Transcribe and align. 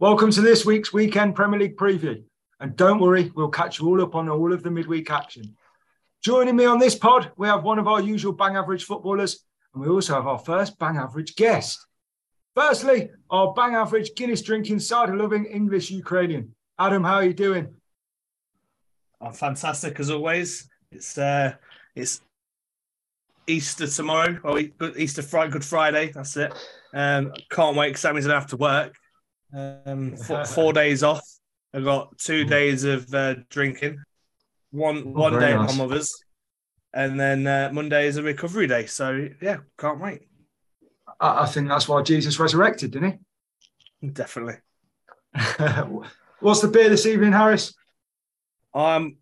Welcome 0.00 0.30
to 0.30 0.40
this 0.40 0.64
week's 0.64 0.92
weekend 0.92 1.34
Premier 1.34 1.58
League 1.58 1.76
preview. 1.76 2.22
And 2.60 2.76
don't 2.76 3.00
worry, 3.00 3.32
we'll 3.34 3.48
catch 3.48 3.80
you 3.80 3.88
all 3.88 4.00
up 4.00 4.14
on 4.14 4.28
all 4.28 4.52
of 4.52 4.62
the 4.62 4.70
midweek 4.70 5.10
action. 5.10 5.56
Joining 6.22 6.54
me 6.54 6.66
on 6.66 6.78
this 6.78 6.94
pod, 6.94 7.32
we 7.36 7.48
have 7.48 7.64
one 7.64 7.80
of 7.80 7.88
our 7.88 8.00
usual 8.00 8.32
bang 8.32 8.54
average 8.54 8.84
footballers, 8.84 9.44
and 9.74 9.82
we 9.82 9.88
also 9.88 10.14
have 10.14 10.28
our 10.28 10.38
first 10.38 10.78
bang 10.78 10.98
average 10.98 11.34
guest. 11.34 11.84
Firstly, 12.54 13.10
our 13.28 13.52
bang 13.54 13.74
average 13.74 14.14
Guinness 14.14 14.40
drinking, 14.40 14.78
cider 14.78 15.16
loving 15.16 15.46
English 15.46 15.90
Ukrainian. 15.90 16.54
Adam, 16.78 17.02
how 17.02 17.14
are 17.14 17.24
you 17.24 17.34
doing? 17.34 17.74
I'm 19.20 19.32
fantastic 19.32 19.98
as 19.98 20.10
always. 20.10 20.70
It's 20.92 21.18
uh, 21.18 21.54
it's 21.96 22.20
Easter 23.48 23.88
tomorrow, 23.88 24.38
or 24.44 24.60
Easter 24.96 25.22
Friday, 25.22 25.50
Good 25.50 25.64
Friday. 25.64 26.12
That's 26.14 26.36
it. 26.36 26.54
Um, 26.94 27.32
can't 27.50 27.76
wait 27.76 28.00
means 28.14 28.28
I 28.28 28.34
have 28.34 28.46
to 28.50 28.56
work. 28.56 28.94
Um, 29.54 30.16
four, 30.26 30.44
four 30.44 30.72
days 30.72 31.02
off. 31.02 31.22
I've 31.74 31.84
got 31.84 32.16
two 32.18 32.44
days 32.44 32.84
of 32.84 33.12
uh, 33.12 33.36
drinking, 33.50 34.02
one 34.70 35.04
oh, 35.06 35.10
one 35.10 35.32
day 35.34 35.54
nice. 35.54 35.70
at 35.70 35.76
my 35.76 35.84
mother's, 35.84 36.12
and 36.94 37.20
then 37.20 37.46
uh, 37.46 37.70
Monday 37.72 38.06
is 38.06 38.16
a 38.16 38.22
recovery 38.22 38.66
day. 38.66 38.86
So 38.86 39.28
yeah, 39.42 39.58
can't 39.78 40.00
wait. 40.00 40.22
I, 41.20 41.42
I 41.42 41.46
think 41.46 41.68
that's 41.68 41.88
why 41.88 42.02
Jesus 42.02 42.38
resurrected, 42.38 42.92
didn't 42.92 43.20
he? 44.00 44.08
Definitely. 44.08 44.56
What's 46.40 46.60
the 46.60 46.68
beer 46.68 46.88
this 46.88 47.06
evening, 47.06 47.32
Harris? 47.32 47.74
Um, 48.72 49.16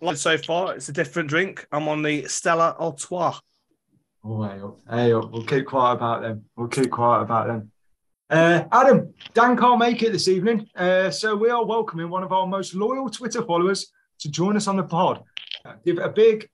like 0.00 0.16
so 0.16 0.38
far, 0.38 0.74
it's 0.74 0.88
a 0.88 0.92
different 0.92 1.28
drink. 1.28 1.66
I'm 1.70 1.88
on 1.88 2.02
the 2.02 2.26
Stella 2.26 2.76
Artois. 2.78 3.38
Oh, 4.24 4.42
hey 4.42 4.60
up, 4.60 4.78
hey 4.90 5.12
up. 5.12 5.30
We'll 5.30 5.44
keep 5.44 5.66
quiet 5.66 5.94
about 5.94 6.22
them. 6.22 6.44
We'll 6.56 6.68
keep 6.68 6.90
quiet 6.90 7.22
about 7.22 7.46
them. 7.46 7.70
Uh, 8.30 8.64
Adam, 8.72 9.14
Dan 9.32 9.56
can't 9.56 9.78
make 9.78 10.02
it 10.02 10.12
this 10.12 10.28
evening, 10.28 10.68
uh, 10.76 11.10
so 11.10 11.34
we 11.34 11.48
are 11.48 11.64
welcoming 11.64 12.10
one 12.10 12.22
of 12.22 12.30
our 12.30 12.46
most 12.46 12.74
loyal 12.74 13.08
Twitter 13.08 13.42
followers 13.42 13.90
to 14.18 14.30
join 14.30 14.54
us 14.54 14.66
on 14.66 14.76
the 14.76 14.82
pod. 14.82 15.24
Uh, 15.64 15.72
give 15.82 15.96
a 15.96 16.10
big, 16.10 16.46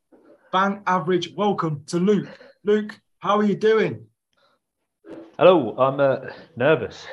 bang 0.53 0.81
average 0.87 1.33
welcome 1.37 1.83
to 1.87 1.99
Luke. 1.99 2.29
Luke, 2.63 3.01
how 3.19 3.39
are 3.39 3.45
you 3.45 3.57
doing? 3.57 4.07
Hello, 5.37 5.77
I'm 5.77 5.99
uh, 5.99 6.31
nervous. 6.57 7.09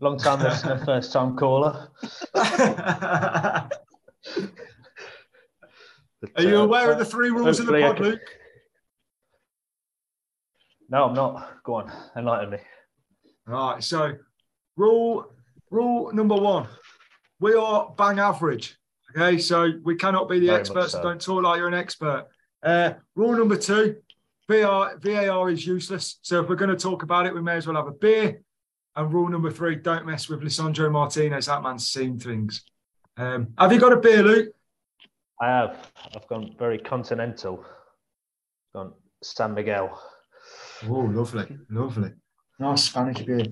Long 0.00 0.16
time 0.16 0.42
listener, 0.42 0.82
first 0.82 1.12
time 1.12 1.36
caller. 1.36 1.90
Are 2.34 3.68
you 6.38 6.58
uh, 6.58 6.64
aware 6.64 6.90
of 6.90 6.98
the 6.98 7.04
three 7.04 7.28
rules 7.28 7.60
of 7.60 7.66
the 7.66 7.80
pod, 7.80 7.96
can... 7.96 8.04
Luke? 8.06 8.20
No, 10.88 11.04
I'm 11.04 11.14
not. 11.14 11.62
Go 11.64 11.74
on, 11.74 11.92
enlighten 12.16 12.50
me. 12.50 12.58
All 13.52 13.72
right. 13.72 13.84
So, 13.84 14.12
rule 14.76 15.32
rule 15.70 16.12
number 16.12 16.34
one: 16.34 16.68
we 17.40 17.54
are 17.54 17.92
bang 17.96 18.18
average. 18.18 18.76
Okay, 19.16 19.38
so 19.38 19.72
we 19.82 19.96
cannot 19.96 20.28
be 20.28 20.38
the 20.38 20.46
Very 20.46 20.60
experts. 20.60 20.92
So. 20.92 21.02
Don't 21.02 21.20
talk 21.20 21.42
like 21.42 21.58
you're 21.58 21.68
an 21.68 21.74
expert. 21.74 22.28
Uh, 22.62 22.92
rule 23.16 23.36
number 23.36 23.56
two: 23.56 23.96
VAR, 24.48 24.98
VAR 24.98 25.50
is 25.50 25.66
useless. 25.66 26.18
So 26.22 26.40
if 26.42 26.48
we're 26.48 26.56
going 26.56 26.70
to 26.70 26.76
talk 26.76 27.02
about 27.02 27.26
it, 27.26 27.34
we 27.34 27.42
may 27.42 27.56
as 27.56 27.66
well 27.66 27.76
have 27.76 27.88
a 27.88 27.92
beer. 27.92 28.42
And 28.96 29.12
rule 29.12 29.28
number 29.28 29.50
three: 29.50 29.76
don't 29.76 30.06
mess 30.06 30.28
with 30.28 30.42
Lisandro 30.42 30.90
Martinez. 30.90 31.46
That 31.46 31.62
man's 31.62 31.88
seen 31.88 32.18
things. 32.18 32.64
Um, 33.16 33.48
have 33.58 33.72
you 33.72 33.80
got 33.80 33.92
a 33.92 33.96
beer, 33.96 34.22
Luke? 34.22 34.54
I 35.40 35.46
have. 35.48 35.90
I've 36.14 36.28
gone 36.28 36.54
very 36.58 36.78
continental. 36.78 37.64
Gone 38.74 38.92
San 39.22 39.54
Miguel. 39.54 40.00
Oh, 40.88 41.00
lovely, 41.00 41.58
lovely. 41.68 42.12
Nice 42.60 42.84
Spanish 42.84 43.22
beer. 43.22 43.46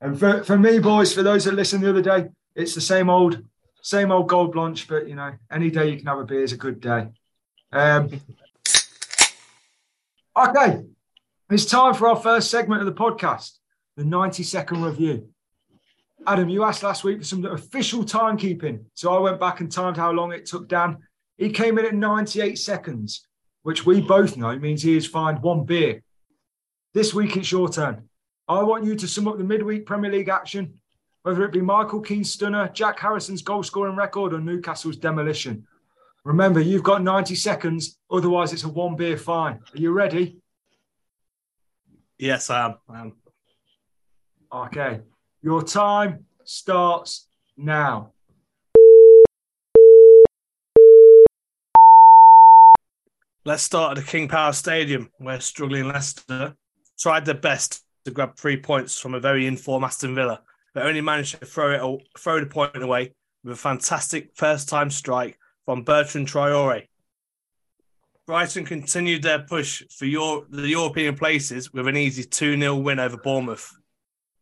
And 0.00 0.18
for, 0.18 0.42
for 0.44 0.56
me, 0.56 0.78
boys, 0.78 1.12
for 1.12 1.22
those 1.22 1.44
that 1.44 1.54
listened 1.54 1.84
the 1.84 1.90
other 1.90 2.00
day, 2.00 2.28
it's 2.54 2.74
the 2.74 2.80
same 2.80 3.10
old, 3.10 3.42
same 3.82 4.10
old 4.10 4.28
gold 4.28 4.52
blanche. 4.52 4.88
But 4.88 5.08
you 5.08 5.14
know, 5.14 5.32
any 5.50 5.70
day 5.70 5.90
you 5.90 5.96
can 5.98 6.06
have 6.06 6.20
a 6.20 6.24
beer 6.24 6.42
is 6.42 6.52
a 6.52 6.56
good 6.56 6.80
day. 6.80 7.08
Um, 7.72 8.20
okay, 10.36 10.84
it's 11.50 11.66
time 11.66 11.94
for 11.94 12.08
our 12.08 12.16
first 12.16 12.50
segment 12.50 12.80
of 12.80 12.86
the 12.86 12.92
podcast, 12.92 13.58
the 13.96 14.04
90 14.04 14.42
second 14.44 14.82
review. 14.82 15.28
Adam, 16.26 16.48
you 16.48 16.64
asked 16.64 16.82
last 16.82 17.04
week 17.04 17.18
for 17.18 17.24
some 17.24 17.44
official 17.44 18.04
timekeeping. 18.04 18.84
So 18.94 19.14
I 19.14 19.18
went 19.18 19.40
back 19.40 19.60
and 19.60 19.70
timed 19.70 19.98
how 19.98 20.12
long 20.12 20.32
it 20.32 20.46
took 20.46 20.68
Dan 20.68 20.98
he 21.36 21.50
came 21.50 21.78
in 21.78 21.84
at 21.84 21.94
98 21.94 22.58
seconds, 22.58 23.26
which 23.62 23.84
we 23.84 24.00
both 24.00 24.36
know 24.36 24.56
means 24.58 24.82
he 24.82 24.94
has 24.94 25.06
fined 25.06 25.42
one 25.42 25.64
beer. 25.64 26.02
This 26.92 27.12
week 27.12 27.36
it's 27.36 27.50
your 27.50 27.68
turn. 27.68 28.08
I 28.46 28.62
want 28.62 28.84
you 28.84 28.94
to 28.94 29.08
sum 29.08 29.26
up 29.26 29.38
the 29.38 29.44
midweek 29.44 29.86
Premier 29.86 30.12
League 30.12 30.28
action, 30.28 30.74
whether 31.22 31.44
it 31.44 31.52
be 31.52 31.62
Michael 31.62 32.00
Keane's 32.00 32.30
stunner, 32.30 32.68
Jack 32.68 32.98
Harrison's 32.98 33.40
goal 33.40 33.62
scoring 33.62 33.96
record, 33.96 34.34
or 34.34 34.40
Newcastle's 34.40 34.96
demolition. 34.96 35.66
Remember, 36.24 36.60
you've 36.60 36.82
got 36.82 37.02
90 37.02 37.34
seconds, 37.36 37.98
otherwise, 38.10 38.52
it's 38.52 38.64
a 38.64 38.68
one 38.68 38.96
beer 38.96 39.16
fine. 39.16 39.54
Are 39.54 39.78
you 39.78 39.92
ready? 39.92 40.36
Yes, 42.18 42.50
I 42.50 42.66
am. 42.66 42.74
I 42.88 43.00
am. 43.00 43.12
Okay. 44.52 45.00
Your 45.42 45.62
time 45.62 46.26
starts 46.44 47.26
now. 47.56 48.12
Let's 53.46 53.62
start 53.62 53.96
at 53.96 54.04
the 54.04 54.10
King 54.10 54.28
Power 54.28 54.52
Stadium, 54.52 55.10
where 55.18 55.40
struggling 55.40 55.88
Leicester 55.88 56.56
tried 56.98 57.24
their 57.24 57.34
best 57.34 57.83
to 58.04 58.10
grab 58.10 58.36
three 58.36 58.56
points 58.56 58.98
from 58.98 59.14
a 59.14 59.20
very 59.20 59.46
informed 59.46 59.84
Aston 59.84 60.14
Villa, 60.14 60.42
but 60.74 60.86
only 60.86 61.00
managed 61.00 61.40
to 61.40 61.46
throw 61.46 61.72
it 61.72 62.02
throw 62.18 62.40
the 62.40 62.46
point 62.46 62.82
away 62.82 63.14
with 63.42 63.54
a 63.54 63.56
fantastic 63.56 64.30
first-time 64.34 64.90
strike 64.90 65.38
from 65.64 65.82
Bertrand 65.82 66.28
Traore. 66.28 66.88
Brighton 68.26 68.64
continued 68.64 69.22
their 69.22 69.40
push 69.40 69.82
for 69.90 70.06
the 70.06 70.68
European 70.68 71.14
places 71.14 71.72
with 71.72 71.86
an 71.86 71.96
easy 71.96 72.24
2 72.24 72.58
0 72.58 72.76
win 72.76 72.98
over 72.98 73.18
Bournemouth. 73.18 73.76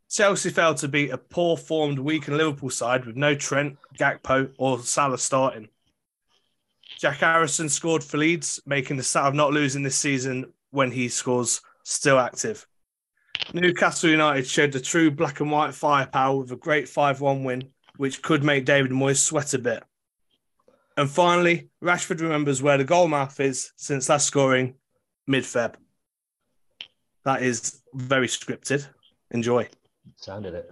Chelsea 0.09 0.51
failed 0.51 0.77
to 0.77 0.89
beat 0.89 1.11
a 1.11 1.19
poor 1.19 1.56
formed, 1.56 1.99
weakened 1.99 2.37
Liverpool 2.37 2.71
side 2.71 3.06
with 3.06 3.17
no 3.17 3.34
Trent, 3.34 3.78
Gakpo, 3.99 4.53
or 4.59 4.78
Salah 4.81 5.19
starting. 5.19 5.69
Jack 6.99 7.17
Harrison 7.17 7.69
scored 7.69 8.05
for 8.05 8.19
Leeds, 8.19 8.61
making 8.67 8.99
the 8.99 9.03
stat 9.03 9.25
of 9.25 9.34
not 9.34 9.53
losing 9.53 9.83
this 9.83 9.97
season 9.97 10.53
when 10.71 10.91
he 10.91 11.09
scores 11.09 11.62
still 11.83 12.19
active. 12.19 12.67
Newcastle 13.53 14.10
United 14.10 14.47
showed 14.47 14.72
the 14.72 14.80
true 14.80 15.10
black 15.10 15.41
and 15.41 15.50
white 15.50 15.75
firepower 15.75 16.38
with 16.38 16.53
a 16.53 16.56
great 16.56 16.88
5 16.88 17.20
1 17.20 17.44
win, 17.44 17.69
which 17.97 18.22
could 18.22 18.42
make 18.42 18.64
David 18.64 18.92
Moyes 18.92 19.19
sweat 19.19 19.54
a 19.54 19.58
bit. 19.58 19.82
And 20.97 21.10
finally, 21.10 21.69
Rashford 21.82 22.20
remembers 22.20 22.62
where 22.62 22.78
the 22.78 22.84
goal 22.84 23.08
mouth 23.08 23.38
is 23.41 23.72
since 23.76 24.08
last 24.08 24.26
scoring 24.26 24.75
mid 25.26 25.44
Feb. 25.44 25.75
That 27.25 27.42
is 27.42 27.82
very 27.94 28.26
scripted. 28.26 28.86
Enjoy. 29.30 29.69
Sounded 30.16 30.54
it. 30.54 30.70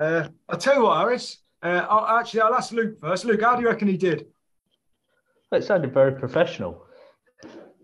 Uh, 0.00 0.28
I'll 0.48 0.58
tell 0.58 0.76
you 0.76 0.82
what, 0.82 0.98
Harris. 0.98 1.38
Uh, 1.62 1.86
I'll, 1.88 2.18
actually, 2.18 2.40
I'll 2.40 2.54
ask 2.54 2.72
Luke 2.72 2.98
first. 2.98 3.24
Luke, 3.24 3.40
how 3.40 3.56
do 3.56 3.62
you 3.62 3.68
reckon 3.68 3.88
he 3.88 3.96
did? 3.96 4.26
It 5.52 5.64
sounded 5.64 5.94
very 5.94 6.12
professional. 6.12 6.84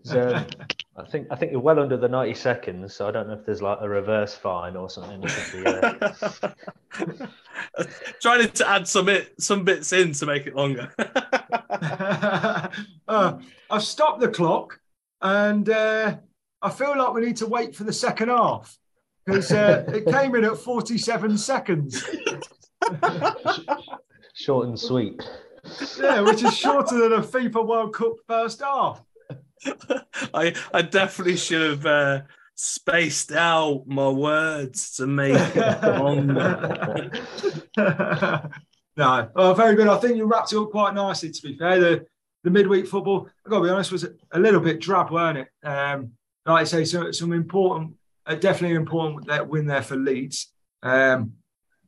Um, 0.09 0.45
I 0.95 1.03
think 1.05 1.27
I 1.31 1.35
think 1.35 1.51
you're 1.51 1.59
well 1.59 1.79
under 1.79 1.97
the 1.97 2.07
90 2.07 2.35
seconds, 2.35 2.93
so 2.93 3.07
I 3.07 3.11
don't 3.11 3.27
know 3.27 3.33
if 3.33 3.43
there's 3.45 3.63
like 3.63 3.79
a 3.81 3.89
reverse 3.89 4.35
fine 4.35 4.75
or 4.75 4.91
something. 4.91 5.21
Trying 8.21 8.49
to 8.51 8.69
add 8.69 8.87
some 8.87 9.07
bit, 9.07 9.33
some 9.39 9.63
bits 9.63 9.91
in 9.91 10.13
to 10.13 10.27
make 10.27 10.45
it 10.45 10.55
longer. 10.55 10.93
uh, 13.07 13.39
I've 13.71 13.83
stopped 13.83 14.19
the 14.19 14.27
clock, 14.27 14.79
and 15.21 15.67
uh, 15.67 16.17
I 16.61 16.69
feel 16.69 16.95
like 16.95 17.13
we 17.13 17.21
need 17.21 17.37
to 17.37 17.47
wait 17.47 17.75
for 17.75 17.85
the 17.85 17.93
second 17.93 18.29
half 18.29 18.77
because 19.25 19.51
uh, 19.51 19.85
it 19.93 20.05
came 20.05 20.35
in 20.35 20.43
at 20.45 20.57
47 20.57 21.39
seconds. 21.39 22.05
Short 24.35 24.67
and 24.67 24.79
sweet. 24.79 25.23
Yeah, 25.99 26.21
which 26.21 26.43
is 26.43 26.55
shorter 26.55 26.99
than 26.99 27.13
a 27.13 27.21
FIFA 27.21 27.65
World 27.65 27.95
Cup 27.95 28.13
first 28.27 28.61
half. 28.61 29.01
I 30.33 30.53
I 30.73 30.81
definitely 30.81 31.37
should 31.37 31.69
have 31.69 31.85
uh, 31.85 32.21
spaced 32.55 33.31
out 33.31 33.83
my 33.87 34.09
words 34.09 34.95
to 34.95 35.07
make 35.07 35.35
it 35.55 35.83
longer. 35.83 37.11
no, 38.97 39.29
oh, 39.35 39.53
very 39.53 39.75
good. 39.75 39.87
I 39.87 39.97
think 39.97 40.17
you 40.17 40.25
wrapped 40.25 40.53
it 40.53 40.57
up 40.57 40.71
quite 40.71 40.93
nicely. 40.93 41.31
To 41.31 41.41
be 41.41 41.57
fair, 41.57 41.79
the 41.79 42.05
the 42.43 42.51
midweek 42.51 42.87
football, 42.87 43.29
I 43.45 43.49
got 43.49 43.59
to 43.59 43.63
be 43.63 43.69
honest, 43.69 43.91
was 43.91 44.05
a 44.31 44.39
little 44.39 44.59
bit 44.59 44.81
drab, 44.81 45.11
weren't 45.11 45.39
it? 45.39 45.47
Um, 45.67 46.11
like 46.45 46.61
I 46.61 46.63
say, 46.65 46.85
some 46.85 47.13
some 47.13 47.33
important, 47.33 47.95
uh, 48.25 48.35
definitely 48.35 48.75
important 48.75 49.27
that 49.27 49.47
win 49.47 49.65
there 49.65 49.81
for 49.81 49.95
Leeds. 49.95 50.51
Um, 50.81 51.33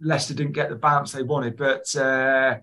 Leicester 0.01 0.33
didn't 0.33 0.54
get 0.54 0.69
the 0.69 0.75
bounce 0.75 1.12
they 1.12 1.24
wanted. 1.24 1.57
But 1.57 1.94
uh, 1.95 2.60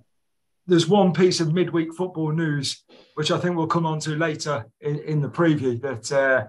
there's 0.67 0.89
one 0.89 1.13
piece 1.13 1.41
of 1.41 1.53
midweek 1.53 1.93
football 1.95 2.31
news, 2.31 2.85
which 3.15 3.31
I 3.31 3.39
think 3.39 3.57
we'll 3.57 3.67
come 3.67 3.87
on 3.87 3.99
to 4.01 4.11
later 4.11 4.67
in, 4.81 4.99
in 5.01 5.21
the 5.21 5.29
preview, 5.29 5.81
that, 5.83 6.13
uh, 6.13 6.47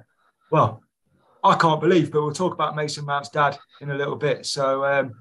well, 0.51 0.83
I 1.43 1.55
can't 1.55 1.81
believe. 1.81 2.11
But 2.11 2.21
we'll 2.21 2.33
talk 2.33 2.53
about 2.53 2.75
Mason 2.75 3.05
Mount's 3.05 3.29
dad 3.29 3.57
in 3.81 3.91
a 3.91 3.95
little 3.95 4.15
bit. 4.15 4.45
So. 4.45 4.85
Um, 4.85 5.13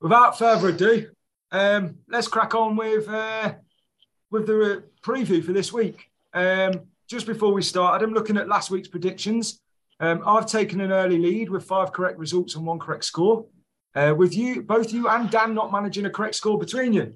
without 0.00 0.38
further 0.38 0.68
ado, 0.68 1.08
um, 1.52 1.96
let's 2.08 2.28
crack 2.28 2.54
on 2.54 2.76
with 2.76 3.08
uh, 3.08 3.54
with 4.30 4.46
the 4.46 4.84
preview 5.02 5.42
for 5.44 5.52
this 5.52 5.72
week. 5.72 6.10
Um, 6.34 6.72
just 7.08 7.26
before 7.26 7.52
we 7.52 7.62
start, 7.62 8.02
I'm 8.02 8.12
looking 8.12 8.36
at 8.36 8.48
last 8.48 8.70
week's 8.70 8.88
predictions. 8.88 9.60
Um, 10.00 10.22
I've 10.26 10.46
taken 10.46 10.80
an 10.80 10.90
early 10.90 11.18
lead 11.18 11.50
with 11.50 11.64
five 11.64 11.92
correct 11.92 12.18
results 12.18 12.56
and 12.56 12.66
one 12.66 12.78
correct 12.78 13.04
score. 13.04 13.46
Uh, 13.94 14.14
with 14.16 14.34
you, 14.34 14.62
both 14.62 14.92
you 14.92 15.08
and 15.08 15.30
Dan 15.30 15.54
not 15.54 15.72
managing 15.72 16.06
a 16.06 16.10
correct 16.10 16.34
score 16.34 16.58
between 16.58 16.92
you. 16.92 17.14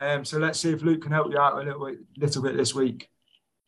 Um, 0.00 0.24
so 0.24 0.38
let's 0.38 0.60
see 0.60 0.70
if 0.70 0.82
Luke 0.82 1.02
can 1.02 1.12
help 1.12 1.32
you 1.32 1.38
out 1.38 1.54
a 1.54 1.64
little, 1.64 1.96
little 2.16 2.42
bit 2.42 2.56
this 2.56 2.74
week. 2.74 3.08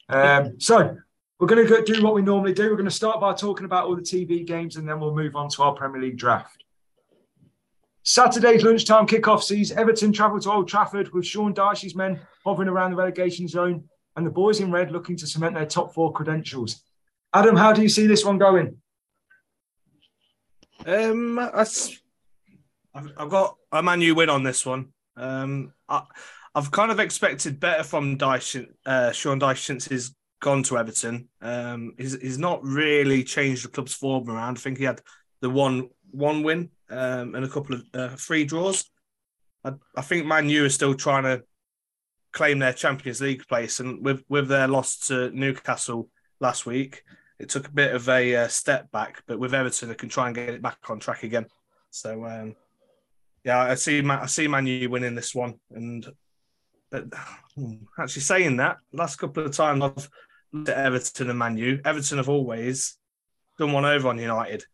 Um, 0.09 0.61
so 0.61 0.97
we're 1.39 1.47
going 1.47 1.67
to 1.67 1.83
do 1.83 2.03
what 2.03 2.15
we 2.15 2.23
normally 2.23 2.53
do. 2.53 2.65
We're 2.65 2.77
going 2.77 2.85
to 2.85 2.91
start 2.91 3.21
by 3.21 3.33
talking 3.33 3.65
about 3.65 3.87
all 3.87 3.97
the 3.97 4.03
TV 4.03 4.47
games 4.47 4.77
and 4.77 4.89
then 4.89 5.01
we'll 5.01 5.15
move 5.15 5.37
on 5.37 5.49
to 5.51 5.63
our 5.63 5.75
Premier 5.75 6.03
League 6.03 6.19
draft. 6.19 6.65
Saturday's 8.03 8.63
lunchtime 8.63 9.07
kickoff 9.07 9.43
sees 9.43 9.73
Everton 9.73 10.13
travel 10.13 10.41
to 10.41 10.51
Old 10.51 10.69
Trafford 10.69 11.13
with 11.13 11.27
Sean 11.27 11.53
Dyche's 11.53 11.95
men 11.95 12.21
hovering 12.45 12.69
around 12.69 12.91
the 12.91 12.97
relegation 12.97 13.47
zone 13.47 13.85
and 14.17 14.27
the 14.27 14.31
boys 14.31 14.61
in 14.61 14.71
red 14.71 14.91
looking 14.91 15.17
to 15.17 15.27
cement 15.27 15.55
their 15.55 15.67
top 15.67 15.95
four 15.95 16.13
credentials. 16.13 16.83
Adam, 17.33 17.57
how 17.57 17.73
do 17.73 17.83
you 17.83 17.89
see 17.89 18.07
this 18.07 18.25
one 18.25 18.39
going? 18.39 18.77
Um, 20.87 21.39
I've, 22.95 23.11
I've 23.17 23.31
got 23.31 23.57
a 23.73 23.83
Man 23.83 24.01
U 24.01 24.15
win 24.15 24.31
on 24.31 24.43
this 24.43 24.65
one. 24.67 24.93
Um, 25.17 25.73
I, 25.89 26.03
have 26.55 26.71
kind 26.71 26.91
of 26.91 26.99
expected 26.99 27.61
better 27.61 27.85
from 27.85 28.19
Dyche, 28.19 28.67
uh, 28.85 29.13
Sean 29.13 29.39
Dyche 29.39 29.65
since 29.65 29.87
he's 29.87 30.15
gone 30.41 30.63
to 30.65 30.79
Everton. 30.79 31.29
Um, 31.41 31.95
he's, 31.97 32.21
he's 32.21 32.39
not 32.39 32.65
really 32.65 33.23
changed 33.23 33.65
the 33.65 33.69
club's 33.69 33.95
form 33.95 34.29
around. 34.29 34.59
I 34.59 34.61
think 34.61 34.79
he 34.79 34.85
had 34.85 35.01
the 35.41 35.51
one 35.51 35.91
one 36.11 36.43
win 36.43 36.71
um, 36.91 37.37
and 37.37 37.45
a 37.45 37.49
couple 37.49 37.77
of 37.77 37.85
uh, 37.95 38.09
free 38.09 38.45
draws. 38.45 38.91
I, 39.65 39.75
I 39.97 40.03
think 40.03 40.27
Man 40.27 40.49
U 40.49 40.65
is 40.65 40.75
still 40.75 40.95
trying 40.95 41.23
to 41.25 41.45
claim 42.33 42.59
their 42.59 42.73
Champions 42.73 43.21
League 43.21 43.47
place, 43.47 43.81
and 43.81 44.05
with 44.05 44.25
with 44.29 44.49
their 44.49 44.69
loss 44.69 45.07
to 45.09 45.31
Newcastle 45.31 46.09
last 46.41 46.67
week, 46.67 47.05
it 47.39 47.49
took 47.49 47.69
a 47.69 47.73
bit 47.73 47.95
of 47.95 48.09
a 48.09 48.37
uh, 48.37 48.49
step 48.49 48.91
back. 48.91 49.23
But 49.27 49.39
with 49.39 49.55
Everton, 49.55 49.89
they 49.89 49.95
can 49.95 50.09
try 50.09 50.27
and 50.27 50.35
get 50.35 50.49
it 50.49 50.63
back 50.63 50.79
on 50.89 50.99
track 50.99 51.23
again. 51.23 51.47
So 51.91 52.25
um, 52.25 52.57
yeah, 53.45 53.59
I 53.59 53.75
see 53.75 54.03
I 54.09 54.27
see 54.27 54.49
Man 54.49 54.67
U 54.67 54.91
winning 54.91 55.15
this 55.15 55.35
one, 55.35 55.55
and 55.71 56.07
but 56.91 57.05
hmm, 57.55 57.75
actually 57.99 58.23
saying 58.23 58.57
that, 58.57 58.79
last 58.93 59.17
couple 59.17 59.45
of 59.45 59.53
times 59.53 59.83
I've 59.83 60.09
looked 60.53 60.69
at 60.69 60.87
Everton 60.87 61.31
and 61.31 61.39
Man 61.39 61.57
U. 61.57 61.81
Everton 61.85 62.19
have 62.19 62.29
always 62.29 62.97
done 63.59 63.73
one 63.73 63.85
over 63.85 64.09
on 64.09 64.19
United. 64.19 64.65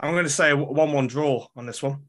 I'm 0.00 0.12
going 0.12 0.24
to 0.24 0.30
say 0.30 0.50
a 0.50 0.56
one-one 0.56 1.06
draw 1.06 1.46
on 1.54 1.66
this 1.66 1.82
one. 1.82 2.08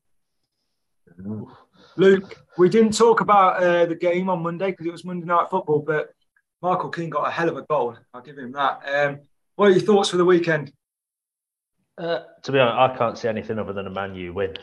Luke, 1.98 2.42
we 2.58 2.70
didn't 2.70 2.98
talk 2.98 3.20
about 3.20 3.62
uh, 3.62 3.86
the 3.86 3.96
game 3.96 4.30
on 4.30 4.42
Monday 4.42 4.72
because 4.72 4.86
it 4.86 4.92
was 4.92 5.04
Monday 5.04 5.26
night 5.26 5.50
football, 5.50 5.80
but 5.80 6.10
Michael 6.62 6.90
Keane 6.90 7.10
got 7.10 7.28
a 7.28 7.32
hell 7.32 7.50
of 7.50 7.58
a 7.58 7.64
goal. 7.64 7.98
I'll 8.14 8.22
give 8.22 8.38
him 8.38 8.54
that. 8.54 8.82
Um, 8.88 9.20
what 9.56 9.68
are 9.68 9.72
your 9.72 9.82
thoughts 9.82 10.10
for 10.10 10.18
the 10.18 10.26
weekend? 10.26 10.72
Uh, 11.98 12.22
to 12.44 12.52
be 12.52 12.60
honest, 12.60 12.94
I 12.94 12.98
can't 12.98 13.18
see 13.18 13.28
anything 13.28 13.60
other 13.60 13.74
than 13.74 13.88
a 13.88 13.92
Man 13.92 14.16
U 14.16 14.34
win. 14.34 14.56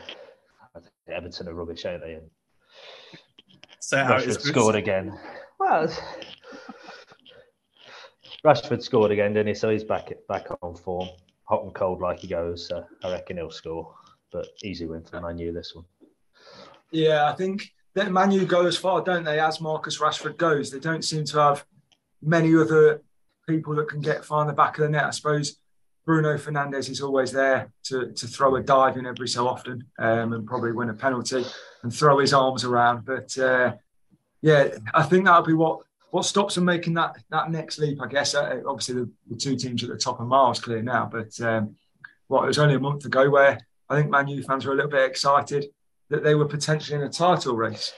I 1.09 1.11
think 1.11 1.25
Everton 1.25 1.47
are 1.47 1.53
rubbish, 1.53 1.85
ain't 1.85 2.01
they? 2.01 2.13
And 2.13 2.29
so 3.79 3.97
Rashford 3.97 4.41
scored 4.41 4.75
again. 4.75 5.17
Well, 5.59 5.87
Rashford 8.45 8.83
scored 8.83 9.11
again, 9.11 9.33
didn't 9.33 9.47
he? 9.47 9.53
So 9.53 9.69
he's 9.69 9.83
back 9.83 10.11
back 10.27 10.47
on 10.61 10.75
form 10.75 11.09
hot 11.45 11.63
and 11.63 11.73
cold 11.73 11.99
like 12.01 12.19
he 12.19 12.27
goes. 12.27 12.67
So 12.67 12.85
I 13.03 13.11
reckon 13.11 13.37
he'll 13.37 13.49
score, 13.49 13.93
but 14.31 14.47
easy 14.63 14.85
win 14.85 15.03
for 15.03 15.19
Manu 15.19 15.51
this 15.51 15.73
one. 15.73 15.85
Yeah, 16.91 17.29
I 17.29 17.35
think 17.35 17.63
that 17.95 18.11
Manu 18.11 18.45
go 18.45 18.65
as 18.65 18.77
far, 18.77 19.03
don't 19.03 19.23
they? 19.23 19.39
As 19.39 19.61
Marcus 19.61 19.99
Rashford 19.99 20.37
goes, 20.37 20.69
they 20.71 20.79
don't 20.79 21.03
seem 21.03 21.25
to 21.25 21.39
have 21.39 21.65
many 22.21 22.55
other 22.55 23.01
people 23.47 23.75
that 23.75 23.89
can 23.89 24.01
get 24.01 24.25
far 24.25 24.41
in 24.41 24.47
the 24.47 24.53
back 24.53 24.77
of 24.77 24.83
the 24.83 24.89
net. 24.89 25.05
I 25.05 25.09
suppose 25.11 25.57
Bruno 26.09 26.35
Fernandes 26.39 26.89
is 26.89 27.01
always 27.01 27.31
there 27.31 27.71
to, 27.83 28.11
to 28.13 28.25
throw 28.25 28.55
a 28.55 28.63
dive 28.63 28.97
in 28.97 29.05
every 29.05 29.27
so 29.27 29.47
often 29.47 29.85
um, 29.99 30.33
and 30.33 30.47
probably 30.47 30.71
win 30.71 30.89
a 30.89 30.93
penalty 30.95 31.45
and 31.83 31.93
throw 31.93 32.17
his 32.17 32.33
arms 32.33 32.63
around. 32.63 33.05
But 33.05 33.37
uh, 33.37 33.75
yeah, 34.41 34.69
I 34.95 35.03
think 35.03 35.25
that'll 35.25 35.43
be 35.43 35.53
what 35.53 35.81
what 36.09 36.25
stops 36.25 36.55
them 36.55 36.65
making 36.65 36.95
that 36.95 37.17
that 37.29 37.51
next 37.51 37.77
leap? 37.77 38.01
I 38.01 38.07
guess 38.07 38.33
uh, 38.33 38.59
obviously 38.65 38.95
the, 38.95 39.09
the, 39.29 39.35
two 39.35 39.55
teams 39.55 39.83
at 39.83 39.89
the 39.89 39.97
top 39.97 40.19
of 40.19 40.25
miles 40.25 40.59
clear 40.59 40.81
now, 40.81 41.07
but 41.11 41.39
um, 41.41 41.75
what 42.25 42.43
it 42.43 42.47
was 42.47 42.57
only 42.57 42.73
a 42.73 42.79
month 42.79 43.05
ago 43.05 43.29
where 43.29 43.59
I 43.87 43.95
think 43.95 44.09
Man 44.09 44.27
U 44.29 44.41
fans 44.41 44.65
were 44.65 44.73
a 44.73 44.77
little 44.77 44.89
bit 44.89 45.07
excited 45.07 45.67
that 46.09 46.23
they 46.23 46.33
were 46.33 46.47
potentially 46.47 46.97
in 46.97 47.05
a 47.05 47.09
title 47.09 47.55
race. 47.55 47.93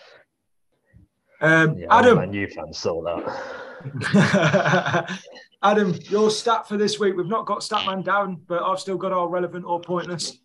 Um, 1.39 1.77
yeah, 1.77 1.87
Adam, 1.89 2.17
Man 2.17 2.33
U 2.33 2.49
fans 2.49 2.77
saw 2.77 3.01
that. 3.03 5.19
Adam, 5.63 5.93
your 6.09 6.31
stat 6.31 6.67
for 6.67 6.77
this 6.77 6.99
week. 6.99 7.15
We've 7.15 7.27
not 7.27 7.45
got 7.45 7.59
Statman 7.59 8.03
down, 8.03 8.41
but 8.47 8.63
I've 8.63 8.79
still 8.79 8.97
got 8.97 9.11
our 9.11 9.29
relevant 9.29 9.65
or 9.65 9.79
pointless. 9.79 10.37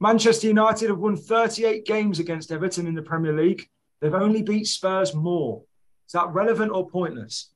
Manchester 0.00 0.48
United 0.48 0.88
have 0.88 0.98
won 0.98 1.16
38 1.16 1.86
games 1.86 2.18
against 2.18 2.50
Everton 2.50 2.88
in 2.88 2.94
the 2.94 3.02
Premier 3.02 3.32
League. 3.32 3.68
They've 4.00 4.12
only 4.12 4.42
beat 4.42 4.66
Spurs 4.66 5.14
more. 5.14 5.62
Is 6.08 6.12
that 6.12 6.28
relevant 6.30 6.72
or 6.72 6.88
pointless? 6.88 7.50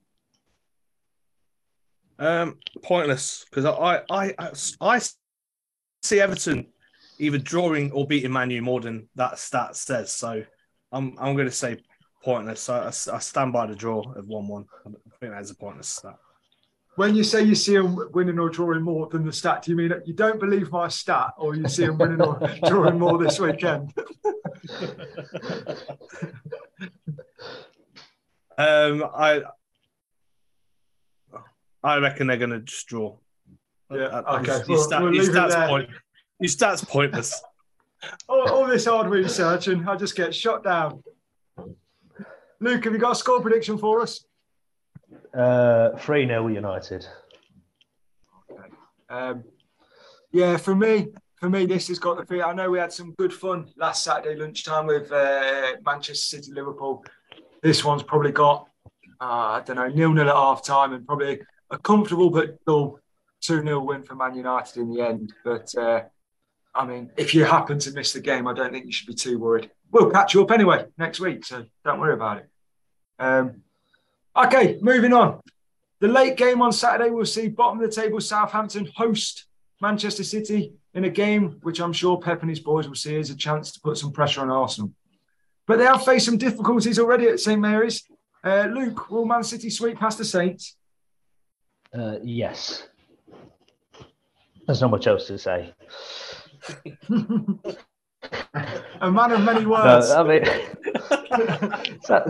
Um, 2.19 2.59
pointless 2.83 3.45
because 3.51 3.65
I, 3.67 4.01
I 4.09 4.35
I 4.39 4.51
I 4.81 5.01
see 6.03 6.21
Everton 6.21 6.69
either 7.19 7.37
drawing 7.37 7.91
or 7.93 8.07
beating 8.07 8.31
Manu 8.31 8.63
more 8.63 8.81
than 8.81 9.09
that 9.17 9.39
stat 9.39 9.77
says. 9.77 10.13
So 10.13 10.45
I'm 10.93 11.17
I'm 11.19 11.35
going 11.35 11.49
to 11.49 11.53
say 11.53 11.79
pointless. 12.23 12.69
I, 12.69 12.85
I, 12.85 12.87
I 12.87 13.19
stand 13.19 13.53
by 13.53 13.67
the 13.67 13.75
draw 13.75 14.01
of 14.15 14.29
one 14.29 14.47
one. 14.47 14.65
I 14.87 14.91
think 15.21 15.33
that's 15.33 15.51
a 15.51 15.57
pointless 15.57 15.89
stat. 15.89 16.17
When 16.97 17.15
you 17.15 17.25
say 17.25 17.43
you 17.43 17.55
see 17.55 17.75
them 17.75 17.99
winning 18.13 18.39
or 18.39 18.49
drawing 18.49 18.83
more 18.83 19.07
than 19.07 19.25
the 19.25 19.33
stat, 19.33 19.63
do 19.63 19.71
you 19.71 19.77
mean 19.77 19.93
you 20.05 20.15
don't 20.15 20.41
believe 20.41 20.71
my 20.73 20.89
stat, 20.89 21.33
or 21.39 21.55
you 21.55 21.69
see 21.69 21.87
them 21.87 21.99
winning 21.99 22.21
or 22.21 22.41
drawing 22.67 22.99
more 22.99 23.19
this 23.19 23.39
weekend? 23.39 23.93
Um, 28.59 29.05
I 29.15 29.43
I 31.85 31.99
reckon 31.99 32.27
they're 32.27 32.37
going 32.37 32.51
to 32.51 32.61
just 32.61 32.87
draw. 32.89 33.17
Yeah. 33.91 34.07
Uh, 34.07 34.39
okay. 34.41 34.63
Your, 34.67 34.79
stat, 34.79 35.03
we'll 35.03 35.15
your 35.15 35.25
stats 35.25 35.69
point. 35.69 35.91
Your 36.41 36.49
stats 36.49 36.87
pointless. 36.89 37.41
all, 38.29 38.49
all, 38.51 38.67
this 38.67 38.87
hard 38.87 39.09
research, 39.09 39.69
and 39.69 39.89
I 39.89 39.97
just 39.97 40.17
get 40.17 40.35
shot 40.35 40.65
down. 40.65 41.03
Luke, 42.61 42.85
have 42.85 42.93
you 42.93 42.99
got 42.99 43.13
a 43.13 43.15
score 43.15 43.41
prediction 43.41 43.79
for 43.79 44.01
us? 44.01 44.25
Uh, 45.35 45.91
three 45.99 46.27
0 46.27 46.49
United. 46.49 47.07
Okay. 48.51 48.69
Um, 49.09 49.45
yeah, 50.33 50.57
for 50.57 50.75
me, 50.75 51.09
for 51.37 51.49
me, 51.49 51.67
this 51.67 51.89
has 51.89 51.99
got 51.99 52.17
the 52.17 52.27
feel. 52.27 52.45
I 52.45 52.53
know 52.53 52.71
we 52.71 52.79
had 52.79 52.93
some 52.93 53.15
good 53.19 53.33
fun 53.33 53.69
last 53.77 54.05
Saturday 54.05 54.39
lunchtime 54.39 54.87
with 54.87 55.11
uh, 55.13 55.73
Manchester 55.85 56.37
City, 56.39 56.53
Liverpool 56.53 57.05
this 57.67 57.85
one's 57.85 58.03
probably 58.03 58.33
got, 58.33 58.69
uh, 59.21 59.59
I 59.59 59.63
don't 59.65 59.77
know, 59.77 59.89
nil 59.89 60.13
nil 60.13 60.29
at 60.29 60.35
half 60.35 60.65
time 60.65 60.93
and 60.93 61.07
probably 61.07 61.41
a 61.71 61.79
comfortable 61.79 62.31
but 62.31 62.59
still 62.63 63.01
2 63.43 63.63
0 63.63 63.81
win 63.81 64.03
for 64.03 64.15
Man 64.15 64.35
United 64.35 64.77
in 64.81 64.93
the 64.93 65.03
end. 65.03 65.33
But 65.45 65.75
uh, 65.77 66.03
I 66.75 66.87
mean, 66.87 67.11
if 67.17 67.35
you 67.35 67.45
happen 67.45 67.79
to 67.81 67.91
miss 67.93 68.13
the 68.13 68.21
game, 68.21 68.47
I 68.47 68.53
don't 68.53 68.73
think 68.73 68.87
you 68.87 68.93
should 68.93 69.09
be 69.09 69.15
too 69.15 69.39
worried. 69.39 69.71
We'll 69.91 70.11
catch 70.11 70.35
you 70.35 70.43
up 70.43 70.51
anyway 70.51 70.87
next 70.99 71.21
week, 71.21 71.45
so 71.45 71.65
don't 71.85 72.01
worry 72.01 72.15
about 72.15 72.39
it. 72.39 72.49
Um, 73.19 73.63
okay, 74.37 74.79
moving 74.81 75.13
on. 75.13 75.41
The 76.01 76.09
late 76.09 76.37
game 76.37 76.61
on 76.61 76.73
Saturday 76.73 77.11
will 77.11 77.25
see 77.25 77.49
bottom 77.49 77.81
of 77.81 77.89
the 77.89 77.95
table 78.01 78.21
Southampton 78.21 78.89
host 78.97 79.47
Manchester 79.81 80.25
City 80.25 80.75
in 80.95 81.05
a 81.05 81.11
game 81.11 81.59
which 81.63 81.81
I'm 81.81 81.93
sure 81.93 82.19
Pep 82.19 82.43
and 82.43 82.51
his 82.51 82.61
boys 82.61 82.89
will 82.89 82.95
see 82.95 83.17
as 83.17 83.31
a 83.31 83.37
chance 83.37 83.73
to 83.73 83.81
put 83.81 83.99
some 83.99 84.13
pressure 84.13 84.43
on 84.43 84.51
Arsenal. 84.51 84.93
But 85.67 85.79
they 85.79 85.85
have 85.85 86.05
faced 86.05 86.27
some 86.27 86.39
difficulties 86.39 86.99
already 86.99 87.29
at 87.29 87.41
St 87.41 87.61
Mary's. 87.61 88.05
Uh, 88.45 88.69
Luke, 88.71 89.11
will 89.11 89.25
Man 89.25 89.43
City 89.43 89.71
sweep 89.71 89.99
past 89.99 90.19
the 90.19 90.25
Saints? 90.25 90.77
Uh, 91.93 92.17
yes. 92.23 92.87
There's 94.67 94.81
not 94.81 94.91
much 94.91 95.07
else 95.07 95.27
to 95.29 95.39
say. 95.39 95.73
a 99.01 99.11
man 99.11 99.33
of 99.33 99.43
many 99.43 99.67
words. 99.67 100.11
No, 100.11 100.17
I 100.17 100.23
mean, 100.25 100.45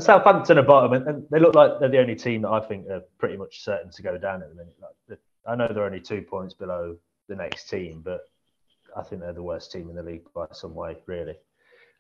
Southampton 0.01 0.59
are 0.59 0.63
bottom, 0.63 0.93
and 0.93 1.27
they 1.31 1.39
look 1.39 1.55
like 1.55 1.79
they're 1.81 1.89
the 1.89 2.01
only 2.01 2.17
team 2.17 2.43
that 2.43 2.51
I 2.51 2.61
think 2.61 2.89
are 2.89 3.03
pretty 3.19 3.37
much 3.37 3.63
certain 3.63 3.91
to 3.93 4.03
go 4.03 4.19
down 4.19 4.43
at 4.43 4.49
the 4.49 4.55
minute. 4.55 4.77
Like, 4.81 5.19
I 5.47 5.55
know 5.55 5.69
they're 5.73 5.85
only 5.85 6.01
two 6.01 6.23
points 6.23 6.55
below 6.55 6.97
the 7.29 7.37
next 7.37 7.69
team, 7.69 8.03
but 8.05 8.23
I 8.97 9.03
think 9.03 9.21
they're 9.21 9.33
the 9.33 9.43
worst 9.43 9.73
team 9.73 9.89
in 9.91 9.97
the 9.97 10.03
league 10.03 10.25
by 10.35 10.47
some 10.53 10.75
way, 10.75 10.97
really 11.07 11.37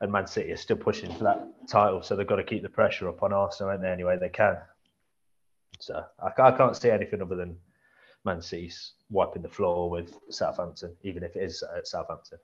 and 0.01 0.13
Man 0.13 0.27
City 0.27 0.53
are 0.53 0.57
still 0.57 0.77
pushing 0.77 1.13
for 1.15 1.25
that 1.25 1.47
title, 1.69 2.03
so 2.03 2.17
they've 2.17 2.27
got 2.27 2.37
to 2.37 2.45
keep 2.45 2.63
the 2.63 2.69
pressure 2.69 3.09
up 3.09 3.23
on 3.23 3.33
Arsenal, 3.33 3.71
aren't 3.71 3.83
they? 3.83 3.91
Any 3.91 4.05
way 4.05 4.19
they 4.19 4.29
can. 4.29 4.57
So 5.81 6.05
I, 6.23 6.43
I 6.43 6.53
can't 6.53 6.77
see 6.77 6.91
anything 6.91 7.23
other 7.23 7.37
than 7.37 7.57
Man 8.25 8.43
City's 8.43 8.93
wiping 9.11 9.43
the 9.43 9.49
floor 9.49 9.89
with 9.89 10.19
Southampton, 10.31 10.95
even 11.03 11.23
if 11.23 11.37
it 11.37 11.43
is 11.43 11.63
at 11.77 11.87
Southampton. 11.87 12.39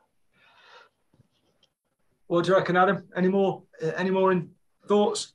What 2.33 2.47
do 2.47 2.53
you 2.53 2.57
reckon, 2.57 2.79
Adam? 2.79 3.05
Any 3.15 3.29
more? 3.29 3.63
Uh, 3.83 3.89
any 3.89 4.09
more 4.09 4.33
in 4.33 4.53
thoughts? 4.89 5.35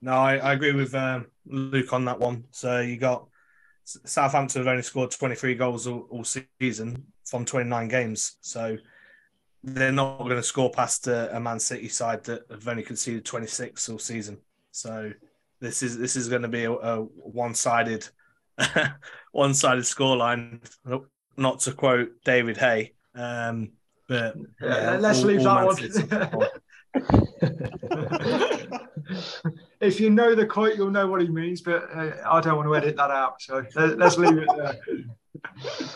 No, 0.00 0.10
I, 0.10 0.34
I 0.38 0.54
agree 0.54 0.72
with 0.72 0.92
um, 0.92 1.26
Luke 1.46 1.92
on 1.92 2.04
that 2.06 2.18
one. 2.18 2.46
So 2.50 2.80
you 2.80 2.96
got 2.96 3.28
Southampton 3.84 4.62
have 4.62 4.66
only 4.66 4.82
scored 4.82 5.12
23 5.12 5.54
goals 5.54 5.86
all, 5.86 6.08
all 6.10 6.24
season 6.24 7.06
from 7.24 7.44
29 7.44 7.86
games. 7.86 8.38
So 8.40 8.76
they're 9.62 9.92
not 9.92 10.18
going 10.24 10.34
to 10.34 10.42
score 10.42 10.68
past 10.68 11.06
a, 11.06 11.36
a, 11.36 11.38
Man 11.38 11.60
City 11.60 11.86
side 11.86 12.24
that 12.24 12.42
have 12.50 12.66
only 12.66 12.82
conceded 12.82 13.24
26 13.24 13.88
all 13.88 14.00
season. 14.00 14.38
So 14.72 15.12
this 15.60 15.84
is 15.84 15.96
this 15.96 16.16
is 16.16 16.28
going 16.28 16.42
to 16.42 16.48
be 16.48 16.64
a, 16.64 16.72
a 16.72 16.96
one-sided 17.02 18.08
one-sided 19.30 19.84
scoreline. 19.84 20.58
Not 21.36 21.60
to 21.60 21.72
quote 21.72 22.20
David 22.24 22.56
Haye, 22.56 22.94
um, 23.14 23.70
but 24.08 24.36
yeah, 24.60 24.98
let's 25.00 25.20
all, 25.20 25.26
leave 25.26 25.46
all 25.46 25.74
that 25.74 26.34
one. 26.34 26.50
if 29.80 29.98
you 30.00 30.10
know 30.10 30.34
the 30.34 30.46
quote, 30.46 30.76
you'll 30.76 30.90
know 30.90 31.06
what 31.06 31.22
he 31.22 31.28
means, 31.28 31.60
but 31.60 31.88
uh, 31.94 32.12
I 32.26 32.40
don't 32.40 32.56
want 32.56 32.68
to 32.68 32.76
edit 32.76 32.96
that 32.96 33.10
out. 33.10 33.40
So 33.40 33.64
let, 33.74 34.00
us 34.02 34.18
leave 34.18 34.38
it 34.38 34.48
there. 34.56 34.78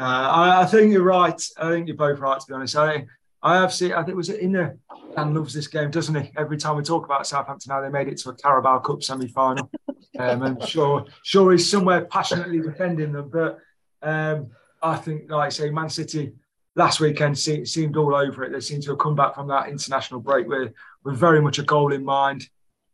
Uh, 0.00 0.02
I, 0.02 0.62
I, 0.62 0.66
think 0.66 0.92
you're 0.92 1.04
right. 1.04 1.40
I 1.56 1.70
think 1.70 1.86
you're 1.86 1.96
both 1.96 2.18
right, 2.18 2.40
to 2.40 2.46
be 2.46 2.54
honest. 2.54 2.74
I, 2.74 3.06
I 3.42 3.56
have 3.56 3.72
seen, 3.72 3.92
I 3.92 4.02
think, 4.02 4.16
was 4.16 4.28
it 4.28 4.40
in 4.40 4.52
there? 4.52 4.76
Dan 5.14 5.34
loves 5.34 5.54
this 5.54 5.68
game, 5.68 5.90
doesn't 5.90 6.14
he? 6.14 6.32
Every 6.36 6.56
time 6.56 6.76
we 6.76 6.82
talk 6.82 7.04
about 7.04 7.26
Southampton 7.26 7.70
now, 7.70 7.80
they 7.80 7.88
made 7.88 8.08
it 8.08 8.18
to 8.18 8.30
a 8.30 8.34
Carabao 8.34 8.80
Cup 8.80 9.02
semi 9.02 9.28
final. 9.28 9.70
Um, 10.18 10.42
and 10.42 10.64
sure, 10.64 11.04
sure, 11.22 11.52
he's 11.52 11.70
somewhere 11.70 12.04
passionately 12.06 12.60
defending 12.60 13.12
them. 13.12 13.30
But 13.30 13.58
um, 14.02 14.48
I 14.82 14.96
think, 14.96 15.30
like 15.30 15.46
I 15.46 15.48
say, 15.50 15.70
Man 15.70 15.90
City 15.90 16.32
last 16.78 17.00
weekend 17.00 17.36
seemed 17.36 17.96
all 17.96 18.14
over 18.14 18.44
it. 18.44 18.52
They 18.52 18.60
seemed 18.60 18.84
to 18.84 18.90
have 18.90 19.00
come 19.00 19.16
back 19.16 19.34
from 19.34 19.48
that 19.48 19.68
international 19.68 20.20
break 20.20 20.46
with, 20.46 20.72
with 21.02 21.16
very 21.16 21.42
much 21.42 21.58
a 21.58 21.64
goal 21.64 21.92
in 21.92 22.04
mind. 22.04 22.48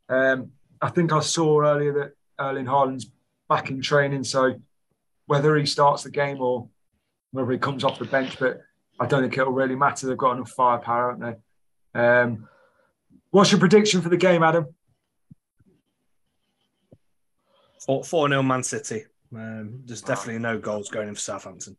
Um, 0.09 0.53
I 0.81 0.89
think 0.89 1.13
I 1.13 1.21
saw 1.21 1.61
earlier 1.61 1.93
that 1.93 2.13
Erling 2.41 2.65
Haaland's 2.65 3.13
back 3.47 3.69
in 3.69 3.83
training, 3.83 4.25
so 4.25 4.55
whether 5.27 5.55
he 5.57 5.67
starts 5.67 6.03
the 6.03 6.11
game 6.11 6.41
or 6.41 6.67
whether 7.33 7.53
he 7.53 7.59
comes 7.59 7.85
off 7.85 7.99
the 7.99 8.07
bench, 8.07 8.39
but 8.39 8.63
I 8.99 9.07
don't 9.07 9.21
think 9.21 9.37
it'll 9.37 9.53
really 9.53 9.77
matter. 9.77 10.07
They've 10.07 10.17
got 10.17 10.37
enough 10.37 10.51
firepower, 10.51 11.13
haven't 11.13 11.41
they? 11.93 12.01
Um, 12.01 12.49
what's 13.33 13.53
your 13.53 13.61
prediction 13.61 14.01
for 14.01 14.09
the 14.09 14.17
game, 14.17 14.43
Adam? 14.43 14.67
4 17.85 18.03
0 18.03 18.43
Man 18.43 18.63
City. 18.63 19.05
Um, 19.35 19.83
there's 19.85 20.01
definitely 20.01 20.41
no 20.41 20.59
goals 20.59 20.89
going 20.89 21.09
in 21.09 21.15
for 21.15 21.21
Southampton. 21.21 21.77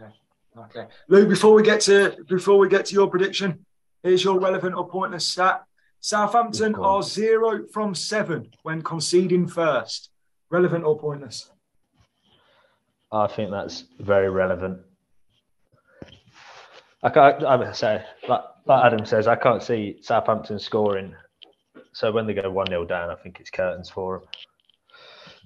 Okay. 0.00 0.12
Okay, 0.56 0.86
Luke. 1.08 1.28
Before 1.28 1.54
we 1.54 1.62
get 1.62 1.80
to 1.82 2.16
before 2.28 2.58
we 2.58 2.68
get 2.68 2.86
to 2.86 2.94
your 2.94 3.08
prediction, 3.08 3.64
here's 4.02 4.24
your 4.24 4.40
relevant 4.40 4.74
or 4.74 4.88
pointless 4.88 5.26
stat. 5.26 5.64
Southampton 6.00 6.74
are 6.76 7.02
zero 7.02 7.66
from 7.72 7.94
seven 7.94 8.50
when 8.62 8.82
conceding 8.82 9.48
first. 9.48 10.10
Relevant 10.50 10.84
or 10.84 10.98
pointless? 10.98 11.50
I 13.12 13.26
think 13.26 13.50
that's 13.50 13.84
very 14.00 14.30
relevant. 14.30 14.78
I 17.02 17.10
can't. 17.10 17.44
I 17.44 17.72
say, 17.72 18.04
like, 18.28 18.40
like 18.66 18.84
Adam 18.84 19.04
says, 19.06 19.26
I 19.26 19.36
can't 19.36 19.62
see 19.62 19.98
Southampton 20.02 20.58
scoring. 20.58 21.14
So 21.92 22.12
when 22.12 22.26
they 22.26 22.34
go 22.34 22.50
one 22.50 22.66
0 22.68 22.84
down, 22.84 23.10
I 23.10 23.16
think 23.16 23.40
it's 23.40 23.50
curtains 23.50 23.90
for 23.90 24.20
them. 24.20 24.28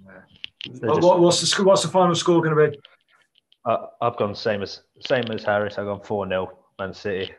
Yeah. 0.05 0.13
Just, 0.67 0.83
what's 0.83 1.57
the 1.57 1.65
what's 1.65 1.83
the 1.83 1.89
final 1.89 2.15
score 2.15 2.41
going 2.41 2.57
to 2.57 2.71
be? 2.71 2.79
I, 3.65 3.79
I've 4.01 4.17
gone 4.17 4.35
same 4.35 4.63
as 4.63 4.83
same 5.01 5.25
as 5.31 5.45
Harris. 5.45 5.79
I've 5.79 5.87
gone 5.87 6.03
four 6.03 6.29
0 6.29 6.59
Man 6.79 6.93
City. 6.93 7.33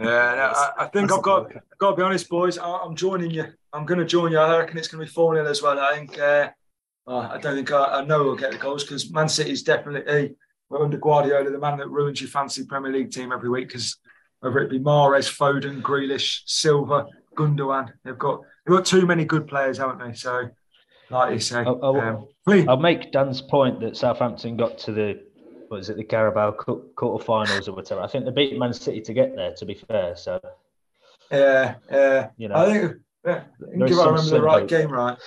Yeah, 0.00 0.52
I, 0.54 0.84
I, 0.84 0.86
think 0.86 1.10
I've 1.10 1.22
got 1.22 1.50
got 1.78 1.90
to 1.90 1.96
be 1.96 2.02
honest, 2.02 2.28
boys. 2.28 2.56
I, 2.56 2.84
am 2.84 2.94
joining 2.94 3.32
you. 3.32 3.46
I'm 3.72 3.84
going 3.84 3.98
to 3.98 4.06
join 4.06 4.30
you. 4.30 4.38
I 4.38 4.58
reckon 4.58 4.78
it's 4.78 4.86
going 4.86 5.00
to 5.00 5.06
be 5.06 5.12
four 5.12 5.34
0 5.34 5.46
as 5.46 5.62
well. 5.62 5.78
I 5.78 5.96
think. 5.96 6.18
Uh, 6.18 6.50
I 7.08 7.38
don't 7.38 7.56
think 7.56 7.72
I, 7.72 7.84
I 7.84 8.04
know 8.04 8.22
we'll 8.22 8.36
get 8.36 8.52
the 8.52 8.58
goals 8.58 8.84
because 8.84 9.10
Man 9.10 9.28
City 9.28 9.50
is 9.50 9.62
definitely 9.62 10.36
uh, 10.70 10.78
under 10.78 10.98
Guardiola 10.98 11.50
the 11.50 11.58
man 11.58 11.78
that 11.78 11.88
ruins 11.88 12.20
your 12.20 12.28
fancy 12.28 12.66
Premier 12.66 12.92
League 12.92 13.10
team 13.10 13.32
every 13.32 13.48
week. 13.48 13.68
Because 13.68 13.96
whether 14.40 14.58
it 14.58 14.70
be 14.70 14.78
Mahrez, 14.78 15.34
Foden, 15.34 15.80
Grealish, 15.80 16.42
Silva, 16.44 17.06
Gundogan, 17.34 17.90
they've 18.04 18.18
got 18.18 18.40
they've 18.64 18.76
got 18.76 18.84
too 18.84 19.06
many 19.06 19.24
good 19.24 19.48
players, 19.48 19.78
haven't 19.78 20.06
they? 20.06 20.12
So 20.12 20.50
like 21.10 21.32
you 21.32 21.40
say. 21.40 21.60
I'll, 21.60 21.80
I'll, 21.82 22.00
um, 22.00 22.68
I'll, 22.68 22.76
make 22.76 23.12
Dan's 23.12 23.40
point 23.40 23.80
that 23.80 23.96
Southampton 23.96 24.56
got 24.56 24.78
to 24.78 24.92
the 24.92 25.22
what 25.68 25.80
is 25.80 25.90
it, 25.90 25.96
the 25.96 26.04
Carabao 26.04 26.52
Cup 26.52 26.94
quarterfinals 26.94 27.68
or 27.68 27.72
whatever. 27.72 28.00
I 28.00 28.08
think 28.08 28.24
they 28.24 28.30
beat 28.30 28.58
Man 28.58 28.72
City 28.72 29.00
to 29.02 29.12
get 29.12 29.36
there. 29.36 29.52
To 29.54 29.66
be 29.66 29.74
fair, 29.74 30.16
so 30.16 30.40
yeah, 31.30 31.74
yeah. 31.90 32.30
You 32.36 32.48
know, 32.48 32.54
I 32.56 32.72
think, 32.72 32.96
yeah, 33.24 33.32
I, 33.32 33.70
think 33.70 33.90
if 33.90 33.98
I 33.98 34.06
remember 34.06 34.30
the 34.30 34.42
right 34.42 34.60
hope. 34.60 34.68
game 34.68 34.90
right. 34.90 35.18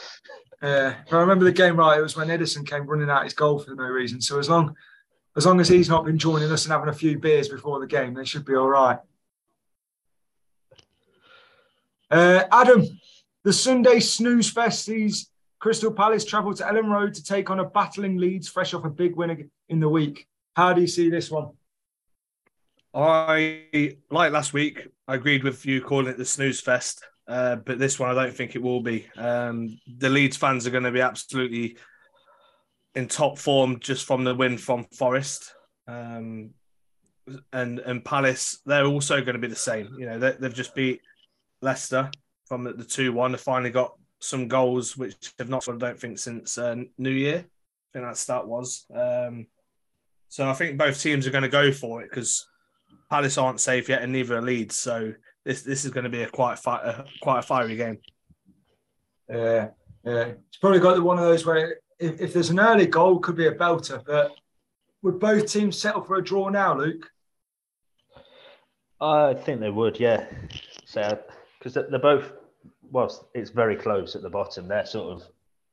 Yeah, 0.61 0.95
if 1.05 1.13
I 1.13 1.19
remember 1.19 1.45
the 1.45 1.51
game 1.51 1.77
right, 1.77 1.97
it 1.97 2.01
was 2.01 2.15
when 2.15 2.27
Ederson 2.27 2.67
came 2.67 2.85
running 2.85 3.09
out 3.09 3.23
his 3.23 3.33
goal 3.33 3.59
for 3.59 3.73
no 3.73 3.83
reason. 3.83 4.21
So 4.21 4.39
as 4.39 4.49
long 4.49 4.75
as 5.35 5.45
long 5.45 5.59
as 5.59 5.69
he's 5.69 5.89
not 5.89 6.05
been 6.05 6.17
joining 6.17 6.51
us 6.51 6.65
and 6.65 6.73
having 6.73 6.89
a 6.89 6.93
few 6.93 7.17
beers 7.17 7.49
before 7.49 7.79
the 7.79 7.87
game, 7.87 8.13
they 8.13 8.25
should 8.25 8.45
be 8.45 8.55
all 8.55 8.67
right. 8.67 8.99
Uh, 12.09 12.43
Adam, 12.51 12.85
the 13.43 13.53
Sunday 13.53 14.01
snooze 14.01 14.51
fest 14.51 14.89
Crystal 15.61 15.91
Palace 15.91 16.25
travel 16.25 16.55
to 16.55 16.63
Elland 16.63 16.89
Road 16.89 17.13
to 17.13 17.23
take 17.23 17.51
on 17.51 17.59
a 17.59 17.65
battling 17.65 18.17
Leeds, 18.17 18.49
fresh 18.49 18.73
off 18.73 18.83
a 18.83 18.89
big 18.89 19.15
win 19.15 19.49
in 19.69 19.79
the 19.79 19.87
week. 19.87 20.27
How 20.55 20.73
do 20.73 20.81
you 20.81 20.87
see 20.87 21.09
this 21.09 21.29
one? 21.29 21.51
I 22.95 23.95
like 24.09 24.33
last 24.33 24.53
week. 24.53 24.87
I 25.07 25.15
agreed 25.15 25.43
with 25.43 25.63
you 25.65 25.79
calling 25.81 26.07
it 26.07 26.17
the 26.17 26.25
snooze 26.25 26.59
fest, 26.59 27.05
uh, 27.27 27.57
but 27.57 27.77
this 27.77 27.99
one 27.99 28.09
I 28.09 28.23
don't 28.23 28.35
think 28.35 28.55
it 28.55 28.61
will 28.61 28.81
be. 28.81 29.07
Um, 29.15 29.79
the 29.99 30.09
Leeds 30.09 30.35
fans 30.35 30.65
are 30.65 30.71
going 30.71 30.83
to 30.83 30.91
be 30.91 30.99
absolutely 30.99 31.77
in 32.95 33.07
top 33.07 33.37
form 33.37 33.79
just 33.79 34.05
from 34.05 34.23
the 34.23 34.33
win 34.33 34.57
from 34.57 34.87
Forest, 34.97 35.53
um, 35.87 36.49
and 37.53 37.79
and 37.79 38.03
Palace. 38.03 38.59
They're 38.65 38.85
also 38.85 39.21
going 39.21 39.35
to 39.35 39.39
be 39.39 39.47
the 39.47 39.55
same. 39.55 39.95
You 39.97 40.07
know, 40.07 40.19
they, 40.19 40.35
have 40.41 40.55
just 40.55 40.73
beat 40.73 41.01
Leicester 41.61 42.09
from 42.45 42.63
the 42.63 42.83
two 42.83 43.13
one. 43.13 43.31
They 43.31 43.37
finally 43.37 43.69
got 43.69 43.93
some 44.21 44.47
goals 44.47 44.95
which 44.95 45.33
have 45.39 45.49
not, 45.49 45.67
I 45.67 45.75
don't 45.75 45.99
think, 45.99 46.19
since 46.19 46.57
uh, 46.57 46.75
New 46.97 47.09
Year. 47.09 47.39
I 47.39 47.89
think 47.93 48.05
that 48.05 48.17
start 48.17 48.47
was. 48.47 48.85
Um, 48.93 49.47
so 50.29 50.49
I 50.49 50.53
think 50.53 50.77
both 50.77 51.01
teams 51.01 51.27
are 51.27 51.31
going 51.31 51.41
to 51.43 51.49
go 51.49 51.71
for 51.71 52.01
it 52.01 52.09
because 52.09 52.47
Palace 53.09 53.37
aren't 53.37 53.59
safe 53.59 53.89
yet, 53.89 54.01
and 54.01 54.13
neither 54.13 54.37
are 54.37 54.41
Leeds. 54.41 54.77
So 54.77 55.13
this 55.43 55.63
this 55.63 55.83
is 55.83 55.91
going 55.91 56.05
to 56.05 56.09
be 56.09 56.23
a 56.23 56.29
quite 56.29 56.59
fi- 56.59 56.81
a, 56.81 57.03
quite 57.21 57.39
a 57.39 57.41
fiery 57.41 57.75
game. 57.75 57.97
Yeah, 59.29 59.69
yeah. 60.05 60.33
It's 60.47 60.57
probably 60.61 60.79
got 60.79 61.01
one 61.03 61.17
of 61.17 61.25
those 61.25 61.45
where 61.45 61.77
if, 61.99 62.21
if 62.21 62.33
there's 62.33 62.49
an 62.49 62.59
early 62.59 62.87
goal, 62.87 63.19
could 63.19 63.35
be 63.35 63.47
a 63.47 63.55
belter. 63.55 64.03
But 64.05 64.31
would 65.01 65.19
both 65.19 65.51
teams 65.51 65.77
settle 65.77 66.03
for 66.03 66.15
a 66.15 66.23
draw 66.23 66.49
now, 66.49 66.77
Luke? 66.77 67.09
I 69.01 69.33
think 69.33 69.59
they 69.59 69.71
would, 69.71 69.99
yeah. 69.99 70.27
So 70.85 71.19
because 71.57 71.73
they're 71.73 71.99
both 71.99 72.31
well, 72.91 73.29
it's 73.33 73.49
very 73.49 73.75
close 73.75 74.15
at 74.15 74.21
the 74.21 74.29
bottom. 74.29 74.67
They're 74.67 74.85
sort 74.85 75.13
of 75.13 75.23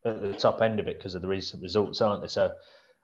at 0.04 0.22
the 0.22 0.32
top 0.32 0.62
end 0.62 0.80
of 0.80 0.88
it 0.88 0.98
because 0.98 1.14
of 1.14 1.22
the 1.22 1.28
recent 1.28 1.62
results, 1.62 2.00
aren't 2.00 2.22
they? 2.22 2.28
So 2.28 2.52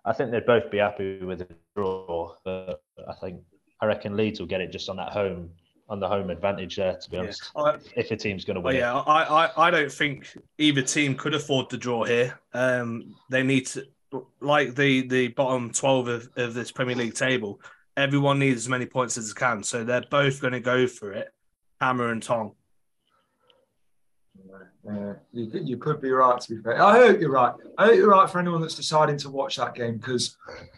I 0.05 0.13
think 0.13 0.31
they'd 0.31 0.47
both 0.47 0.71
be 0.71 0.79
happy 0.79 1.19
with 1.19 1.43
a 1.43 1.49
draw. 1.77 2.35
But 2.45 2.83
I 3.09 3.15
think 3.15 3.41
I 3.81 3.87
reckon 3.87 4.17
Leeds 4.17 4.41
will 4.41 4.47
get 4.47 4.61
it 4.61 4.71
just 4.71 4.89
on 4.89 4.97
that 4.97 5.13
home 5.13 5.51
on 5.89 6.01
the 6.01 6.09
home 6.09 6.31
advantage 6.31 6.77
there. 6.77 6.97
To 6.97 7.11
be 7.11 7.19
honest, 7.19 7.51
yeah. 7.57 7.63
I, 7.63 7.77
if 7.97 8.11
a 8.11 8.17
team's 8.17 8.45
going 8.45 8.55
to 8.55 8.61
win, 8.61 8.77
yeah, 8.77 8.95
I, 8.95 9.47
I 9.47 9.67
I 9.69 9.71
don't 9.71 9.93
think 9.93 10.37
either 10.59 10.83
team 10.83 11.15
could 11.17 11.35
afford 11.35 11.71
to 11.71 11.77
draw 11.77 12.05
here. 12.05 12.39
Um, 12.53 13.17
they 13.31 13.43
need 13.43 13.67
to 13.69 13.87
like 14.41 14.77
the 14.77 15.07
the 15.09 15.29
bottom 15.29 15.73
twelve 15.73 16.09
of, 16.09 16.29
of 16.37 16.55
this 16.55 16.71
Premier 16.71 16.97
League 16.97 17.15
table. 17.15 17.61
Everyone 17.97 18.39
needs 18.39 18.63
as 18.63 18.69
many 18.69 18.87
points 18.87 19.17
as 19.17 19.33
they 19.33 19.39
can, 19.39 19.63
so 19.63 19.85
they're 19.85 20.05
both 20.11 20.41
going 20.41 20.53
to 20.53 20.61
go 20.61 20.87
for 20.87 21.13
it, 21.13 21.33
hammer 21.81 22.11
and 22.11 22.23
tong. 22.23 22.53
Yeah, 24.87 25.15
you, 25.33 25.51
you 25.63 25.77
could 25.79 26.03
be 26.03 26.11
right. 26.11 26.39
To 26.39 26.55
be 26.55 26.63
fair, 26.63 26.83
I 26.83 26.93
hope 26.99 27.21
you're 27.21 27.31
right. 27.31 27.55
I 27.79 27.87
hope 27.87 27.97
you're 27.97 28.11
right 28.11 28.29
for 28.29 28.39
anyone 28.39 28.61
that's 28.61 28.75
deciding 28.75 29.17
to 29.19 29.31
watch 29.31 29.57
that 29.57 29.75
game 29.75 29.97
because, 29.97 30.37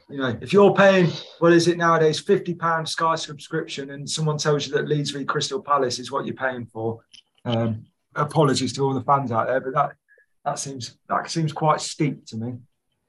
you 0.08 0.18
know, 0.18 0.38
if 0.40 0.52
you're 0.52 0.72
paying 0.72 1.10
what 1.40 1.52
is 1.52 1.66
it 1.66 1.76
nowadays, 1.76 2.20
fifty 2.20 2.54
pound 2.54 2.88
Sky 2.88 3.16
subscription, 3.16 3.90
and 3.90 4.08
someone 4.08 4.38
tells 4.38 4.66
you 4.66 4.74
that 4.74 4.86
Leeds 4.86 5.10
v 5.10 5.24
Crystal 5.24 5.60
Palace 5.60 5.98
is 5.98 6.12
what 6.12 6.24
you're 6.24 6.36
paying 6.36 6.66
for, 6.66 7.00
um, 7.44 7.84
apologies 8.14 8.72
to 8.74 8.82
all 8.82 8.94
the 8.94 9.02
fans 9.02 9.32
out 9.32 9.48
there, 9.48 9.60
but 9.60 9.74
that 9.74 9.96
that 10.44 10.58
seems 10.60 10.96
that 11.08 11.28
seems 11.28 11.52
quite 11.52 11.80
steep 11.80 12.24
to 12.26 12.36
me. 12.36 12.54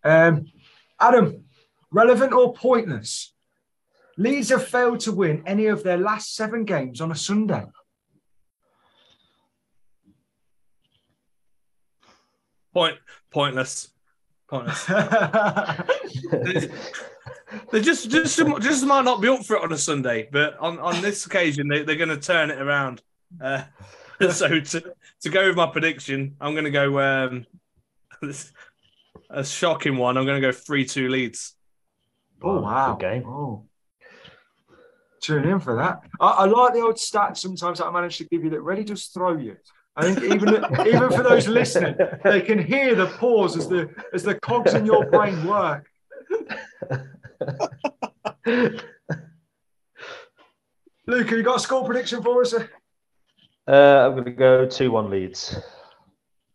Um, 0.04 0.48
Adam, 1.00 1.46
relevant 1.92 2.34
or 2.34 2.54
pointless? 2.54 3.34
Leeds 4.18 4.50
have 4.50 4.68
failed 4.68 5.00
to 5.02 5.12
win 5.12 5.44
any 5.46 5.68
of 5.68 5.84
their 5.84 5.98
last 6.00 6.36
seven 6.36 6.66
games 6.66 7.02
on 7.02 7.12
a 7.12 7.16
Sunday. 7.16 7.64
Point, 12.78 13.00
pointless, 13.32 13.90
pointless. 14.48 14.86
they 17.72 17.82
just, 17.82 18.12
just, 18.12 18.38
just 18.38 18.86
might 18.86 19.04
not 19.04 19.20
be 19.20 19.30
up 19.30 19.44
for 19.44 19.56
it 19.56 19.64
on 19.64 19.74
a 19.74 19.78
Sunday, 19.80 20.30
but 20.32 20.56
on, 20.60 20.78
on 20.78 21.02
this 21.02 21.26
occasion, 21.26 21.68
they, 21.68 21.82
they're 21.82 21.96
going 21.96 22.10
to 22.10 22.20
turn 22.20 22.52
it 22.52 22.62
around. 22.62 23.02
Uh, 23.42 23.64
so 24.30 24.60
to, 24.60 24.94
to 25.22 25.30
go 25.32 25.48
with 25.48 25.56
my 25.56 25.66
prediction, 25.66 26.36
I'm 26.40 26.54
going 26.54 26.66
to 26.66 26.70
go 26.70 27.00
um, 27.00 27.48
a 29.32 29.44
shocking 29.44 29.98
one. 29.98 30.16
I'm 30.16 30.26
going 30.28 30.40
to 30.40 30.48
go 30.48 30.52
three-two 30.52 31.10
Leeds. 31.10 31.56
Oh 32.44 32.62
wow! 32.62 32.94
Good 32.94 33.10
game. 33.10 33.24
Oh. 33.26 33.66
Tune 35.20 35.48
in 35.48 35.60
for 35.60 35.78
that. 35.78 36.02
I, 36.22 36.28
I 36.28 36.46
like 36.46 36.76
the 36.76 36.82
old 36.82 36.98
stats 36.98 37.38
sometimes 37.38 37.80
that 37.80 37.88
I 37.88 37.92
manage 37.92 38.20
to 38.20 38.26
give 38.26 38.44
you 38.44 38.52
that 38.52 38.62
really 38.62 38.84
just 38.84 39.16
throw 39.16 39.36
you. 39.36 39.58
I 39.98 40.14
think 40.14 40.24
even 40.24 40.50
even 40.88 41.12
for 41.12 41.24
those 41.24 41.48
listening, 41.48 41.96
they 42.24 42.42
can 42.42 42.60
hear 42.60 42.94
the 42.94 43.08
pause 43.08 43.58
as 43.58 43.68
the 43.68 43.90
as 44.14 44.22
the 44.22 44.36
cogs 44.36 44.76
in 44.76 44.86
your 44.86 45.10
brain 45.10 45.44
work. 45.46 45.90
Luke, 51.08 51.30
have 51.30 51.38
you 51.38 51.44
got 51.44 51.56
a 51.56 51.60
score 51.60 51.84
prediction 51.84 52.22
for 52.22 52.42
us? 52.42 52.54
Uh, 52.54 52.62
I'm 53.68 54.12
going 54.12 54.26
to 54.26 54.32
go 54.32 54.66
2 54.66 54.92
1 54.92 55.10
Leeds. 55.10 55.58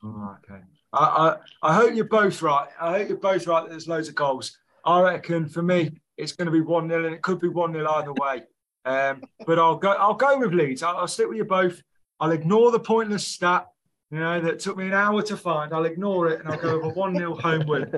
Oh, 0.04 0.37
okay. 0.44 0.62
I, 0.92 1.37
I, 1.62 1.70
I 1.70 1.75
hope 1.75 1.94
you're 1.94 2.04
both 2.04 2.40
right. 2.42 2.68
I 2.80 2.99
hope 2.99 3.08
you're 3.08 3.18
both 3.18 3.46
right 3.46 3.62
that 3.62 3.70
there's 3.70 3.88
loads 3.88 4.08
of 4.08 4.14
goals. 4.14 4.56
I 4.84 5.00
reckon 5.00 5.49
for 5.49 5.62
me, 5.62 5.90
it's 6.16 6.32
going 6.32 6.46
to 6.46 6.52
be 6.52 6.61
1 6.61 6.88
0 6.88 7.06
and 7.06 7.14
it 7.14 7.22
could 7.22 7.40
be 7.40 7.49
1 7.49 7.72
0 7.72 7.90
either 7.90 8.12
way. 8.12 8.42
Um, 8.84 9.22
but 9.46 9.58
I'll 9.58 9.76
go 9.76 9.90
I'll 9.92 10.14
go 10.14 10.38
with 10.38 10.52
Leeds. 10.52 10.82
I'll, 10.82 10.99
I'll 10.99 11.08
stick 11.08 11.28
with 11.28 11.38
you 11.38 11.44
both. 11.44 11.82
I'll 12.22 12.30
ignore 12.30 12.70
the 12.70 12.78
pointless 12.78 13.26
stat, 13.26 13.66
you 14.12 14.20
know, 14.20 14.40
that 14.40 14.60
took 14.60 14.76
me 14.76 14.86
an 14.86 14.94
hour 14.94 15.22
to 15.22 15.36
find. 15.36 15.74
I'll 15.74 15.86
ignore 15.86 16.28
it 16.28 16.38
and 16.38 16.48
I'll 16.48 16.56
go 16.56 16.76
with 16.78 16.84
a 16.84 16.88
1 16.94 17.16
0 17.16 17.34
home 17.34 17.66
win. 17.66 17.90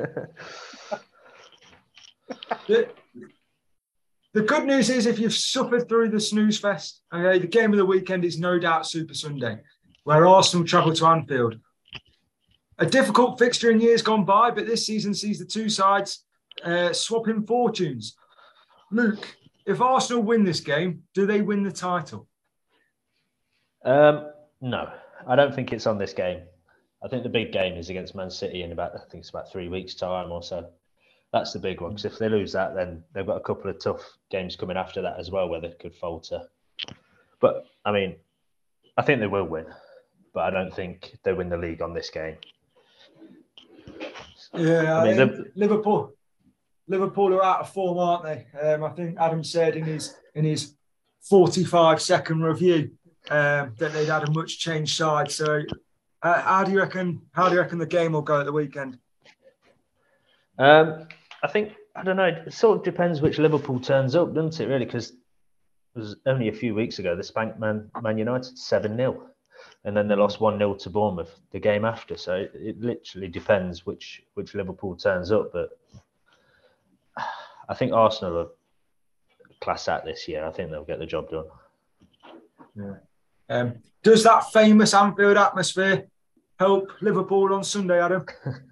The, 2.67 2.89
the 4.33 4.41
good 4.41 4.65
news 4.65 4.89
is 4.89 5.05
if 5.05 5.19
you've 5.19 5.35
suffered 5.35 5.91
through 5.91 6.09
the 6.09 6.19
snooze 6.19 6.59
fest, 6.59 7.03
okay, 7.13 7.39
the 7.39 7.47
game 7.47 7.73
of 7.73 7.77
the 7.77 7.85
weekend 7.85 8.25
is 8.25 8.39
no 8.39 8.59
doubt 8.59 8.87
Super 8.87 9.13
Sunday, 9.13 9.59
where 10.05 10.27
Arsenal 10.27 10.67
travel 10.67 10.95
to 10.95 11.07
Anfield. 11.07 11.57
A 12.79 12.87
difficult 12.87 13.39
fixture 13.39 13.71
in 13.71 13.79
years 13.79 14.01
gone 14.01 14.25
by, 14.25 14.51
but 14.51 14.65
this 14.65 14.87
season 14.87 15.13
sees 15.13 15.39
the 15.39 15.45
two 15.45 15.69
sides 15.69 16.25
uh, 16.65 16.95
swapping 16.95 17.45
fortunes. 17.45 18.17
Luke, 18.91 19.37
if 19.67 19.83
Arsenal 19.83 20.23
win 20.23 20.45
this 20.45 20.61
game, 20.61 21.03
do 21.13 21.27
they 21.27 21.43
win 21.43 21.63
the 21.63 21.71
title? 21.71 22.27
Um, 23.85 24.31
no, 24.61 24.91
I 25.27 25.37
don't 25.37 25.55
think 25.55 25.73
it's 25.73 25.87
on 25.87 25.99
this 25.99 26.13
game. 26.13 26.41
I 27.05 27.09
think 27.09 27.23
the 27.23 27.29
big 27.29 27.53
game 27.53 27.77
is 27.77 27.91
against 27.91 28.15
Man 28.15 28.31
City 28.31 28.63
in 28.63 28.73
about, 28.73 28.95
I 28.95 29.01
think 29.11 29.23
it's 29.23 29.31
about 29.31 29.53
three 29.53 29.69
weeks' 29.69 29.95
time 29.95 30.33
or 30.33 30.43
so. 30.43 30.71
That's 31.33 31.53
the 31.53 31.59
big 31.59 31.81
one. 31.81 31.91
Because 31.91 32.07
if 32.07 32.19
they 32.19 32.29
lose 32.29 32.53
that, 32.53 32.75
then 32.75 33.05
they've 33.13 33.27
got 33.27 33.37
a 33.37 33.41
couple 33.41 33.71
of 33.71 33.79
tough 33.79 34.03
games 34.31 34.57
coming 34.57 34.77
after 34.77 35.03
that 35.03 35.19
as 35.19 35.31
well, 35.31 35.49
where 35.49 35.61
they 35.61 35.73
could 35.79 35.95
falter. 35.95 36.43
But 37.41 37.67
I 37.85 37.93
mean, 37.93 38.17
I 38.97 39.03
think 39.03 39.21
they 39.21 39.27
will 39.27 39.45
win, 39.45 39.67
but 40.33 40.45
I 40.45 40.51
don't 40.51 40.73
think 40.73 41.19
they 41.25 41.33
win 41.33 41.51
the 41.51 41.59
league 41.59 41.83
on 41.83 41.93
this 41.93 42.09
game. 42.09 42.37
Yeah, 44.55 44.99
I 44.99 45.15
mean, 45.15 45.53
Liverpool. 45.57 46.13
Liverpool 46.87 47.35
are 47.35 47.45
out 47.45 47.61
of 47.61 47.71
form, 47.71 47.99
aren't 47.99 48.25
they? 48.25 48.47
Um, 48.59 48.85
I 48.85 48.91
think 48.91 49.17
Adam 49.19 49.43
said 49.43 49.77
in 49.77 49.85
his 49.85 50.15
in 50.35 50.45
his 50.45 50.75
45 51.23 52.01
second 52.01 52.43
review 52.43 52.93
um, 53.31 53.75
that 53.79 53.93
they'd 53.93 54.09
had 54.09 54.29
a 54.29 54.31
much 54.31 54.59
changed 54.59 54.97
side. 54.97 55.31
So, 55.31 55.63
uh, 56.23 56.41
how 56.43 56.65
do 56.65 56.73
you 56.73 56.79
reckon? 56.79 57.23
How 57.33 57.49
do 57.49 57.55
you 57.55 57.61
reckon 57.61 57.79
the 57.79 57.87
game 57.87 58.13
will 58.13 58.23
go 58.23 58.41
at 58.41 58.47
the 58.47 58.53
weekend? 58.53 58.99
Um, 60.59 61.07
I 61.43 61.49
think 61.49 61.75
I 61.97 62.03
don't 62.03 62.17
know. 62.17 62.25
It 62.25 62.53
sort 62.53 62.79
of 62.79 62.85
depends 62.85 63.21
which 63.21 63.39
Liverpool 63.39 63.81
turns 63.81 64.15
up, 64.15 64.35
doesn't 64.35 64.61
it? 64.61 64.69
Really, 64.69 64.85
because 64.85 65.11
it 65.11 65.99
was 65.99 66.17
only 66.27 66.49
a 66.49 66.53
few 66.53 66.75
weeks 66.75 66.99
ago 66.99 67.15
they 67.15 67.23
spanked 67.23 67.59
Man 67.59 67.91
Man 68.03 68.19
United 68.19 68.59
seven 68.59 68.97
0 68.97 69.31
and 69.85 69.97
then 69.97 70.09
they 70.09 70.15
lost 70.15 70.41
one 70.41 70.59
0 70.59 70.75
to 70.75 70.91
Bournemouth 70.91 71.39
the 71.51 71.61
game 71.61 71.85
after. 71.85 72.17
So 72.17 72.35
it, 72.35 72.53
it 72.55 72.81
literally 72.81 73.29
depends 73.29 73.87
which 73.87 74.23
which 74.35 74.55
Liverpool 74.55 74.97
turns 74.97 75.31
up. 75.31 75.53
But 75.53 75.71
I 77.69 77.75
think 77.75 77.93
Arsenal 77.93 78.39
are 78.39 78.49
class 79.61 79.89
at 79.89 80.05
this 80.05 80.27
year. 80.29 80.45
I 80.45 80.51
think 80.51 80.71
they'll 80.71 80.85
get 80.85 80.99
the 80.99 81.07
job 81.07 81.31
done. 81.31 81.47
Um, 83.49 83.75
does 84.03 84.25
that 84.25 84.53
famous 84.53 84.95
Anfield 84.95 85.37
atmosphere 85.37 86.07
help 86.59 86.91
Liverpool 87.01 87.53
on 87.55 87.65
Sunday, 87.65 88.03
Adam? 88.03 88.25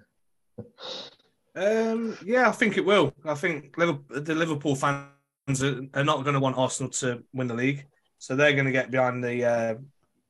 Um, 1.55 2.17
yeah, 2.25 2.49
I 2.49 2.51
think 2.51 2.77
it 2.77 2.85
will. 2.85 3.13
I 3.25 3.35
think 3.35 3.77
Liverpool, 3.77 4.21
the 4.21 4.33
Liverpool 4.33 4.75
fans 4.75 5.63
are, 5.63 5.81
are 5.93 6.03
not 6.03 6.23
going 6.23 6.33
to 6.33 6.39
want 6.39 6.57
Arsenal 6.57 6.89
to 6.93 7.23
win 7.33 7.47
the 7.47 7.53
league, 7.53 7.85
so 8.17 8.35
they're 8.35 8.53
going 8.53 8.65
to 8.65 8.71
get 8.71 8.89
behind 8.89 9.23
the 9.23 9.45
uh, 9.45 9.75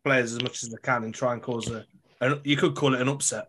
players 0.03 0.33
as 0.33 0.41
much 0.41 0.63
as 0.63 0.69
they 0.69 0.77
can 0.83 1.03
and 1.03 1.13
try 1.13 1.33
and 1.33 1.41
cause 1.41 1.69
a. 1.69 1.85
An, 2.19 2.41
you 2.43 2.57
could 2.57 2.75
call 2.75 2.93
it 2.93 3.01
an 3.01 3.07
upset. 3.07 3.47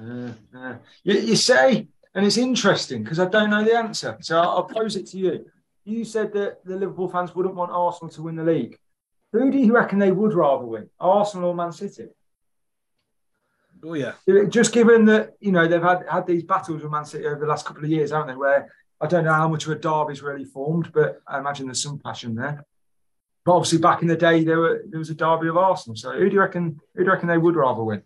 Uh, 0.00 0.30
uh, 0.56 0.76
you, 1.02 1.14
you 1.14 1.36
say, 1.36 1.88
and 2.14 2.24
it's 2.24 2.36
interesting 2.36 3.02
because 3.02 3.18
I 3.18 3.26
don't 3.26 3.50
know 3.50 3.64
the 3.64 3.76
answer. 3.76 4.16
So 4.20 4.38
I'll, 4.38 4.48
I'll 4.50 4.64
pose 4.64 4.96
it 4.96 5.06
to 5.08 5.18
you. 5.18 5.46
You 5.86 6.04
said 6.04 6.32
that 6.32 6.64
the 6.64 6.76
Liverpool 6.76 7.08
fans 7.08 7.34
wouldn't 7.34 7.54
want 7.54 7.70
Arsenal 7.70 8.12
to 8.14 8.22
win 8.22 8.34
the 8.34 8.42
league. 8.42 8.76
Who 9.32 9.52
do 9.52 9.58
you 9.58 9.72
reckon 9.72 10.00
they 10.00 10.10
would 10.10 10.34
rather 10.34 10.66
win, 10.66 10.90
Arsenal 10.98 11.50
or 11.50 11.54
Man 11.54 11.70
City? 11.70 12.08
Oh 13.84 13.94
yeah, 13.94 14.14
Just 14.48 14.72
given 14.72 15.04
that 15.04 15.34
you 15.38 15.52
know 15.52 15.68
they've 15.68 15.80
had 15.80 16.04
had 16.10 16.26
these 16.26 16.42
battles 16.42 16.82
with 16.82 16.90
Man 16.90 17.04
City 17.04 17.26
over 17.26 17.38
the 17.38 17.46
last 17.46 17.64
couple 17.64 17.84
of 17.84 17.90
years, 17.90 18.10
haven't 18.10 18.28
they? 18.28 18.36
Where 18.36 18.68
I 19.00 19.06
don't 19.06 19.24
know 19.24 19.32
how 19.32 19.46
much 19.46 19.66
of 19.66 19.72
a 19.72 19.74
derby's 19.76 20.22
really 20.22 20.44
formed, 20.44 20.90
but 20.92 21.20
I 21.26 21.38
imagine 21.38 21.66
there's 21.66 21.82
some 21.82 22.00
passion 22.00 22.34
there. 22.34 22.64
But 23.44 23.52
obviously, 23.52 23.78
back 23.78 24.02
in 24.02 24.08
the 24.08 24.16
day, 24.16 24.42
there 24.42 24.58
were 24.58 24.82
there 24.88 24.98
was 24.98 25.10
a 25.10 25.14
derby 25.14 25.46
of 25.46 25.56
Arsenal. 25.56 25.94
So 25.94 26.12
who 26.12 26.28
do 26.28 26.34
you 26.34 26.40
reckon? 26.40 26.80
Who 26.94 27.04
do 27.04 27.06
you 27.06 27.12
reckon 27.12 27.28
they 27.28 27.38
would 27.38 27.54
rather 27.54 27.84
win? 27.84 28.02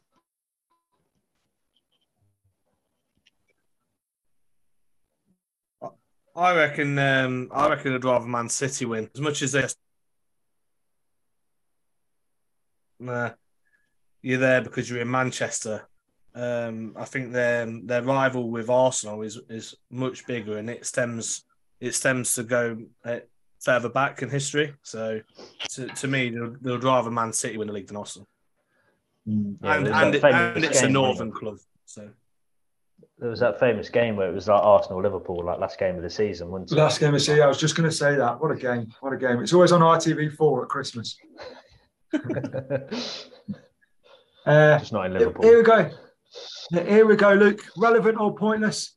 I 6.41 6.57
reckon. 6.57 6.99
Um, 6.99 7.51
I 7.53 7.69
reckon 7.69 7.95
I'd 7.95 8.05
rather 8.05 8.27
Man 8.27 8.49
City 8.49 8.87
win 8.87 9.11
as 9.15 9.21
much 9.21 9.43
as 9.43 9.53
this. 9.53 9.77
Nah, 12.99 13.33
you're 14.23 14.39
there 14.39 14.63
because 14.63 14.89
you're 14.89 15.03
in 15.03 15.11
Manchester. 15.11 15.87
Um, 16.35 16.95
I 16.97 17.05
think 17.05 17.33
their 17.33 17.67
their 17.85 18.03
rival 18.03 18.51
with 18.51 18.71
Arsenal 18.71 19.21
is 19.21 19.39
is 19.51 19.75
much 19.91 20.27
bigger, 20.27 20.57
and 20.57 20.71
it 20.71 20.87
stems 20.87 21.45
it 21.79 21.95
stems 21.95 22.35
to 22.37 22.43
go 22.43 22.79
uh, 23.05 23.19
further 23.61 23.91
back 23.91 24.23
in 24.23 24.31
history. 24.31 24.73
So, 24.83 25.21
to, 25.73 25.89
to 25.89 26.09
me, 26.09 26.31
they'll, 26.31 26.57
they'll 26.63 26.81
rather 26.81 27.11
Man 27.11 27.35
City 27.35 27.59
win 27.59 27.67
the 27.67 27.75
league 27.75 27.89
than 27.89 27.99
Arsenal, 27.99 28.29
Yeah, 29.27 29.35
and 29.63 29.89
and, 29.89 30.15
it, 30.15 30.25
and 30.25 30.65
it's 30.65 30.81
a 30.81 30.89
northern 30.89 31.33
club. 31.33 31.59
So 31.85 32.09
There 33.21 33.29
was 33.29 33.41
that 33.41 33.61
famous 33.61 33.91
game 33.91 34.17
where 34.17 34.31
it 34.31 34.35
was 34.35 34.49
like 34.49 34.63
Arsenal 34.63 35.03
Liverpool, 35.03 35.45
like 35.45 35.59
last 35.59 35.79
game 35.79 35.97
of 35.97 36.03
the 36.03 36.09
season, 36.09 36.49
wasn't 36.49 36.73
it? 36.73 36.77
Last 36.77 37.01
game 37.01 37.09
of 37.09 37.15
the 37.15 37.21
season. 37.21 37.43
I 37.43 37.47
was 37.49 37.59
just 37.61 37.77
going 37.77 37.89
to 37.89 37.95
say 37.95 38.17
that. 38.17 38.41
What 38.41 38.51
a 38.51 38.57
game! 38.57 38.91
What 39.01 39.13
a 39.13 39.19
game! 39.19 39.41
It's 39.41 39.53
always 39.53 39.73
on 39.73 39.83
ITV4 39.83 40.63
at 40.63 40.69
Christmas. 40.69 41.17
Uh, 44.47 44.79
Just 44.79 44.93
not 44.95 45.05
in 45.05 45.13
Liverpool. 45.13 45.45
here 45.45 45.59
we 45.59 45.63
go. 45.63 45.91
Here 46.73 47.07
we 47.07 47.15
go, 47.15 47.35
Luke. 47.35 47.61
Relevant 47.77 48.19
or 48.19 48.35
pointless? 48.35 48.97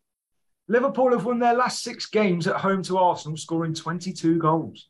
Liverpool 0.69 1.11
have 1.11 1.25
won 1.25 1.37
their 1.37 1.53
last 1.53 1.83
six 1.83 2.05
games 2.05 2.47
at 2.47 2.55
home 2.55 2.81
to 2.83 2.97
Arsenal, 2.97 3.35
scoring 3.35 3.73
22 3.73 4.37
goals. 4.39 4.87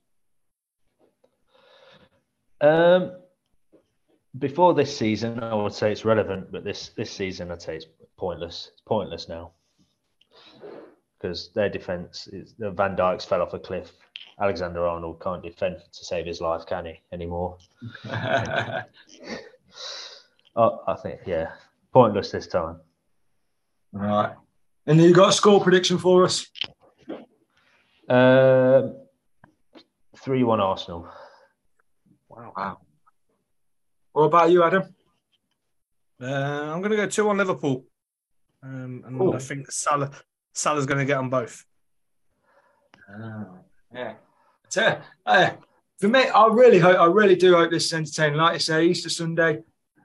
Um, 2.62 3.14
before 4.38 4.76
this 4.76 4.96
season, 4.96 5.40
I 5.40 5.56
would 5.56 5.74
say 5.74 5.92
it's 5.92 6.06
relevant, 6.06 6.52
but 6.52 6.64
this 6.64 6.90
this 6.96 7.10
season, 7.12 7.52
I'd 7.52 7.62
say 7.62 7.78
it's 7.78 7.88
pointless. 8.24 8.70
It's 8.72 8.82
pointless 8.82 9.28
now 9.28 9.52
because 11.20 11.50
their 11.54 11.68
defense 11.70 12.28
is 12.28 12.54
the 12.58 12.72
Van 12.72 12.96
Dijk's 12.96 13.26
fell 13.26 13.42
off 13.42 13.54
a 13.54 13.60
cliff. 13.60 13.92
Alexander 14.40 14.88
Arnold 14.88 15.22
can't 15.22 15.44
defend 15.44 15.76
to 15.92 16.06
save 16.06 16.26
his 16.26 16.40
life, 16.40 16.66
can 16.66 16.86
he 16.86 16.96
anymore? 17.12 17.58
Oh, 20.56 20.82
I 20.88 20.94
think 21.02 21.22
yeah, 21.26 21.48
pointless 21.92 22.30
this 22.30 22.46
time. 22.46 22.76
All 23.96 24.02
right. 24.02 24.36
And 24.86 25.02
you 25.02 25.12
got 25.12 25.30
a 25.30 25.34
score 25.34 25.60
prediction 25.60 25.98
for 25.98 26.26
us? 26.26 26.46
Um, 28.08 28.96
Three 30.24 30.44
one 30.44 30.60
Arsenal. 30.60 31.10
wow. 32.30 32.54
Wow. 32.56 32.78
What 34.12 34.26
about 34.26 34.52
you, 34.52 34.64
Adam? 34.64 34.84
Uh, 36.22 36.72
I'm 36.72 36.82
going 36.82 36.92
to 36.92 36.98
go 36.98 37.08
two 37.08 37.28
on 37.30 37.38
Liverpool, 37.38 37.84
um, 38.64 39.04
and 39.06 39.18
Cool. 39.18 39.36
I 39.36 39.40
think 39.40 39.72
Salah 39.72 40.12
Salah's 40.54 40.86
going 40.86 41.00
to 41.00 41.06
get 41.06 41.18
on 41.18 41.30
both. 41.30 41.66
yeah. 43.94 44.14
So, 44.70 45.00
uh, 45.26 45.52
for 46.00 46.08
me, 46.08 46.28
I 46.28 46.48
really 46.48 46.80
hope, 46.80 47.00
I 47.00 47.06
really 47.06 47.36
do 47.36 47.56
hope 47.56 47.72
this 47.72 47.86
is 47.86 47.94
entertaining. 47.94 48.38
Like 48.38 48.56
I 48.56 48.58
say, 48.58 48.86
Easter 48.86 49.10
Sunday, 49.10 49.60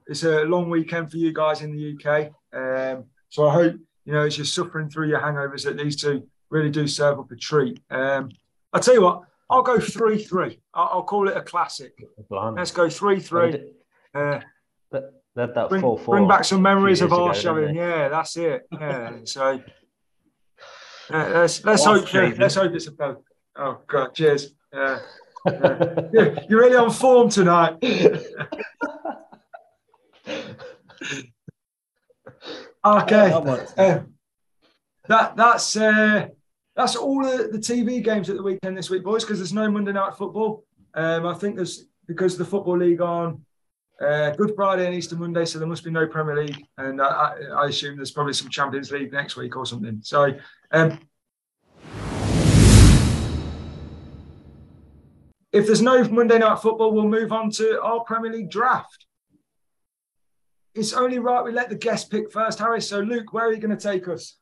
it's 0.07 0.25
a 0.25 0.43
long 0.45 0.71
weekend 0.71 1.11
for 1.11 1.17
you 1.17 1.33
guys 1.33 1.63
in 1.63 1.75
the 1.75 1.95
UK. 1.95 2.31
Um, 2.53 3.05
so 3.29 3.47
I 3.49 3.53
hope 3.53 3.77
you 4.05 4.13
know 4.13 4.25
as 4.25 4.39
you're 4.39 4.45
suffering 4.45 4.89
through 4.89 5.09
your 5.09 5.21
hangovers 5.21 5.65
that 5.65 5.77
these 5.77 5.97
two 5.97 6.27
really 6.51 6.71
do 6.71 6.87
serve 6.87 7.19
up 7.19 7.31
a 7.31 7.37
treat. 7.37 7.81
Um, 7.91 8.31
I'll 8.73 8.81
tell 8.81 8.95
you 8.95 9.03
what, 9.03 9.23
I'll 9.51 9.63
go 9.63 9.79
three 9.79 10.23
three. 10.23 10.61
I'll, 10.75 10.89
I'll 10.93 11.03
call 11.03 11.29
it 11.29 11.37
a 11.37 11.43
classic. 11.43 11.93
Blimey. 12.31 12.57
Let's 12.59 12.71
go 12.71 12.89
three 12.89 13.21
three. 13.21 13.73
Uh, 14.15 14.41
That, 15.35 15.55
that, 15.55 15.55
that 15.55 15.69
bring, 15.69 15.83
4 15.83 15.99
4. 15.99 16.17
bring 16.17 16.29
back 16.29 16.45
some 16.45 16.63
memories 16.63 17.01
of 17.01 17.13
our 17.13 17.31
ago, 17.31 17.39
showing. 17.39 17.75
Yeah, 17.75 18.09
that's 18.09 18.37
it. 18.37 18.67
Yeah. 18.73 19.19
so 19.25 19.61
uh, 21.11 21.29
let's 21.33 21.65
let's 21.65 21.85
hope 21.85 22.13
let's 22.13 22.55
hope 22.55 22.73
it's 22.75 22.87
a 22.87 22.93
both. 22.93 23.19
Oh 23.57 23.79
God, 23.87 24.15
cheers. 24.15 24.53
Yeah. 24.73 24.99
Yeah, 25.47 26.45
You're 26.49 26.61
really 26.61 26.77
on 26.77 26.91
form 26.91 27.31
tonight. 27.31 27.77
Okay. 32.85 33.29
That. 33.31 33.75
Um, 33.79 34.15
that 35.09 35.37
that's 35.37 35.77
uh, 35.77 36.29
that's 36.77 36.97
all 36.97 37.23
the, 37.23 37.49
the 37.51 37.59
TV 37.59 38.03
games 38.03 38.31
at 38.31 38.37
the 38.37 38.43
weekend 38.43 38.77
this 38.77 38.91
week, 38.91 39.03
boys, 39.03 39.25
because 39.25 39.39
there's 39.39 39.53
no 39.53 39.71
Monday 39.71 39.93
night 39.93 40.15
football. 40.17 40.65
Um, 40.95 41.27
I 41.27 41.35
think 41.35 41.57
there's 41.57 41.87
because 42.07 42.39
the 42.39 42.45
football 42.45 42.79
league 42.79 43.01
on 43.01 43.45
uh, 44.01 44.31
Good 44.31 44.55
Friday 44.55 44.87
and 44.87 44.95
Easter 44.95 45.17
Monday, 45.17 45.45
so 45.45 45.59
there 45.59 45.69
must 45.69 45.85
be 45.85 45.91
no 45.91 46.07
Premier 46.07 46.45
League, 46.45 46.65
and 46.77 47.01
I, 47.03 47.35
I, 47.57 47.67
assume 47.67 47.97
there's 47.97 48.13
probably 48.13 48.33
some 48.33 48.49
Champions 48.49 48.93
League 48.93 49.13
next 49.13 49.37
week 49.37 49.57
or 49.57 49.67
something. 49.67 50.01
So. 50.03 50.35
Um, 50.71 51.01
if 55.53 55.67
there's 55.67 55.83
no 55.83 56.05
Monday 56.05 56.39
night 56.39 56.61
football, 56.61 56.93
we'll 56.93 57.09
move 57.09 57.33
on 57.33 57.51
to 57.53 57.81
our 57.83 58.01
Premier 58.01 58.33
League 58.33 58.51
draft. 58.51 59.07
It's 60.75 60.93
only 60.93 61.19
right 61.19 61.43
we 61.43 61.53
let 61.53 61.71
the 61.71 61.75
guest 61.75 62.11
pick 62.11 62.31
first, 62.31 62.59
Harry. 62.59 62.81
So, 62.81 63.01
Luke, 63.01 63.33
where 63.33 63.47
are 63.47 63.53
you 63.53 63.59
going 63.59 63.77
to 63.77 63.83
take 63.83 64.07
us? 64.09 64.37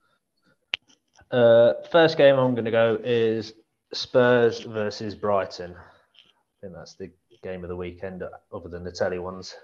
Uh, 1.30 1.74
first 1.90 2.18
game 2.18 2.36
I'm 2.36 2.54
going 2.54 2.66
to 2.66 2.70
go 2.70 2.98
is 3.02 3.54
Spurs 3.94 4.60
versus 4.60 5.14
Brighton. 5.14 5.74
I 5.74 6.56
think 6.60 6.74
that's 6.74 6.94
the 6.96 7.10
game 7.46 7.62
of 7.64 7.68
the 7.68 7.76
weekend, 7.76 8.22
other 8.52 8.68
than 8.68 8.82
the 8.84 8.92
telly 8.92 9.18
ones. 9.18 9.54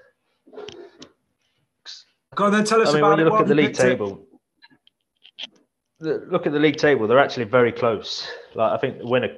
Go 2.35 2.45
on, 2.47 2.53
then 2.53 2.65
tell 2.65 2.81
us 2.81 2.89
I 2.89 2.93
mean, 2.93 2.99
about 3.01 3.11
when 3.11 3.19
you 3.19 3.25
it. 3.25 3.27
look 3.27 3.35
Why 3.35 3.41
at 3.43 3.49
the 3.49 3.55
league 3.55 3.75
table, 3.75 4.27
the, 6.01 6.27
look 6.31 6.47
at 6.47 6.53
the 6.53 6.59
league 6.59 6.77
table. 6.77 7.07
They're 7.07 7.19
actually 7.19 7.45
very 7.45 7.73
close. 7.73 8.27
Like 8.55 8.73
I 8.73 8.79
think 8.79 8.99
the 8.99 9.07
winner, 9.07 9.29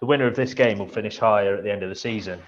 the 0.00 0.06
winner 0.06 0.26
of 0.26 0.34
this 0.34 0.52
game 0.54 0.78
will 0.78 0.88
finish 0.88 1.18
higher 1.18 1.54
at 1.56 1.62
the 1.62 1.72
end 1.72 1.82
of 1.82 1.90
the 1.90 1.94
season. 1.94 2.40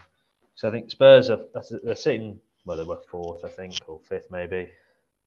So 0.57 0.69
I 0.69 0.71
think 0.73 0.91
Spurs 0.91 1.31
are 1.31 1.37
that's- 1.55 1.73
they're 1.85 1.95
sitting. 1.95 2.41
Well, 2.65 2.77
they 2.77 2.83
were 2.83 2.99
fourth, 3.09 3.45
I 3.45 3.49
think, 3.49 3.75
or 3.87 4.01
fifth, 4.09 4.27
maybe. 4.31 4.69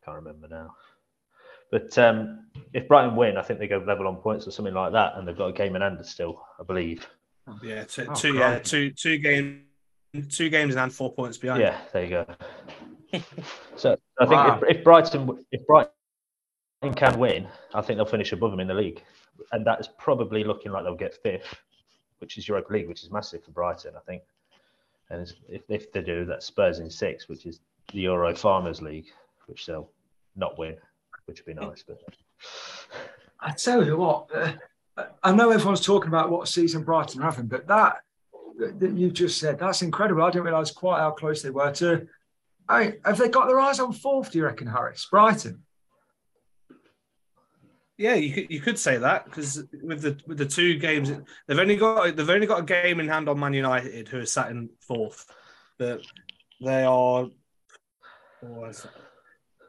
Can't 0.04 0.17
remember 0.17 0.48
now. 0.50 0.76
But 1.72 1.98
um, 1.98 2.48
if 2.74 2.88
Brighton 2.88 3.15
win, 3.15 3.38
I 3.38 3.43
think 3.43 3.60
they 3.60 3.67
go 3.67 3.78
level 3.78 4.08
on 4.08 4.17
points 4.17 4.45
or 4.48 4.52
something 4.52 4.74
like 4.74 4.91
that, 4.91 5.13
and 5.15 5.26
they've 5.26 5.38
got 5.38 5.48
a 5.48 5.54
game 5.54 5.76
in 5.78 5.82
hand 5.82 6.04
still, 6.06 6.41
I 6.60 6.63
believe. 6.63 7.08
Yeah, 7.63 7.84
two, 7.86 8.08
Oh, 8.10 8.13
two 8.15 8.34
yeah, 8.34 8.60
two, 8.60 8.91
two 8.91 9.17
game, 9.19 9.65
two 10.30 10.50
games 10.50 10.76
and 10.76 10.93
four 10.93 11.13
points 11.13 11.38
behind. 11.38 11.62
Yeah, 11.62 11.78
there 11.93 12.04
you 12.04 12.10
go. 12.10 12.26
so 13.76 13.98
I 14.19 14.26
think 14.26 14.32
Wow. 14.32 14.60
if, 14.67 14.78
if 14.78 14.84
Brighton 14.84 15.45
if 15.52 15.65
Brighton 15.65 15.91
can 16.95 17.19
win, 17.19 17.48
I 17.74 17.82
think 17.82 17.98
they'll 17.98 18.06
finish 18.06 18.32
above 18.32 18.52
them 18.52 18.60
in 18.60 18.67
the 18.67 18.74
league, 18.74 19.04
and 19.52 19.65
that 19.65 19.80
is 19.80 19.88
probably 19.98 20.43
looking 20.43 20.72
like 20.72 20.84
they'll 20.84 20.95
get 20.95 21.15
fifth, 21.22 21.56
which 22.19 22.38
is 22.38 22.48
Europa 22.48 22.74
League, 22.74 22.88
which 22.88 23.04
is 23.04 23.12
massive 23.12 23.43
for 23.43 23.52
Brighton, 23.52 23.93
I 23.95 24.00
think. 24.02 24.24
And 25.10 25.34
if, 25.48 25.62
if 25.69 25.91
they 25.91 26.02
do, 26.02 26.26
that's 26.26 26.45
Spurs 26.45 26.80
in 26.80 26.89
six, 26.89 27.28
which 27.28 27.45
is 27.48 27.60
the 27.91 28.02
Euro 28.02 28.36
Farmers 28.36 28.82
League, 28.82 29.08
which 29.48 29.65
they'll 29.65 29.89
not 30.36 30.58
win, 30.60 30.76
which 31.26 31.39
would 31.43 31.56
be 31.56 31.60
nice. 31.60 31.84
But 31.84 32.00
I 33.39 33.52
tell 33.52 33.84
you 33.84 33.98
what, 33.98 34.28
uh, 34.36 34.54
I 35.24 35.32
know 35.32 35.50
everyone's 35.50 35.82
talking 35.82 36.10
about 36.10 36.30
what 36.30 36.48
season 36.48 36.84
Brighton 36.84 37.22
are 37.22 37.26
having, 37.26 37.48
but 37.48 37.65
that 37.67 38.02
that 38.60 38.91
you've 38.95 39.13
just 39.13 39.39
said, 39.39 39.58
that's 39.60 39.82
incredible. 39.82 40.24
I 40.24 40.32
didn't 40.32 40.45
realise 40.45 40.72
quite 40.72 41.00
how 41.00 41.12
close 41.12 41.41
they 41.41 41.50
were 41.50 41.72
to. 41.74 42.08
I 42.67 42.84
mean, 42.84 42.93
have 43.06 43.17
they 43.17 43.30
got 43.30 43.48
their 43.48 43.60
eyes 43.60 43.80
on 43.80 43.93
fourth? 43.93 44.32
Do 44.32 44.38
you 44.38 44.45
reckon, 44.45 44.67
Harris? 44.67 45.08
Brighton. 45.10 45.63
Yeah, 47.98 48.13
you 48.15 48.34
could 48.34 48.50
you 48.50 48.62
could 48.62 48.80
say 48.80 48.98
that 48.98 49.26
because 49.26 49.62
with 49.84 50.02
the 50.02 50.17
with 50.26 50.38
the 50.38 50.45
two 50.45 50.78
games 50.78 51.12
they've 51.48 51.60
only 51.60 51.76
got 51.76 52.15
they've 52.15 52.30
only 52.30 52.48
got 52.48 52.62
a 52.62 52.63
game 52.63 53.02
in 53.02 53.10
hand 53.10 53.28
on 53.28 53.38
Man 53.39 53.54
United 53.54 54.08
who 54.08 54.19
are 54.19 54.26
sat 54.26 54.52
in 54.52 54.69
fourth, 54.80 55.26
but 55.78 56.02
they 56.62 56.86
are 56.86 57.28
it? 58.41 58.86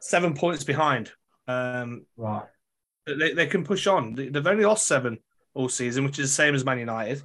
seven 0.01 0.35
points 0.35 0.63
behind. 0.63 1.11
Um, 1.49 2.07
Right. 2.17 2.45
they, 3.05 3.33
they 3.33 3.47
can 3.49 3.65
push 3.65 3.89
on. 3.89 4.15
They- 4.15 4.29
They've 4.29 4.47
only 4.47 4.65
lost 4.65 4.87
seven 4.87 5.19
all 5.55 5.69
season, 5.69 6.05
which 6.05 6.21
is 6.21 6.31
the 6.31 6.35
same 6.35 6.55
as 6.55 6.65
Man 6.65 6.79
United. 6.79 7.23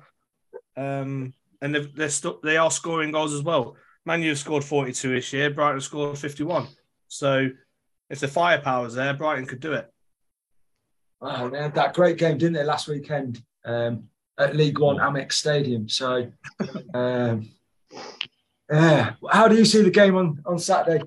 Um, 0.76 1.34
and 1.62 1.74
they've, 1.74 1.96
they're 1.96 2.34
they 2.44 2.58
are 2.58 2.72
scoring 2.72 3.12
goals 3.12 3.34
as 3.34 3.44
well. 3.44 3.76
Man 4.06 4.22
U 4.22 4.30
have 4.30 4.40
scored 4.40 4.64
42 4.64 5.16
this 5.16 5.34
year, 5.34 5.50
Brighton 5.50 5.82
scored 5.82 6.18
51. 6.18 6.68
So 7.08 7.50
if 8.10 8.20
the 8.20 8.28
firepower's 8.28 8.94
there, 8.94 9.14
Brighton 9.14 9.46
could 9.46 9.60
do 9.60 9.74
it. 9.74 9.92
Wow, 11.22 11.50
they 11.50 11.62
had 11.62 11.76
that 11.76 11.94
great 11.94 12.18
game, 12.18 12.38
didn't 12.38 12.54
they, 12.54 12.64
last 12.64 12.88
weekend 12.88 13.42
um, 13.64 14.10
at 14.38 14.56
League 14.56 14.80
One 14.80 14.98
Amex 14.98 15.34
Stadium? 15.34 15.90
So, 15.90 16.32
um, 16.94 17.50
yeah. 18.70 19.14
How 19.32 19.48
do 19.48 19.56
you 19.56 19.66
see 19.66 19.82
the 19.82 19.90
game 19.90 20.16
on, 20.16 20.42
on 20.46 20.60
Saturday, 20.60 21.04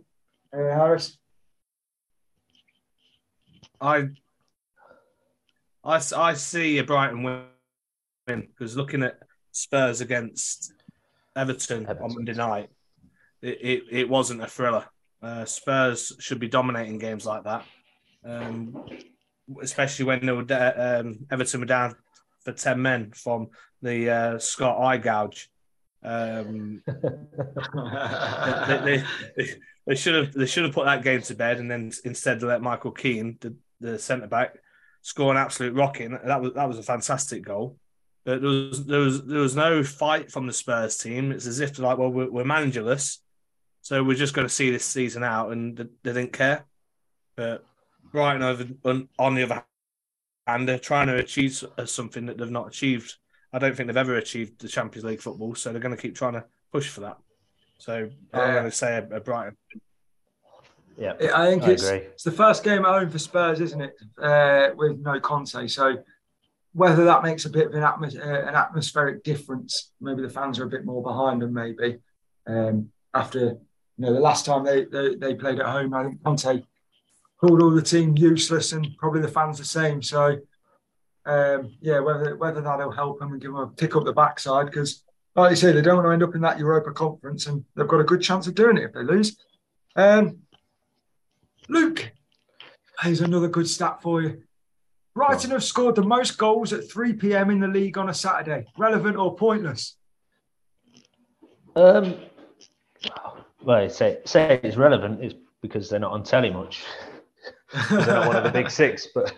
uh, 0.53 0.57
Harris? 0.57 1.19
I, 3.81 4.09
I, 5.85 6.01
I 6.17 6.35
see 6.35 6.79
a 6.79 6.85
Brighton 6.85 7.23
win 7.23 7.45
because 8.27 8.77
looking 8.77 9.05
at 9.05 9.21
Spurs 9.59 10.01
against 10.01 10.73
Everton, 11.35 11.87
on 11.87 12.15
Monday 12.15 12.35
night, 12.35 12.71
it, 13.43 13.59
it, 13.61 13.83
it 13.91 14.09
wasn't 14.09 14.43
a 14.43 14.47
thriller. 14.47 14.85
Uh, 15.21 15.45
Spurs 15.45 16.13
should 16.21 16.39
be 16.39 16.49
dominating 16.49 16.99
games 16.99 17.27
like 17.27 17.43
that, 17.45 17.65
um, 18.25 18.87
especially 19.61 20.05
when 20.05 20.25
they 20.25 20.33
were 20.33 20.45
da- 20.45 21.01
um, 21.01 21.27
Everton 21.31 21.61
were 21.61 21.67
down 21.67 21.97
for 22.45 22.53
ten 22.53 22.81
men 22.81 23.11
from 23.11 23.49
the 23.83 24.11
uh, 24.11 24.39
Scott 24.39 24.81
eye 24.81 24.99
gouge. 24.99 25.51
Um, 26.05 26.83
they, 26.87 28.81
they, 28.85 29.05
they, 29.37 29.49
they 29.89 29.95
should 29.97 30.15
have 30.15 30.33
they 30.35 30.47
should 30.47 30.65
have 30.65 30.75
put 30.75 30.85
that 30.85 31.03
game 31.03 31.23
to 31.23 31.35
bed 31.35 31.59
and 31.59 31.69
then 31.69 31.91
instead 32.05 32.43
let 32.43 32.63
Michael 32.63 32.93
Keane, 32.93 33.39
the, 33.41 33.57
the 33.81 33.99
centre 33.99 34.29
back, 34.29 34.57
score 35.03 35.33
an 35.33 35.37
absolute 35.37 35.75
rocking. 35.75 36.17
That 36.25 36.41
was 36.41 36.55
that 36.55 36.69
was 36.69 36.79
a 36.79 36.85
fantastic 36.85 37.45
goal. 37.45 37.77
But 38.29 38.43
there 38.43 38.51
was 38.51 38.85
there 38.85 39.01
was 39.01 39.25
there 39.25 39.41
was 39.41 39.57
no 39.57 39.83
fight 39.83 40.31
from 40.31 40.47
the 40.47 40.53
Spurs 40.53 40.99
team. 40.99 41.33
It's 41.33 41.47
as 41.47 41.61
if 41.61 41.79
like, 41.79 41.97
well, 41.97 42.11
we're, 42.11 42.31
we're 42.31 42.45
managerless, 42.45 43.21
so 43.81 44.05
we're 44.05 44.19
just 44.19 44.35
going 44.35 44.47
to 44.47 44.53
see 44.53 44.71
this 44.71 44.85
season 44.85 45.25
out, 45.25 45.51
and 45.51 45.79
they, 45.79 45.85
they 46.03 46.13
didn't 46.13 46.35
care. 46.35 46.67
But 47.37 47.65
Brighton, 48.13 48.43
over 48.43 48.67
on, 48.85 49.09
on 49.19 49.35
the 49.35 49.45
other 49.45 49.65
hand, 50.47 50.69
they're 50.69 50.79
trying 50.79 51.07
to 51.07 51.17
achieve 51.17 51.65
something 51.87 52.27
that 52.27 52.37
they've 52.37 52.51
not 52.51 52.69
achieved. 52.69 53.15
I 53.51 53.59
don't 53.59 53.75
think 53.75 53.87
they've 53.87 53.97
ever 53.97 54.17
achieved 54.17 54.61
the 54.61 54.69
Champions 54.69 55.07
League 55.07 55.23
football, 55.23 55.55
so 55.55 55.73
they're 55.73 55.81
going 55.81 55.97
to 55.97 56.03
keep 56.03 56.15
trying 56.15 56.35
to 56.35 56.45
push 56.71 56.91
for 56.91 57.01
that. 57.01 57.17
So 57.79 57.95
I'm 58.35 58.41
Yeah. 58.41 58.53
going 58.53 58.65
to 58.65 58.71
say 58.73 58.97
a, 58.99 59.17
a 59.17 59.21
Brighton. 59.21 59.57
yeah, 60.99 61.15
I 61.35 61.49
think 61.49 61.63
I 61.63 61.71
it's, 61.71 61.83
agree. 61.83 61.99
it's 62.09 62.25
the 62.25 62.33
first 62.33 62.63
game 62.63 62.85
at 62.85 62.91
home 62.93 63.09
for 63.09 63.19
Spurs, 63.19 63.63
isn't 63.63 63.81
it? 63.81 63.95
Uh, 64.23 64.75
with 64.77 64.99
no 64.99 65.19
Conte. 65.19 65.67
So 65.69 65.97
whether 66.79 67.05
that 67.05 67.25
makes 67.25 67.45
a 67.45 67.51
bit 67.51 67.67
of 67.67 67.75
an, 67.75 67.83
atmos- 67.83 68.19
uh, 68.19 68.49
an 68.49 68.55
atmospheric 68.55 69.25
difference, 69.25 69.91
maybe 70.01 70.23
the 70.23 70.29
fans 70.29 70.61
are 70.61 70.65
a 70.65 70.69
bit 70.69 70.85
more 70.85 71.03
behind 71.03 71.43
them, 71.43 71.53
maybe. 71.53 71.99
Um, 72.47 72.91
after, 73.13 73.41
you 73.41 73.59
know, 73.97 74.15
the 74.15 74.21
last 74.21 74.47
time 74.47 74.65
they, 74.65 74.85
they, 74.85 75.17
they 75.17 75.35
played 75.35 75.59
at 75.59 75.67
home, 75.67 75.93
I 75.93 76.05
think 76.05 76.23
Conte 76.23 76.63
called 77.41 77.63
all 77.63 77.73
the 77.73 77.83
team 77.83 78.17
useless 78.17 78.71
and 78.73 78.87
probably 78.97 79.21
the 79.21 79.27
fans 79.27 79.59
the 79.59 79.65
same. 79.65 80.01
So, 80.03 80.39
um, 81.27 81.75
yeah, 81.81 81.99
whether 81.99 82.37
whether 82.37 82.61
that'll 82.61 82.93
help 82.93 83.19
them 83.19 83.33
and 83.33 83.41
give 83.41 83.53
them 83.53 83.61
a 83.61 83.67
pick 83.67 83.97
up 83.97 84.05
the 84.05 84.13
backside, 84.13 84.67
because 84.67 85.03
like 85.35 85.51
you 85.51 85.57
say, 85.57 85.73
they 85.73 85.83
don't 85.83 85.97
want 85.97 86.07
to 86.07 86.13
end 86.13 86.23
up 86.23 86.37
in 86.37 86.41
that 86.43 86.61
Europa 86.61 86.93
conference 86.93 87.49
and 87.49 87.65
they've 87.75 87.89
got 87.89 88.01
a 88.01 88.05
good 88.05 88.23
chance 88.23 88.47
of 88.47 88.55
doing 88.55 88.77
it 88.77 88.85
if 88.85 88.93
they 88.93 89.03
lose. 89.03 89.37
Um, 89.97 90.39
Luke, 91.69 92.13
here's 93.03 93.21
another 93.21 93.49
good 93.49 93.69
stat 93.69 94.01
for 94.01 94.23
you. 94.23 94.43
Brighton 95.19 95.51
have 95.51 95.65
scored 95.65 95.97
the 95.97 96.03
most 96.05 96.39
goals 96.39 96.73
at 96.73 96.89
3 96.89 97.15
p.m. 97.15 97.51
in 97.51 97.59
the 97.59 97.67
league 97.67 97.99
on 97.99 98.09
a 98.09 98.15
Saturday. 98.15 98.65
Relevant 98.79 99.17
or 99.17 99.35
pointless? 99.35 99.97
Um, 101.75 102.15
well, 103.65 103.91
say 103.91 104.21
say 104.25 104.61
it's 104.63 104.77
relevant 104.77 105.25
is 105.25 105.35
because 105.61 105.91
they're 105.91 105.99
not 105.99 106.13
on 106.13 106.23
telly 106.23 106.51
much. 106.51 106.85
they're 107.91 108.07
not 108.07 108.29
one 108.29 108.37
of 108.37 108.45
the 108.45 108.51
big 108.51 108.71
six, 108.71 109.09
but 109.13 109.35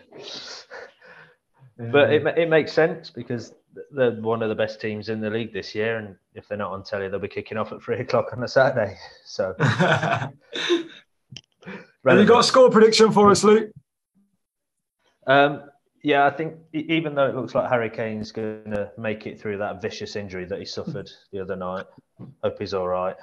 But 1.78 2.12
it, 2.12 2.26
it 2.36 2.50
makes 2.50 2.74
sense 2.74 3.08
because 3.08 3.54
they're 3.90 4.10
one 4.10 4.42
of 4.42 4.50
the 4.50 4.54
best 4.54 4.82
teams 4.82 5.08
in 5.08 5.22
the 5.22 5.30
league 5.30 5.54
this 5.54 5.74
year, 5.74 5.96
and 5.96 6.14
if 6.34 6.46
they're 6.46 6.58
not 6.58 6.72
on 6.72 6.84
telly, 6.84 7.08
they'll 7.08 7.20
be 7.20 7.28
kicking 7.28 7.56
off 7.56 7.72
at 7.72 7.82
three 7.82 8.00
o'clock 8.00 8.34
on 8.36 8.44
a 8.44 8.48
Saturday. 8.48 8.98
So, 9.24 9.54
have 9.58 10.32
you 12.04 12.26
got 12.26 12.40
a 12.40 12.44
score 12.44 12.68
prediction 12.68 13.12
for 13.12 13.30
us, 13.30 13.44
Luke? 13.44 13.70
Um, 15.26 15.69
yeah, 16.02 16.26
I 16.26 16.30
think 16.30 16.54
even 16.72 17.14
though 17.14 17.26
it 17.26 17.34
looks 17.34 17.54
like 17.54 17.68
Harry 17.68 17.90
Kane's 17.90 18.32
going 18.32 18.70
to 18.70 18.90
make 18.96 19.26
it 19.26 19.40
through 19.40 19.58
that 19.58 19.82
vicious 19.82 20.16
injury 20.16 20.44
that 20.46 20.58
he 20.58 20.64
suffered 20.64 21.10
the 21.32 21.40
other 21.40 21.56
night, 21.56 21.86
hope 22.42 22.58
he's 22.58 22.74
all 22.74 22.88
right. 22.88 23.16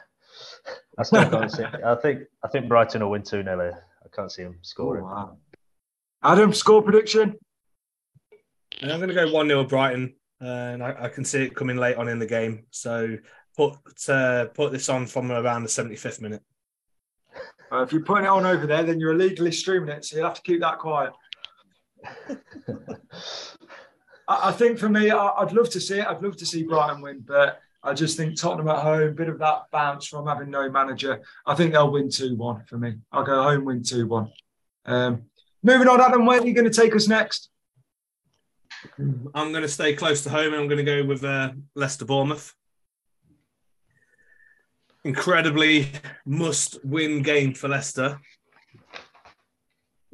I 0.98 1.04
still 1.04 1.30
can't 1.30 1.52
see. 1.52 1.64
I 1.64 1.96
think 1.96 2.24
I 2.44 2.48
think 2.48 2.68
Brighton 2.68 3.02
will 3.02 3.12
win 3.12 3.24
two 3.24 3.44
0 3.44 3.72
I 3.72 4.16
can't 4.16 4.32
see 4.32 4.44
him 4.44 4.58
scoring. 4.62 5.04
Oh, 5.04 5.08
wow. 5.08 5.38
Adam, 6.24 6.54
score 6.54 6.82
prediction? 6.82 7.36
I'm 8.82 9.00
going 9.00 9.10
to 9.10 9.16
go 9.16 9.32
one 9.32 9.48
0 9.48 9.64
Brighton, 9.64 10.14
and 10.40 10.84
I, 10.84 10.96
I, 11.06 11.10
can 11.10 11.26
see 11.26 11.44
it 11.44 11.56
coming 11.56 11.78
late 11.78 11.96
on 11.96 12.08
in 12.08 12.20
the 12.20 12.26
game. 12.26 12.66
So 12.70 13.18
put 13.56 13.76
uh, 14.08 14.46
put 14.54 14.72
this 14.72 14.90
on 14.90 15.08
from 15.08 15.32
around 15.32 15.64
the 15.64 15.70
75th 15.70 16.22
minute. 16.22 16.44
Uh, 17.72 17.82
if 17.82 17.92
you're 17.92 18.04
putting 18.04 18.26
it 18.26 18.30
on 18.30 18.46
over 18.46 18.68
there, 18.68 18.84
then 18.84 19.00
you're 19.00 19.14
illegally 19.14 19.52
streaming 19.52 19.90
it, 19.90 20.06
so 20.06 20.16
you'll 20.16 20.26
have 20.26 20.36
to 20.36 20.42
keep 20.42 20.62
that 20.62 20.80
quiet. 20.80 21.12
I, 24.28 24.52
think 24.52 24.78
for 24.78 24.90
me, 24.90 25.12
I, 25.12 25.44
would 25.44 25.54
love 25.54 25.70
to 25.72 25.80
see 25.80 26.00
it. 26.00 26.08
I'd 26.08 26.22
love 26.22 26.38
to 26.38 26.46
see 26.46 26.64
Brighton 26.64 27.02
win, 27.02 27.24
but 27.26 27.62
I 27.84 27.94
just 27.94 28.18
think 28.18 28.36
Tottenham 28.36 28.68
at 28.68 28.84
home, 28.84 29.16
bit 29.16 29.30
of 29.30 29.40
that 29.40 29.64
bounce 29.72 30.08
from 30.08 30.28
having 30.28 30.50
no 30.50 30.70
manager. 30.70 31.22
I 31.46 31.56
think 31.56 31.72
they'll 31.72 31.92
win 31.92 32.10
2 32.10 32.36
1 32.36 32.66
for 32.66 32.78
me. 32.78 32.96
I'll 33.12 33.24
go 33.24 33.44
home, 33.44 33.66
win 33.66 33.84
2 33.84 34.08
1. 34.08 34.32
Um, 34.86 35.24
moving 35.64 35.88
on, 35.88 36.02
Adam, 36.02 36.26
where 36.26 36.42
are 36.42 36.46
you 36.46 36.54
going 36.54 36.70
to 36.70 36.82
take 36.82 36.96
us 36.96 37.08
next? 37.08 37.50
I'm 39.00 39.52
going 39.52 39.62
to 39.62 39.68
stay 39.68 39.94
close 39.94 40.24
to 40.24 40.30
home 40.30 40.54
and 40.54 40.62
I'm 40.62 40.68
going 40.68 40.84
to 40.84 40.84
go 40.84 41.06
with 41.06 41.24
uh, 41.24 41.52
Leicester 41.76 42.06
Bournemouth. 42.06 42.54
Incredibly 45.04 45.90
must 46.26 46.84
win 46.84 47.22
game 47.22 47.54
for 47.54 47.70
Leicester. 47.70 48.20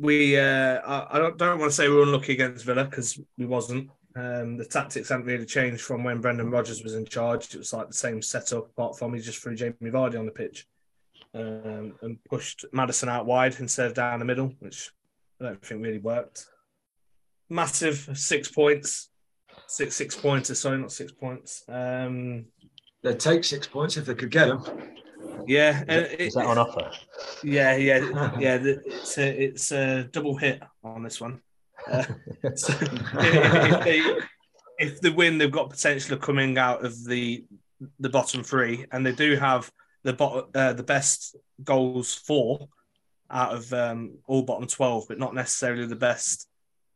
We, 0.04 0.38
uh, 0.38 0.82
I, 0.82 1.16
I 1.16 1.20
don't, 1.20 1.38
don't, 1.38 1.60
want 1.60 1.72
to 1.72 1.76
say 1.76 1.88
we 1.88 1.96
were 1.96 2.04
unlucky 2.04 2.34
against 2.34 2.66
Villa 2.66 2.84
because 2.84 3.18
we 3.38 3.46
wasn't. 3.46 3.90
Um, 4.16 4.58
the 4.58 4.66
tactics 4.66 5.08
haven't 5.08 5.26
really 5.26 5.46
changed 5.46 5.82
from 5.82 6.04
when 6.04 6.20
Brendan 6.20 6.52
Rodgers 6.52 6.84
was 6.84 6.96
in 6.96 7.06
charge. 7.06 7.56
It 7.56 7.60
was 7.60 7.72
like 7.72 7.88
the 7.88 7.94
same 7.94 8.22
setup, 8.22 8.70
apart 8.72 9.00
from 9.00 9.14
he 9.14 9.22
just 9.22 9.40
threw 9.40 9.56
Jamie 9.56 9.76
Vardy 9.82 10.20
on 10.20 10.26
the 10.26 10.32
pitch 10.32 10.68
um, 11.34 11.94
and 12.02 12.22
pushed 12.26 12.66
Maddison 12.74 13.08
out 13.08 13.26
wide 13.26 13.56
instead 13.60 13.88
of 13.88 13.94
down 13.94 14.20
the 14.20 14.26
middle, 14.26 14.54
which 14.60 14.92
I 15.40 15.46
don't 15.46 15.66
think 15.66 15.82
really 15.82 16.00
worked 16.00 16.48
massive 17.50 18.10
six 18.14 18.50
points, 18.50 19.10
six 19.68 19.96
six 19.96 20.16
points. 20.16 20.60
Sorry, 20.60 20.78
not 20.80 20.92
six 20.92 21.14
points. 21.14 21.64
Um, 21.70 22.46
They'd 23.04 23.20
take 23.20 23.44
six 23.46 23.68
points 23.68 23.96
if 23.96 24.06
they 24.06 24.16
could 24.16 24.32
get 24.32 24.48
them. 24.48 24.64
Yeah, 25.48 25.84
is 25.88 26.34
that 26.34 26.46
on 26.46 26.58
offer? 26.58 26.92
Yeah, 27.44 27.76
yeah, 27.76 28.32
yeah. 28.40 28.60
It's 28.62 29.18
a 29.18 29.44
it's 29.44 29.72
a 29.72 30.04
double 30.06 30.38
hit 30.38 30.62
on 30.84 31.04
this 31.04 31.20
one. 31.20 31.42
Uh, 31.92 32.04
so 32.56 32.74
if, 32.80 33.84
they, 33.84 34.02
if 34.80 35.02
they 35.02 35.10
win, 35.10 35.38
they've 35.38 35.52
got 35.52 35.70
potential 35.70 36.16
of 36.16 36.22
coming 36.22 36.58
out 36.58 36.86
of 36.86 37.04
the 37.06 37.46
the 38.00 38.10
bottom 38.10 38.44
three, 38.44 38.86
and 38.92 39.06
they 39.06 39.12
do 39.12 39.36
have 39.36 39.72
the 40.04 40.14
bottom 40.14 40.50
uh, 40.56 40.74
the 40.74 40.84
best 40.84 41.36
goals 41.64 42.14
for 42.14 42.68
out 43.30 43.54
of 43.54 43.72
um, 43.74 44.18
all 44.28 44.44
bottom 44.44 44.68
twelve, 44.68 45.06
but 45.08 45.20
not 45.20 45.34
necessarily 45.36 45.86
the 45.86 45.96
best 45.96 46.48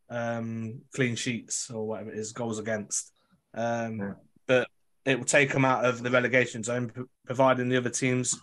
um, 0.09 0.81
clean 0.93 1.15
sheets 1.15 1.69
or 1.69 1.87
whatever 1.87 2.11
it 2.11 2.17
is, 2.17 2.31
goals 2.31 2.59
against. 2.59 3.11
Um, 3.53 3.99
yeah. 3.99 4.13
But 4.45 4.67
it 5.07 5.17
will 5.17 5.25
take 5.25 5.53
them 5.53 5.65
out 5.65 5.85
of 5.85 6.03
the 6.03 6.11
relegation 6.11 6.61
zone, 6.61 6.91
providing 7.25 7.69
the 7.69 7.77
other 7.77 7.89
teams 7.89 8.37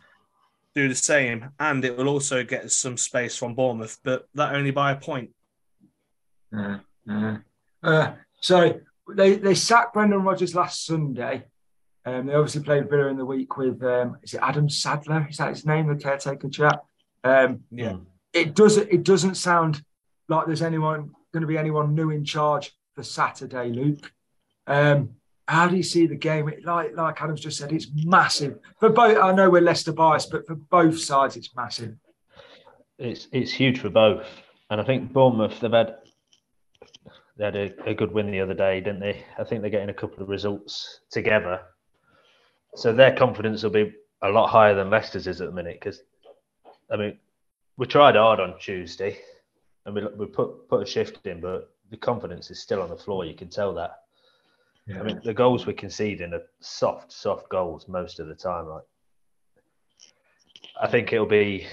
do 0.74 0.88
the 0.88 0.94
same, 0.94 1.50
and 1.60 1.84
it 1.84 1.96
will 1.96 2.08
also 2.08 2.42
get 2.42 2.70
some 2.72 2.96
space 2.96 3.36
from 3.36 3.54
Bournemouth, 3.54 3.98
but 4.02 4.26
that 4.34 4.54
only 4.54 4.70
by 4.70 4.92
a 4.92 4.96
point. 4.96 5.30
Uh, 6.56 6.78
uh, 7.08 7.36
uh, 7.82 8.14
so 8.40 8.80
they 9.14 9.36
they 9.36 9.54
sacked 9.54 9.92
Brendan 9.92 10.22
Rodgers 10.22 10.54
last 10.54 10.86
Sunday. 10.86 11.44
Um, 12.06 12.26
they 12.26 12.34
obviously 12.34 12.62
played 12.62 12.88
Villa 12.88 13.08
in 13.08 13.16
the 13.18 13.24
week 13.24 13.56
with 13.56 13.82
um, 13.82 14.16
is 14.22 14.34
it 14.34 14.40
Adam 14.42 14.68
Sadler? 14.68 15.26
Is 15.30 15.36
that 15.36 15.50
his 15.50 15.66
name? 15.66 15.86
The 15.86 16.02
caretaker 16.02 16.48
chap. 16.48 16.84
Um, 17.22 17.64
yeah. 17.70 17.96
It 18.32 18.54
does 18.54 18.78
it 18.78 19.04
doesn't 19.04 19.36
sound 19.36 19.82
like 20.28 20.46
there's 20.46 20.62
anyone 20.62 21.10
going 21.32 21.42
to 21.42 21.46
be 21.46 21.58
anyone 21.58 21.94
new 21.94 22.10
in 22.10 22.24
charge 22.24 22.72
for 22.94 23.02
Saturday, 23.02 23.68
Luke. 23.70 24.10
Um, 24.66 25.16
how 25.46 25.68
do 25.68 25.76
you 25.76 25.82
see 25.82 26.06
the 26.06 26.16
game? 26.16 26.50
Like 26.64 26.96
like 26.96 27.20
Adam's 27.20 27.40
just 27.40 27.58
said, 27.58 27.72
it's 27.72 27.88
massive 27.94 28.58
for 28.80 28.90
both. 28.90 29.18
I 29.18 29.32
know 29.32 29.50
we're 29.50 29.62
Leicester 29.62 29.92
biased, 29.92 30.30
but 30.30 30.46
for 30.46 30.54
both 30.54 30.98
sides, 30.98 31.36
it's 31.36 31.54
massive. 31.54 31.96
It's 32.98 33.28
it's 33.32 33.52
huge 33.52 33.80
for 33.80 33.90
both, 33.90 34.26
and 34.70 34.80
I 34.80 34.84
think 34.84 35.12
Bournemouth 35.12 35.60
they've 35.60 35.70
had 35.70 35.96
they 37.36 37.44
had 37.44 37.56
a, 37.56 37.90
a 37.90 37.94
good 37.94 38.12
win 38.12 38.30
the 38.30 38.40
other 38.40 38.54
day, 38.54 38.80
didn't 38.80 39.00
they? 39.00 39.24
I 39.38 39.44
think 39.44 39.60
they're 39.60 39.70
getting 39.70 39.90
a 39.90 39.94
couple 39.94 40.22
of 40.22 40.28
results 40.28 41.00
together, 41.10 41.60
so 42.76 42.92
their 42.92 43.14
confidence 43.14 43.62
will 43.62 43.70
be 43.70 43.92
a 44.22 44.28
lot 44.28 44.48
higher 44.48 44.74
than 44.74 44.90
Leicester's 44.90 45.26
is 45.26 45.40
at 45.40 45.48
the 45.48 45.54
minute. 45.54 45.78
Because 45.80 46.00
I 46.90 46.96
mean, 46.96 47.18
we 47.76 47.86
tried 47.86 48.16
hard 48.16 48.40
on 48.40 48.58
Tuesday 48.58 49.18
and 49.84 49.94
we, 49.94 50.06
we 50.16 50.26
put 50.26 50.68
put 50.68 50.82
a 50.82 50.86
shift 50.86 51.26
in, 51.26 51.40
but 51.40 51.70
the 51.90 51.96
confidence 51.96 52.50
is 52.50 52.60
still 52.60 52.80
on 52.80 52.88
the 52.88 52.96
floor. 52.96 53.24
You 53.24 53.34
can 53.34 53.48
tell 53.48 53.74
that. 53.74 54.03
Yeah. 54.86 55.00
I 55.00 55.02
mean, 55.02 55.20
the 55.24 55.34
goals 55.34 55.66
we're 55.66 55.72
conceding 55.72 56.34
are 56.34 56.42
soft, 56.60 57.12
soft 57.12 57.48
goals 57.48 57.88
most 57.88 58.20
of 58.20 58.28
the 58.28 58.34
time. 58.34 58.68
Like, 58.68 58.82
I 60.80 60.86
think 60.88 61.12
it'll 61.12 61.26
be, 61.26 61.66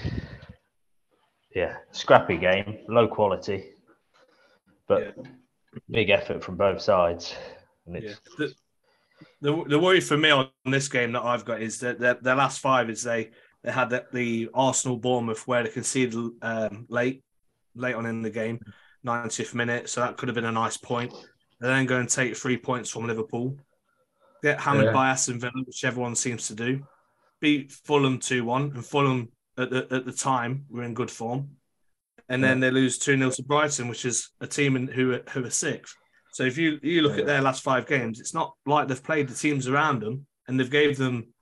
yeah, 1.54 1.76
scrappy 1.90 2.38
game, 2.38 2.78
low 2.88 3.06
quality, 3.06 3.64
but 4.88 5.14
yeah. 5.16 5.30
big 5.90 6.10
effort 6.10 6.42
from 6.42 6.56
both 6.56 6.80
sides. 6.80 7.34
And 7.86 7.96
it's, 7.96 8.20
yeah. 8.38 8.46
the, 8.46 8.54
the, 9.42 9.64
the 9.68 9.78
worry 9.78 10.00
for 10.00 10.16
me 10.16 10.30
on 10.30 10.48
this 10.64 10.88
game 10.88 11.12
that 11.12 11.22
I've 11.22 11.44
got 11.44 11.60
is 11.60 11.80
that 11.80 11.98
their, 11.98 12.14
their 12.14 12.36
last 12.36 12.60
five 12.60 12.88
is 12.88 13.02
they 13.02 13.30
they 13.62 13.70
had 13.70 13.90
the, 13.90 14.04
the 14.12 14.48
Arsenal 14.54 14.96
Bournemouth 14.96 15.46
where 15.46 15.62
they 15.62 15.68
conceded 15.68 16.18
um, 16.42 16.86
late 16.88 17.22
late 17.74 17.94
on 17.94 18.06
in 18.06 18.22
the 18.22 18.30
game, 18.30 18.60
90th 19.06 19.54
minute. 19.54 19.88
So 19.88 20.00
that 20.00 20.16
could 20.16 20.28
have 20.28 20.34
been 20.34 20.44
a 20.44 20.52
nice 20.52 20.76
point. 20.76 21.12
And 21.62 21.70
then 21.70 21.86
go 21.86 21.98
and 21.98 22.08
take 22.08 22.36
three 22.36 22.56
points 22.56 22.90
from 22.90 23.06
Liverpool. 23.06 23.56
Get 24.42 24.60
hammered 24.60 24.86
yeah. 24.86 24.92
by 24.92 25.10
Aston 25.10 25.38
Villa, 25.38 25.62
which 25.64 25.84
everyone 25.84 26.16
seems 26.16 26.48
to 26.48 26.54
do. 26.54 26.82
Beat 27.40 27.70
Fulham 27.70 28.18
2 28.18 28.44
1. 28.44 28.72
And 28.74 28.84
Fulham, 28.84 29.28
at 29.56 29.70
the, 29.70 29.86
at 29.90 30.04
the 30.04 30.12
time, 30.12 30.66
were 30.68 30.82
in 30.82 30.92
good 30.92 31.10
form. 31.10 31.50
And 32.28 32.42
then 32.42 32.58
yeah. 32.58 32.68
they 32.68 32.70
lose 32.72 32.98
2 32.98 33.16
0 33.16 33.30
to 33.30 33.42
Brighton, 33.44 33.86
which 33.86 34.04
is 34.04 34.30
a 34.40 34.46
team 34.46 34.74
in, 34.74 34.88
who, 34.88 35.20
who 35.30 35.44
are 35.44 35.50
sixth. 35.50 35.94
So 36.32 36.42
if 36.42 36.58
you, 36.58 36.80
you 36.82 37.02
look 37.02 37.14
yeah. 37.14 37.20
at 37.20 37.26
their 37.26 37.42
last 37.42 37.62
five 37.62 37.86
games, 37.86 38.18
it's 38.18 38.34
not 38.34 38.54
like 38.66 38.88
they've 38.88 39.02
played 39.02 39.28
the 39.28 39.34
teams 39.34 39.68
around 39.68 40.02
them 40.02 40.26
and 40.48 40.58
they've 40.58 40.70
gave 40.70 40.96
them, 40.98 41.32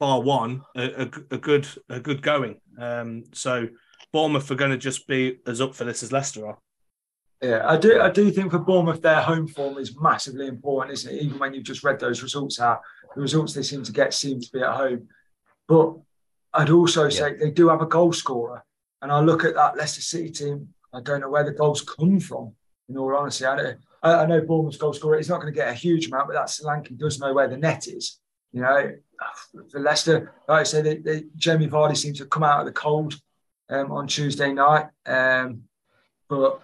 bar 0.00 0.20
one, 0.22 0.62
a, 0.74 1.02
a, 1.02 1.10
a 1.32 1.38
good 1.38 1.68
a 1.88 2.00
good 2.00 2.22
going. 2.22 2.58
Um, 2.78 3.24
so 3.32 3.68
Bournemouth 4.12 4.50
are 4.50 4.56
going 4.56 4.70
to 4.72 4.78
just 4.78 5.06
be 5.06 5.38
as 5.46 5.60
up 5.60 5.74
for 5.74 5.84
this 5.84 6.02
as 6.02 6.10
Leicester 6.10 6.48
are. 6.48 6.58
Yeah, 7.42 7.62
I 7.64 7.78
do. 7.78 8.00
I 8.00 8.10
do 8.10 8.30
think 8.30 8.50
for 8.50 8.58
Bournemouth, 8.58 9.00
their 9.00 9.22
home 9.22 9.48
form 9.48 9.78
is 9.78 9.98
massively 9.98 10.46
important, 10.46 10.92
isn't 10.92 11.14
it? 11.14 11.22
Even 11.22 11.38
when 11.38 11.54
you've 11.54 11.64
just 11.64 11.82
read 11.82 11.98
those 11.98 12.22
results 12.22 12.60
out, 12.60 12.82
the 13.14 13.22
results 13.22 13.54
they 13.54 13.62
seem 13.62 13.82
to 13.82 13.92
get 13.92 14.12
seem 14.12 14.40
to 14.40 14.52
be 14.52 14.60
at 14.60 14.76
home. 14.76 15.08
But 15.66 15.94
I'd 16.52 16.70
also 16.70 17.08
say 17.08 17.32
yeah. 17.32 17.36
they 17.40 17.50
do 17.50 17.68
have 17.68 17.80
a 17.80 17.86
goal 17.86 18.12
scorer, 18.12 18.62
and 19.00 19.10
I 19.10 19.20
look 19.20 19.44
at 19.44 19.54
that 19.54 19.76
Leicester 19.76 20.02
City 20.02 20.30
team. 20.30 20.68
I 20.92 21.00
don't 21.00 21.20
know 21.20 21.30
where 21.30 21.44
the 21.44 21.52
goals 21.52 21.80
come 21.80 22.20
from. 22.20 22.52
In 22.88 22.98
all 22.98 23.16
honesty, 23.16 23.46
I, 23.46 23.56
know, 23.56 23.74
I 24.02 24.26
know 24.26 24.40
Bournemouth's 24.40 24.76
goal 24.76 24.92
scorer 24.92 25.18
is 25.18 25.28
not 25.28 25.40
going 25.40 25.52
to 25.52 25.56
get 25.56 25.68
a 25.68 25.74
huge 25.74 26.08
amount, 26.08 26.26
but 26.26 26.34
that 26.34 26.48
Solanke 26.48 26.98
does 26.98 27.20
know 27.20 27.32
where 27.32 27.48
the 27.48 27.56
net 27.56 27.86
is. 27.86 28.18
You 28.52 28.62
know, 28.62 28.92
for 29.70 29.80
Leicester, 29.80 30.34
like 30.46 30.60
I 30.60 30.64
said, 30.64 30.84
they, 30.84 30.96
they, 30.96 31.24
Jamie 31.36 31.68
Vardy 31.68 31.96
seems 31.96 32.18
to 32.18 32.26
come 32.26 32.42
out 32.42 32.60
of 32.60 32.66
the 32.66 32.72
cold 32.72 33.18
um, 33.70 33.92
on 33.92 34.08
Tuesday 34.08 34.52
night. 34.52 34.88
Um, 35.06 35.62
but 36.28 36.60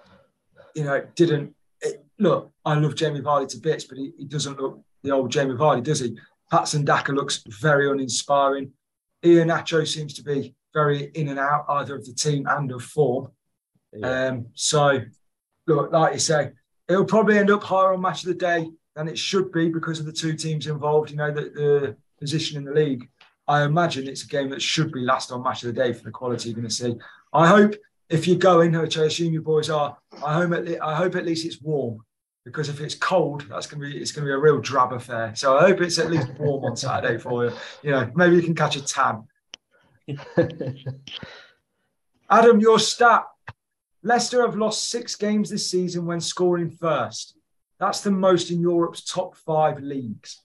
you 0.76 0.84
know, 0.84 1.04
didn't 1.14 1.54
it, 1.80 2.04
look. 2.18 2.52
I 2.64 2.74
love 2.74 2.94
Jamie 2.94 3.20
Vardy 3.20 3.48
to 3.48 3.58
bits, 3.58 3.84
but 3.84 3.98
he, 3.98 4.12
he, 4.18 4.24
doesn't 4.26 4.60
look 4.60 4.80
the 5.02 5.10
old 5.10 5.32
Jamie 5.32 5.54
Vardy, 5.54 5.82
does 5.82 6.00
he? 6.00 6.16
Patson 6.52 6.84
Daka 6.84 7.12
looks 7.12 7.42
very 7.48 7.90
uninspiring. 7.90 8.70
Iheanacho 9.24 9.86
seems 9.88 10.14
to 10.14 10.22
be 10.22 10.54
very 10.74 11.04
in 11.14 11.28
and 11.28 11.38
out, 11.38 11.64
either 11.68 11.96
of 11.96 12.04
the 12.04 12.12
team 12.12 12.46
and 12.46 12.70
of 12.70 12.82
form. 12.82 13.28
Yeah. 13.92 14.26
Um, 14.26 14.46
so, 14.54 15.00
look, 15.66 15.92
like 15.92 16.12
you 16.12 16.20
say, 16.20 16.52
it'll 16.88 17.06
probably 17.06 17.38
end 17.38 17.50
up 17.50 17.64
higher 17.64 17.94
on 17.94 18.02
match 18.02 18.22
of 18.22 18.28
the 18.28 18.34
day 18.34 18.68
than 18.94 19.08
it 19.08 19.18
should 19.18 19.50
be 19.50 19.70
because 19.70 19.98
of 19.98 20.06
the 20.06 20.12
two 20.12 20.34
teams 20.34 20.66
involved. 20.66 21.10
You 21.10 21.16
know, 21.16 21.32
the, 21.32 21.40
the 21.40 21.96
position 22.20 22.58
in 22.58 22.64
the 22.64 22.72
league. 22.72 23.08
I 23.48 23.62
imagine 23.62 24.08
it's 24.08 24.24
a 24.24 24.28
game 24.28 24.50
that 24.50 24.60
should 24.60 24.92
be 24.92 25.00
last 25.00 25.32
on 25.32 25.42
match 25.42 25.62
of 25.62 25.72
the 25.72 25.80
day 25.80 25.92
for 25.92 26.02
the 26.02 26.10
quality 26.10 26.48
you're 26.48 26.56
going 26.56 26.68
to 26.68 26.74
see. 26.74 26.94
I 27.32 27.46
hope 27.46 27.74
if 28.08 28.26
you're 28.26 28.36
going, 28.36 28.72
which 28.72 28.98
I 28.98 29.04
assume 29.04 29.32
you 29.32 29.42
boys 29.42 29.70
are, 29.70 29.96
I 30.24 30.34
hope 30.34 30.52
at, 30.52 30.64
le- 30.64 30.84
I 30.84 30.94
hope 30.94 31.16
at 31.16 31.26
least 31.26 31.44
it's 31.44 31.60
warm 31.60 32.00
because 32.44 32.68
if 32.68 32.80
it's 32.80 32.94
cold, 32.94 33.44
that's 33.48 33.66
gonna 33.66 33.84
be 33.84 33.98
it's 33.98 34.12
gonna 34.12 34.26
be 34.26 34.32
a 34.32 34.38
real 34.38 34.60
drab 34.60 34.92
affair. 34.92 35.34
So 35.34 35.58
I 35.58 35.62
hope 35.62 35.80
it's 35.80 35.98
at 35.98 36.10
least 36.10 36.28
warm 36.38 36.64
on 36.64 36.76
Saturday 36.76 37.18
for 37.22 37.46
you. 37.46 37.52
You 37.82 37.90
know, 37.90 38.10
maybe 38.14 38.36
you 38.36 38.42
can 38.42 38.54
catch 38.54 38.76
a 38.76 38.84
tan. 38.84 39.24
Adam, 42.30 42.60
your 42.60 42.78
stat. 42.78 43.24
Leicester 44.02 44.42
have 44.42 44.54
lost 44.56 44.88
six 44.88 45.16
games 45.16 45.50
this 45.50 45.68
season 45.68 46.06
when 46.06 46.20
scoring 46.20 46.70
first. 46.70 47.36
That's 47.80 48.02
the 48.02 48.12
most 48.12 48.52
in 48.52 48.60
Europe's 48.60 49.02
top 49.02 49.36
five 49.36 49.80
leagues. 49.80 50.40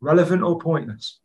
Relevant 0.00 0.42
or 0.42 0.58
pointless? 0.58 1.20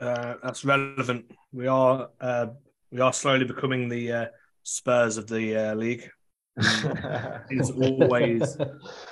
Uh, 0.00 0.34
that's 0.42 0.64
relevant. 0.64 1.30
We 1.52 1.66
are 1.66 2.08
uh, 2.20 2.46
we 2.90 3.00
are 3.00 3.12
slowly 3.12 3.44
becoming 3.44 3.90
the 3.90 4.12
uh, 4.12 4.26
Spurs 4.66 5.16
of 5.16 5.28
the 5.28 5.56
uh, 5.56 5.74
league. 5.76 6.10
it's 6.56 7.70
always 7.70 8.56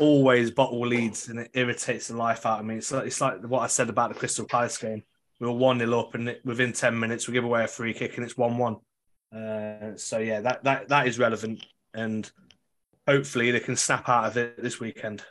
always 0.00 0.50
bottle 0.50 0.84
leads 0.84 1.28
and 1.28 1.38
it 1.38 1.50
irritates 1.54 2.08
the 2.08 2.16
life 2.16 2.44
out 2.44 2.58
of 2.58 2.66
me. 2.66 2.76
It's 2.78 2.90
like, 2.90 3.06
it's 3.06 3.20
like 3.20 3.40
what 3.44 3.60
I 3.60 3.68
said 3.68 3.88
about 3.88 4.12
the 4.12 4.18
Crystal 4.18 4.46
Palace 4.46 4.78
game. 4.78 5.04
We 5.38 5.46
were 5.46 5.52
one 5.52 5.78
0 5.78 6.00
up, 6.00 6.14
and 6.14 6.36
within 6.44 6.72
ten 6.72 6.98
minutes 6.98 7.28
we 7.28 7.34
give 7.34 7.44
away 7.44 7.62
a 7.62 7.68
free 7.68 7.94
kick, 7.94 8.16
and 8.16 8.24
it's 8.24 8.36
one 8.36 8.58
one. 8.58 8.76
Uh, 9.32 9.94
so 9.94 10.18
yeah, 10.18 10.40
that 10.40 10.64
that 10.64 10.88
that 10.88 11.06
is 11.06 11.20
relevant, 11.20 11.64
and 11.92 12.28
hopefully 13.06 13.52
they 13.52 13.60
can 13.60 13.76
snap 13.76 14.08
out 14.08 14.24
of 14.24 14.36
it 14.36 14.60
this 14.60 14.80
weekend. 14.80 15.22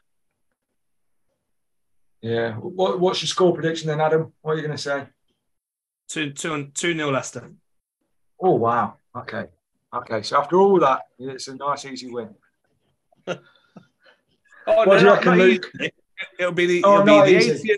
Yeah. 2.21 2.53
What, 2.53 3.01
what's 3.01 3.21
your 3.21 3.27
score 3.27 3.53
prediction 3.53 3.89
then, 3.89 3.99
Adam? 3.99 4.31
What 4.41 4.53
are 4.53 4.55
you 4.55 4.61
going 4.61 4.77
to 4.77 4.81
say? 4.81 5.07
Two 6.07 6.31
two 6.31 6.67
two 6.73 6.93
nil 6.93 7.11
Leicester. 7.11 7.51
Oh 8.41 8.55
wow. 8.55 8.95
Okay. 9.15 9.47
Okay. 9.93 10.21
So 10.23 10.37
after 10.37 10.57
all 10.57 10.79
that, 10.79 11.01
it's 11.19 11.47
a 11.47 11.55
nice 11.55 11.85
easy 11.85 12.11
win. 12.11 12.29
Oh, 14.65 14.85
What 14.85 14.99
do 14.99 15.05
you 15.05 15.11
reckon, 15.11 15.37
Luke? 15.37 15.69
easy. 15.77 15.91
It'll 16.39 16.53
be 16.53 16.65
the, 16.65 16.83
Oh, 16.85 17.01
it'll 17.01 17.05
not 17.05 17.25
be 17.25 17.37
the 17.37 17.75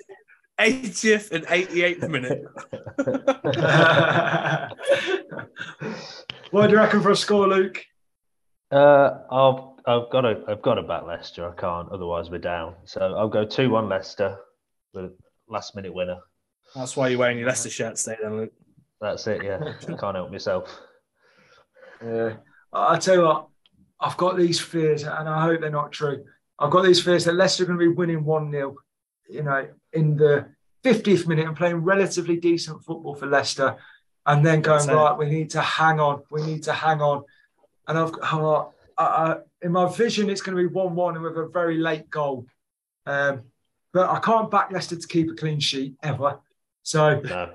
80th, 0.60 0.84
80th 0.84 1.32
and 1.32 1.45
88th 1.47 2.10
minute. 2.10 2.45
what 6.51 6.67
do 6.67 6.73
you 6.73 6.78
reckon 6.80 7.01
for 7.01 7.10
a 7.12 7.15
score, 7.15 7.47
Luke? 7.47 7.84
Uh, 8.71 9.17
I've 9.32 9.60
I've 9.88 10.10
got 10.12 10.21
to 10.21 10.43
I've 10.47 10.62
got 10.62 10.75
to 10.75 10.84
back 10.84 11.04
Leicester. 11.08 11.49
I 11.49 11.54
can't, 11.60 11.89
otherwise 11.91 12.30
we're 12.30 12.38
down. 12.39 12.75
So 12.86 13.01
I'll 13.15 13.30
go 13.30 13.45
two 13.45 13.69
one 13.69 13.89
Leicester, 13.89 14.38
the 14.93 15.12
last 15.49 15.75
minute 15.75 15.93
winner. 15.93 16.17
That's 16.75 16.95
why 16.97 17.08
you're 17.10 17.19
wearing 17.19 17.38
your 17.38 17.47
Leicester 17.47 17.69
shirt 17.69 17.95
today, 17.95 18.17
then, 18.21 18.38
Luke. 18.38 18.54
That's 19.01 19.25
it. 19.28 19.43
Yeah, 19.43 19.60
I 19.63 19.93
can't 19.99 20.15
help 20.15 20.32
myself. 20.32 20.69
Yeah. 22.03 22.34
I 22.73 22.97
tell 22.97 23.15
you 23.15 23.21
what, 23.21 23.47
I've 23.99 24.17
got 24.17 24.38
these 24.38 24.60
fears, 24.60 25.03
and 25.03 25.29
I 25.29 25.41
hope 25.43 25.62
they're 25.62 25.69
not 25.69 25.91
true. 25.91 26.25
I've 26.60 26.71
got 26.71 26.84
these 26.84 27.01
fears 27.01 27.25
that 27.25 27.34
Leicester 27.36 27.63
are 27.63 27.67
going 27.67 27.79
to 27.79 27.86
be 27.86 27.93
winning 27.93 28.23
1 28.23 28.51
0, 28.51 28.75
you 29.29 29.43
know, 29.43 29.67
in 29.93 30.17
the 30.17 30.47
50th 30.84 31.27
minute 31.27 31.47
and 31.47 31.58
playing 31.58 31.77
relatively 31.77 32.38
decent 32.38 32.84
football 32.84 33.15
for 33.15 33.27
Leicester. 33.27 33.75
And 34.25 34.45
then 34.45 34.62
going, 34.62 34.79
That's 34.79 34.89
it. 34.89 34.95
right, 34.95 35.17
we 35.17 35.29
need 35.29 35.51
to 35.51 35.62
hang 35.62 35.99
on. 35.99 36.23
We 36.31 36.43
need 36.43 36.63
to 36.63 36.73
hang 36.73 37.01
on. 37.01 37.23
And 37.88 37.97
I've 37.97 38.12
got, 38.12 38.71
I, 38.97 39.38
in 39.62 39.71
my 39.71 39.88
vision, 39.91 40.29
it's 40.29 40.41
going 40.41 40.58
to 40.58 40.63
be 40.63 40.73
1 40.73 40.95
1 40.95 41.15
and 41.15 41.23
with 41.23 41.38
a 41.38 41.47
very 41.47 41.77
late 41.77 42.10
goal. 42.10 42.45
Um, 43.05 43.43
but 43.93 44.10
I 44.10 44.19
can't 44.19 44.49
back 44.49 44.71
Leicester 44.71 44.95
to 44.95 45.08
keep 45.08 45.29
a 45.31 45.36
clean 45.36 45.60
sheet 45.60 45.95
ever. 46.03 46.39
So 46.84 47.19
No, 47.21 47.53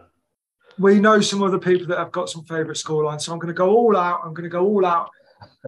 we 0.78 1.00
know 1.00 1.20
some 1.20 1.42
other 1.42 1.58
people 1.58 1.86
that 1.88 1.98
have 1.98 2.12
got 2.12 2.30
some 2.30 2.44
favourite 2.44 2.76
scorelines. 2.76 3.22
So 3.22 3.32
I'm 3.32 3.38
going 3.38 3.48
to 3.48 3.54
go 3.54 3.70
all 3.70 3.96
out. 3.96 4.20
I'm 4.24 4.34
going 4.34 4.44
to 4.44 4.50
go 4.50 4.64
all 4.64 4.84
out. 4.84 5.10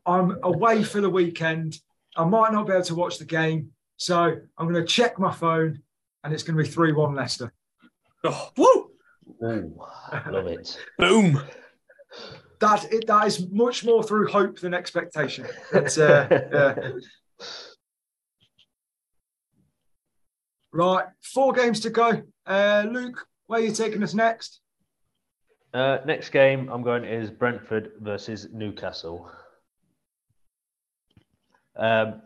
I'm 0.07 0.39
away 0.43 0.83
for 0.83 1.01
the 1.01 1.11
weekend. 1.11 1.79
I 2.17 2.25
might 2.25 2.53
not 2.53 2.67
be 2.67 2.73
able 2.73 2.85
to 2.85 2.95
watch 2.95 3.19
the 3.19 3.25
game. 3.25 3.71
So 3.97 4.37
I'm 4.59 4.69
going 4.69 4.75
to 4.75 4.85
check 4.85 5.19
my 5.19 5.33
phone 5.33 5.83
and 6.25 6.33
it's 6.33 6.43
going 6.43 6.57
to 6.57 6.63
be 6.63 6.69
3 6.69 6.93
1 6.93 7.15
Leicester. 7.15 7.53
Oh, 8.25 8.51
woo! 8.57 8.91
Ooh, 9.45 9.81
love 10.31 10.47
it. 10.47 10.79
Boom! 10.99 11.43
That, 12.61 12.93
it, 12.93 13.07
that 13.09 13.27
is 13.27 13.51
much 13.51 13.85
more 13.85 14.03
through 14.03 14.29
hope 14.29 14.61
than 14.61 14.73
expectation. 14.75 15.47
It's, 15.73 15.99
uh, 15.99 16.29
yeah. 16.31 16.91
Right, 20.73 21.05
four 21.23 21.53
games 21.53 21.81
to 21.81 21.91
go. 21.91 22.23
Uh, 22.47 22.87
Luke, 22.91 23.27
where 23.47 23.61
are 23.61 23.65
you 23.65 23.73
taking 23.73 24.03
us 24.03 24.15
next? 24.15 24.62
Uh, 25.73 25.99
next 26.05 26.31
game 26.31 26.69
I'm 26.69 26.83
going 26.83 27.05
is 27.05 27.31
Brentford 27.31 27.93
versus 28.01 28.49
Newcastle. 28.53 29.31
Um, 31.77 32.21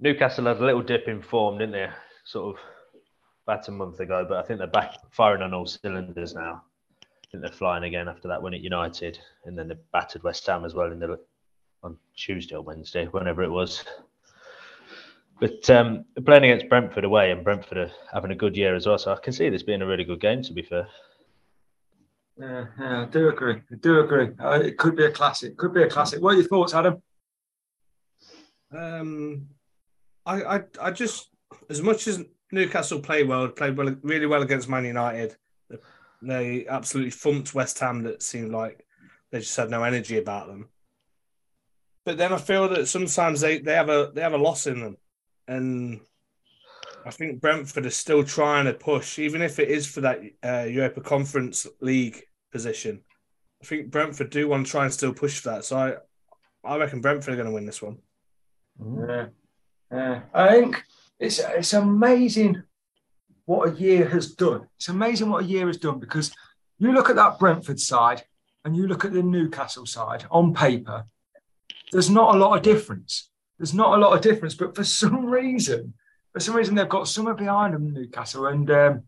Newcastle 0.00 0.46
had 0.46 0.56
a 0.56 0.64
little 0.64 0.82
dip 0.82 1.06
in 1.06 1.22
form, 1.22 1.58
didn't 1.58 1.72
they? 1.72 1.88
Sort 2.24 2.56
of 2.56 2.62
about 3.46 3.68
a 3.68 3.70
month 3.70 4.00
ago, 4.00 4.26
but 4.28 4.38
I 4.38 4.42
think 4.42 4.58
they're 4.58 4.66
back 4.66 4.94
firing 5.10 5.42
on 5.42 5.54
all 5.54 5.66
cylinders 5.66 6.34
now. 6.34 6.62
I 7.02 7.26
think 7.30 7.42
they're 7.42 7.52
flying 7.52 7.84
again 7.84 8.08
after 8.08 8.26
that 8.26 8.42
win 8.42 8.54
at 8.54 8.60
United, 8.60 9.18
and 9.44 9.56
then 9.56 9.68
they 9.68 9.76
battered 9.92 10.24
West 10.24 10.44
Ham 10.46 10.64
as 10.64 10.74
well 10.74 10.90
in 10.90 10.98
the 10.98 11.20
on 11.82 11.96
Tuesday 12.16 12.56
or 12.56 12.62
Wednesday, 12.62 13.06
whenever 13.06 13.42
it 13.42 13.50
was. 13.50 13.84
But 15.38 15.70
um, 15.70 16.04
playing 16.26 16.44
against 16.44 16.68
Brentford 16.68 17.04
away, 17.04 17.30
and 17.30 17.44
Brentford 17.44 17.78
are 17.78 17.92
having 18.12 18.32
a 18.32 18.34
good 18.34 18.56
year 18.56 18.74
as 18.74 18.86
well. 18.86 18.98
So 18.98 19.12
I 19.12 19.16
can 19.20 19.32
see 19.32 19.48
this 19.48 19.62
being 19.62 19.82
a 19.82 19.86
really 19.86 20.04
good 20.04 20.20
game. 20.20 20.42
To 20.42 20.52
be 20.52 20.62
fair. 20.62 20.88
Yeah, 22.40 22.64
yeah, 22.78 23.02
I 23.02 23.04
do 23.04 23.28
agree. 23.28 23.56
I 23.70 23.74
do 23.80 24.00
agree. 24.00 24.30
Uh, 24.42 24.60
it 24.60 24.78
could 24.78 24.96
be 24.96 25.04
a 25.04 25.10
classic. 25.10 25.58
Could 25.58 25.74
be 25.74 25.82
a 25.82 25.90
classic. 25.90 26.22
What 26.22 26.34
are 26.34 26.38
your 26.38 26.48
thoughts, 26.48 26.72
Adam? 26.72 27.02
Um, 28.74 29.48
I, 30.24 30.42
I, 30.42 30.62
I 30.80 30.90
just 30.90 31.28
as 31.68 31.82
much 31.82 32.06
as 32.06 32.24
Newcastle 32.50 33.00
played 33.00 33.28
well, 33.28 33.48
played 33.48 33.76
well, 33.76 33.94
really 34.02 34.26
well 34.26 34.42
against 34.42 34.70
Man 34.70 34.86
United. 34.86 35.36
They 36.22 36.66
absolutely 36.66 37.10
thumped 37.10 37.54
West 37.54 37.78
Ham. 37.80 38.04
That 38.04 38.22
seemed 38.22 38.52
like 38.52 38.86
they 39.30 39.40
just 39.40 39.56
had 39.56 39.70
no 39.70 39.82
energy 39.82 40.16
about 40.16 40.46
them. 40.46 40.68
But 42.06 42.16
then 42.16 42.32
I 42.32 42.38
feel 42.38 42.68
that 42.70 42.88
sometimes 42.88 43.42
they, 43.42 43.58
they 43.58 43.74
have 43.74 43.90
a 43.90 44.12
they 44.14 44.22
have 44.22 44.32
a 44.32 44.38
loss 44.38 44.66
in 44.66 44.80
them, 44.80 44.96
and 45.46 46.00
I 47.04 47.10
think 47.10 47.42
Brentford 47.42 47.84
is 47.84 47.96
still 47.96 48.24
trying 48.24 48.64
to 48.64 48.72
push, 48.72 49.18
even 49.18 49.42
if 49.42 49.58
it 49.58 49.68
is 49.68 49.86
for 49.86 50.00
that 50.00 50.20
uh, 50.42 50.64
Europa 50.68 51.02
Conference 51.02 51.66
League 51.80 52.24
position. 52.50 53.02
I 53.62 53.66
think 53.66 53.90
Brentford 53.90 54.30
do 54.30 54.48
want 54.48 54.66
to 54.66 54.70
try 54.70 54.84
and 54.84 54.92
still 54.92 55.12
push 55.12 55.40
for 55.40 55.50
that. 55.50 55.64
So 55.64 55.76
I, 56.64 56.68
I 56.68 56.76
reckon 56.76 57.00
Brentford 57.00 57.34
are 57.34 57.36
going 57.36 57.48
to 57.48 57.54
win 57.54 57.66
this 57.66 57.82
one. 57.82 57.98
Yeah, 58.82 59.26
yeah. 59.92 60.20
I 60.32 60.48
think 60.48 60.84
it's 61.18 61.38
it's 61.38 61.74
amazing 61.74 62.62
what 63.44 63.68
a 63.68 63.72
year 63.72 64.08
has 64.08 64.32
done. 64.32 64.66
It's 64.76 64.88
amazing 64.88 65.28
what 65.28 65.44
a 65.44 65.46
year 65.46 65.66
has 65.66 65.76
done 65.76 65.98
because 65.98 66.32
you 66.78 66.92
look 66.92 67.10
at 67.10 67.16
that 67.16 67.38
Brentford 67.38 67.80
side 67.80 68.22
and 68.64 68.76
you 68.76 68.86
look 68.86 69.04
at 69.04 69.12
the 69.12 69.22
Newcastle 69.22 69.86
side 69.86 70.24
on 70.30 70.54
paper. 70.54 71.04
There's 71.92 72.10
not 72.10 72.34
a 72.34 72.38
lot 72.38 72.56
of 72.56 72.62
difference. 72.62 73.30
There's 73.58 73.74
not 73.74 73.98
a 73.98 74.00
lot 74.00 74.14
of 74.14 74.22
difference, 74.22 74.54
but 74.54 74.74
for 74.74 74.84
some 75.00 75.26
reason, 75.26 75.94
for 76.32 76.40
some 76.40 76.56
reason, 76.56 76.74
they've 76.74 76.88
got 76.88 77.08
somewhere 77.08 77.34
behind 77.34 77.74
them, 77.74 77.92
Newcastle. 77.92 78.46
And 78.46 78.70
um, 78.70 79.02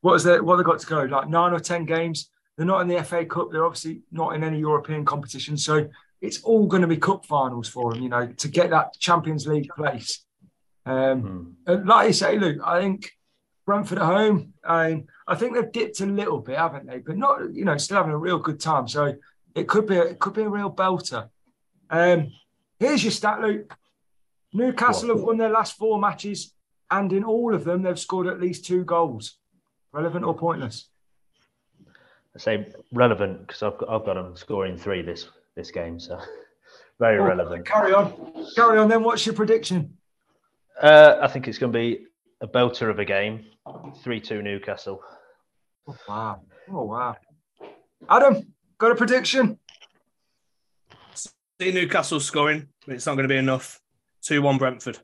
what 0.00 0.14
is 0.14 0.24
that? 0.24 0.44
What 0.44 0.56
they 0.56 0.62
got 0.62 0.80
to 0.80 0.86
go? 0.86 1.02
Like 1.04 1.28
nine 1.28 1.52
or 1.52 1.60
ten 1.60 1.86
games. 1.86 2.30
They're 2.56 2.66
not 2.66 2.82
in 2.82 2.88
the 2.88 3.02
FA 3.02 3.24
Cup. 3.24 3.50
They're 3.50 3.64
obviously 3.64 4.02
not 4.12 4.34
in 4.34 4.44
any 4.44 4.58
European 4.58 5.04
competition. 5.04 5.56
So 5.56 5.88
it's 6.20 6.42
all 6.42 6.66
going 6.66 6.82
to 6.82 6.88
be 6.88 6.96
cup 6.96 7.26
finals 7.26 7.68
for 7.68 7.92
them, 7.92 8.02
you 8.02 8.08
know, 8.08 8.26
to 8.26 8.48
get 8.48 8.70
that 8.70 8.98
Champions 8.98 9.46
League 9.46 9.68
place. 9.76 10.24
Um, 10.86 11.56
and 11.66 11.86
like 11.86 12.08
you 12.08 12.12
say, 12.12 12.38
Luke, 12.38 12.58
I 12.64 12.80
think 12.80 13.10
Brentford 13.66 13.98
at 13.98 14.04
home, 14.04 14.54
I, 14.64 15.04
I 15.26 15.34
think 15.34 15.54
they've 15.54 15.72
dipped 15.72 16.00
a 16.00 16.06
little 16.06 16.38
bit, 16.38 16.58
haven't 16.58 16.86
they? 16.86 16.98
But 16.98 17.16
not, 17.16 17.52
you 17.54 17.64
know, 17.64 17.76
still 17.76 17.96
having 17.96 18.12
a 18.12 18.18
real 18.18 18.38
good 18.38 18.60
time. 18.60 18.86
So 18.88 19.14
it 19.54 19.68
could 19.68 19.86
be, 19.86 19.96
a, 19.96 20.02
it 20.02 20.18
could 20.18 20.34
be 20.34 20.42
a 20.42 20.48
real 20.48 20.70
belter. 20.70 21.28
Um, 21.90 22.32
here's 22.78 23.02
your 23.02 23.12
stat, 23.12 23.40
Luke. 23.40 23.76
Newcastle 24.52 25.08
have 25.08 25.22
won 25.22 25.36
their 25.36 25.50
last 25.50 25.76
four 25.76 25.98
matches, 25.98 26.54
and 26.90 27.12
in 27.12 27.24
all 27.24 27.54
of 27.54 27.64
them, 27.64 27.82
they've 27.82 27.98
scored 27.98 28.28
at 28.28 28.40
least 28.40 28.64
two 28.64 28.84
goals. 28.84 29.38
Relevant 29.92 30.24
or 30.24 30.34
pointless? 30.34 30.88
I 32.36 32.40
say 32.40 32.72
relevant 32.92 33.46
because 33.46 33.62
I've 33.62 33.78
got, 33.78 33.88
I've 33.88 34.04
got 34.04 34.14
them 34.14 34.36
scoring 34.36 34.76
three 34.76 35.02
this 35.02 35.28
this 35.56 35.70
game, 35.70 36.00
so 36.00 36.18
very 36.98 37.18
Oh, 37.18 37.24
relevant. 37.24 37.66
Carry 37.66 37.92
on. 37.92 38.46
Carry 38.56 38.78
on. 38.78 38.88
Then, 38.88 39.02
what's 39.04 39.24
your 39.24 39.34
prediction? 39.34 39.96
Uh, 40.80 41.18
I 41.20 41.28
think 41.28 41.46
it's 41.46 41.58
going 41.58 41.72
to 41.72 41.78
be 41.78 42.06
a 42.40 42.48
belter 42.48 42.90
of 42.90 42.98
a 42.98 43.04
game, 43.04 43.44
three 44.02 44.20
two 44.20 44.42
Newcastle. 44.42 45.00
Oh, 45.86 45.96
wow. 46.08 46.40
Oh, 46.70 46.82
wow. 46.84 47.16
Adam, 48.08 48.52
got 48.78 48.90
a 48.92 48.94
prediction? 48.94 49.58
See 51.14 51.70
Newcastle 51.72 52.18
scoring, 52.20 52.68
but 52.84 52.94
it's 52.96 53.06
not 53.06 53.14
going 53.14 53.28
to 53.28 53.32
be 53.32 53.38
enough. 53.38 53.80
2 54.22 54.40
1 54.40 54.56
Brentford. 54.58 54.98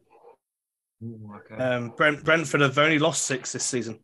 Ooh, 1.04 1.32
okay. 1.36 1.62
Um, 1.62 1.90
Brent, 1.90 2.24
Brentford 2.24 2.62
have 2.62 2.78
only 2.78 2.98
lost 2.98 3.24
six 3.26 3.52
this 3.52 3.64
season. 3.64 4.00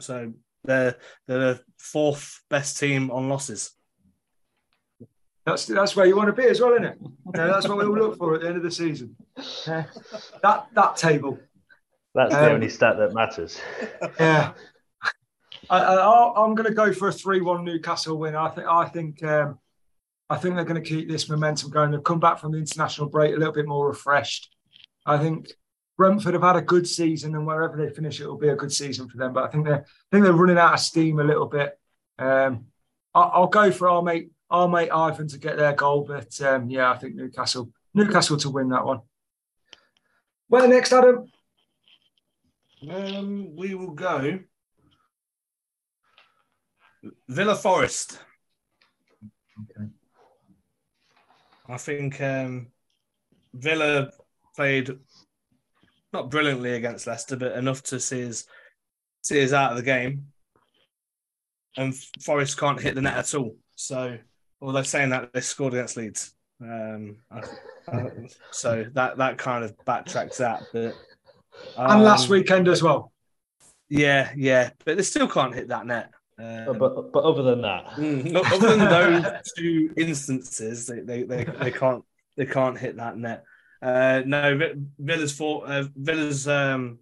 So 0.00 0.32
they're, 0.64 0.96
they're 1.26 1.38
the 1.38 1.60
fourth 1.78 2.40
best 2.50 2.78
team 2.78 3.10
on 3.10 3.28
losses. 3.28 3.72
That's 5.46 5.66
that's 5.66 5.96
where 5.96 6.06
you 6.06 6.16
want 6.16 6.28
to 6.28 6.34
be 6.34 6.48
as 6.48 6.60
well, 6.60 6.72
isn't 6.72 6.84
it? 6.84 6.98
Yeah, 7.34 7.46
that's 7.46 7.66
what 7.66 7.78
we 7.78 7.84
all 7.84 7.96
look 7.96 8.18
for 8.18 8.34
at 8.34 8.42
the 8.42 8.48
end 8.48 8.58
of 8.58 8.62
the 8.62 8.70
season. 8.70 9.16
Yeah. 9.66 9.84
that 10.42 10.66
that 10.74 10.96
table. 10.96 11.38
That's 12.14 12.34
the 12.34 12.46
Um, 12.46 12.52
only 12.52 12.68
stat 12.68 12.98
that 12.98 13.14
matters. 13.14 13.58
Yeah. 14.18 14.52
I, 15.70 15.78
I, 15.78 16.44
I'm 16.44 16.54
going 16.54 16.68
to 16.68 16.74
go 16.74 16.92
for 16.92 17.08
a 17.08 17.12
three-one 17.12 17.64
Newcastle 17.64 18.18
win. 18.18 18.34
I 18.34 18.48
think 18.48 18.66
I 18.66 18.84
think 18.86 19.22
um, 19.24 19.58
I 20.28 20.36
think 20.36 20.56
they're 20.56 20.64
going 20.64 20.82
to 20.82 20.88
keep 20.88 21.08
this 21.08 21.28
momentum 21.28 21.70
going. 21.70 21.90
They've 21.90 22.04
come 22.04 22.20
back 22.20 22.38
from 22.38 22.52
the 22.52 22.58
international 22.58 23.08
break 23.08 23.34
a 23.34 23.38
little 23.38 23.54
bit 23.54 23.66
more 23.66 23.88
refreshed. 23.88 24.54
I 25.06 25.16
think 25.18 25.52
Brentford 26.00 26.32
have 26.32 26.42
had 26.42 26.56
a 26.56 26.62
good 26.62 26.88
season, 26.88 27.34
and 27.34 27.46
wherever 27.46 27.76
they 27.76 27.92
finish, 27.92 28.20
it 28.20 28.26
will 28.26 28.38
be 28.38 28.48
a 28.48 28.56
good 28.56 28.72
season 28.72 29.06
for 29.06 29.18
them. 29.18 29.34
But 29.34 29.44
I 29.44 29.48
think 29.48 29.66
they're 29.66 29.84
I 29.84 30.06
think 30.10 30.24
they're 30.24 30.32
running 30.32 30.56
out 30.56 30.72
of 30.72 30.80
steam 30.80 31.20
a 31.20 31.24
little 31.24 31.44
bit. 31.44 31.78
Um, 32.18 32.68
I, 33.14 33.20
I'll 33.20 33.48
go 33.48 33.70
for 33.70 33.86
our 33.86 34.00
mate 34.00 34.30
our 34.48 34.66
mate 34.66 34.88
Ivan 34.90 35.28
to 35.28 35.38
get 35.38 35.58
their 35.58 35.74
goal, 35.74 36.06
but 36.08 36.40
um, 36.40 36.70
yeah, 36.70 36.90
I 36.90 36.96
think 36.96 37.16
Newcastle 37.16 37.70
Newcastle 37.92 38.38
to 38.38 38.48
win 38.48 38.70
that 38.70 38.86
one. 38.86 39.00
Where 40.48 40.66
next, 40.66 40.90
Adam? 40.94 41.30
Um, 42.90 43.54
we 43.54 43.74
will 43.74 43.90
go 43.90 44.38
Villa 47.28 47.54
Forest. 47.54 48.18
Okay. 49.60 49.90
I 51.68 51.76
think 51.76 52.22
um, 52.22 52.68
Villa 53.52 54.10
played 54.56 54.98
not 56.12 56.30
brilliantly 56.30 56.72
against 56.74 57.06
Leicester, 57.06 57.36
but 57.36 57.52
enough 57.52 57.82
to 57.84 58.00
see 58.00 58.26
us 58.28 58.44
see 59.22 59.42
us 59.44 59.52
out 59.52 59.70
of 59.72 59.76
the 59.76 59.82
game. 59.82 60.26
And 61.76 61.94
Forest 62.22 62.58
can't 62.58 62.80
hit 62.80 62.94
the 62.94 63.02
net 63.02 63.16
at 63.16 63.34
all. 63.34 63.56
So, 63.76 64.18
although 64.60 64.82
saying 64.82 65.10
that, 65.10 65.32
they 65.32 65.40
scored 65.40 65.74
against 65.74 65.96
Leeds. 65.96 66.34
Um, 66.60 67.16
I- 67.30 67.42
I- 67.88 68.10
so 68.50 68.84
that 68.94 69.16
that 69.18 69.38
kind 69.38 69.64
of 69.64 69.76
backtracks 69.86 70.36
that. 70.38 70.64
But 70.72 70.94
And 71.76 72.02
last 72.02 72.24
um, 72.24 72.30
weekend 72.32 72.68
as 72.68 72.82
well. 72.82 73.12
yeah, 73.88 74.32
yeah, 74.36 74.70
but 74.84 74.96
they 74.96 75.02
still 75.02 75.28
can't 75.28 75.54
hit 75.54 75.68
that 75.68 75.86
net. 75.86 76.10
Um, 76.38 76.78
but 76.78 77.12
but 77.12 77.22
other 77.24 77.42
than 77.42 77.62
that, 77.62 77.84
Mm, 77.96 78.34
other 78.52 78.76
than 78.76 78.88
those 78.88 79.42
two 79.56 79.92
instances, 79.96 80.86
they, 80.86 81.00
they, 81.00 81.22
they, 81.22 81.44
they 81.44 81.70
can't 81.70 82.04
they 82.36 82.46
can't 82.46 82.78
hit 82.78 82.96
that 82.96 83.16
net. 83.16 83.44
Uh, 83.82 84.22
no, 84.26 84.58
Villa's 84.98 85.32
for 85.32 85.66
uh, 85.66 85.84
Villa's 85.96 86.46
um, 86.46 86.98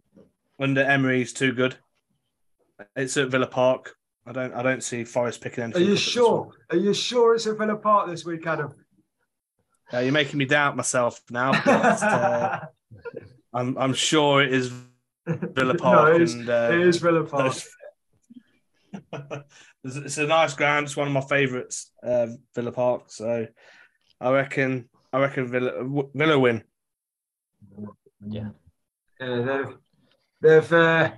under 0.61 0.83
Emery 0.83 1.23
is 1.23 1.33
too 1.33 1.53
good. 1.53 1.77
It's 2.95 3.17
at 3.17 3.29
Villa 3.29 3.47
Park. 3.47 3.97
I 4.27 4.33
don't 4.33 4.55
I 4.55 4.63
don't 4.63 4.83
see 4.83 5.05
Forest 5.05 5.41
picking 5.41 5.65
anything. 5.65 5.83
Are 5.83 5.85
you 5.85 5.93
up 5.93 5.99
at 5.99 6.05
this 6.05 6.13
sure? 6.13 6.51
Are 6.71 6.77
you 6.77 6.95
sure 6.95 7.35
it's 7.35 7.47
at 7.47 7.59
Villa 7.59 7.77
Park 7.77 8.09
this 8.09 8.25
week, 8.25 8.47
Adam? 8.47 8.75
Uh, 9.93 10.01
you're 10.01 10.13
making 10.13 10.39
me 10.39 10.45
doubt 10.45 10.77
myself 10.77 11.21
now. 11.31 11.53
But, 11.65 12.03
uh, 12.03 12.61
I'm 13.55 13.77
I'm 13.79 13.95
sure 13.95 14.43
it 14.43 14.53
is 14.53 14.71
Villa 15.27 15.75
Park. 15.75 16.09
no, 16.11 16.15
it 16.15 16.23
is, 16.23 16.35
and, 16.35 16.49
uh, 16.49 16.69
it 16.73 16.81
is 16.81 16.99
Villa 16.99 17.25
Park. 17.25 17.57
it's 19.85 19.97
it's 19.97 20.19
a 20.19 20.27
nice 20.27 20.55
ground. 20.55 20.87
It's 20.87 20.97
one 20.97 21.07
of 21.09 21.13
my 21.15 21.23
favourites, 21.23 21.91
uh, 22.03 22.29
Villa 22.55 22.73
Park. 22.73 23.05
So 23.07 23.47
I 24.21 24.31
reckon 24.31 24.89
I 25.13 25.21
reckon 25.21 25.49
Villa 25.49 25.73
Villa 26.15 26.39
win. 26.39 26.63
Yeah, 28.27 28.49
Yeah, 29.21 29.43
they've 29.43 29.77
they've 30.41 30.73
uh, 30.73 31.11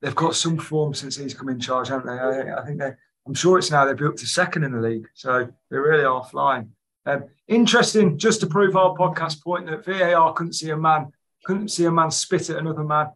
they've 0.00 0.14
got 0.14 0.34
some 0.34 0.58
form 0.58 0.94
since 0.94 1.16
he's 1.16 1.34
come 1.34 1.48
in 1.48 1.60
charge, 1.60 1.88
haven't 1.88 2.06
they? 2.06 2.20
I, 2.20 2.60
I 2.60 2.66
think 2.66 2.78
they. 2.78 2.92
I'm 3.26 3.34
sure 3.34 3.58
it's 3.58 3.70
now 3.70 3.84
they've 3.84 3.96
built 3.96 4.16
to 4.18 4.26
second 4.26 4.64
in 4.64 4.72
the 4.72 4.80
league, 4.80 5.08
so 5.14 5.48
they're 5.70 5.82
really 5.82 6.04
are 6.04 6.24
flying. 6.24 6.72
Um, 7.06 7.24
interesting, 7.48 8.18
just 8.18 8.40
to 8.40 8.46
prove 8.46 8.76
our 8.76 8.94
podcast 8.96 9.42
point 9.42 9.66
that 9.66 9.84
VAR 9.84 10.32
couldn't 10.32 10.54
see 10.54 10.70
a 10.70 10.76
man 10.76 11.12
couldn't 11.44 11.68
see 11.68 11.86
a 11.86 11.90
man 11.90 12.10
spit 12.10 12.50
at 12.50 12.58
another 12.58 12.84
man, 12.84 13.10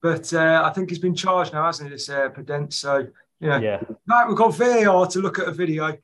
but 0.00 0.32
uh, 0.32 0.62
I 0.64 0.72
think 0.72 0.88
he's 0.90 0.98
been 0.98 1.14
charged 1.14 1.52
now, 1.52 1.66
hasn't 1.66 1.88
he? 1.88 1.94
This 1.94 2.08
uh, 2.08 2.28
Pedent. 2.30 2.72
So 2.72 3.06
you 3.40 3.48
know, 3.48 3.58
yeah, 3.58 3.80
Right, 4.08 4.26
we've 4.26 4.36
got 4.36 4.54
VAR 4.54 5.06
to 5.06 5.20
look 5.20 5.38
at 5.38 5.48
a 5.48 5.52
video, 5.52 5.96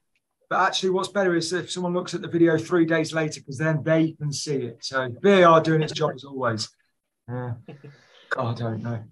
but 0.55 0.69
actually, 0.69 0.91
what's 0.91 1.09
better 1.09 1.35
is 1.35 1.53
if 1.53 1.69
someone 1.69 1.95
looks 1.95 2.15
at 2.15 2.23
the 2.23 2.29
video 2.29 2.57
three 2.57 2.87
days 2.87 3.13
later, 3.13 3.41
because 3.41 3.59
then 3.59 3.83
they 3.83 4.13
can 4.13 4.33
see 4.33 4.55
it. 4.55 4.85
So 4.85 5.13
VAR 5.21 5.61
doing 5.61 5.83
its 5.83 5.93
job 5.93 6.13
as 6.15 6.23
always. 6.23 6.69
Yeah. 7.29 7.55
God, 8.31 8.63
I 8.63 8.65
don't 8.65 8.83
know. 8.85 9.03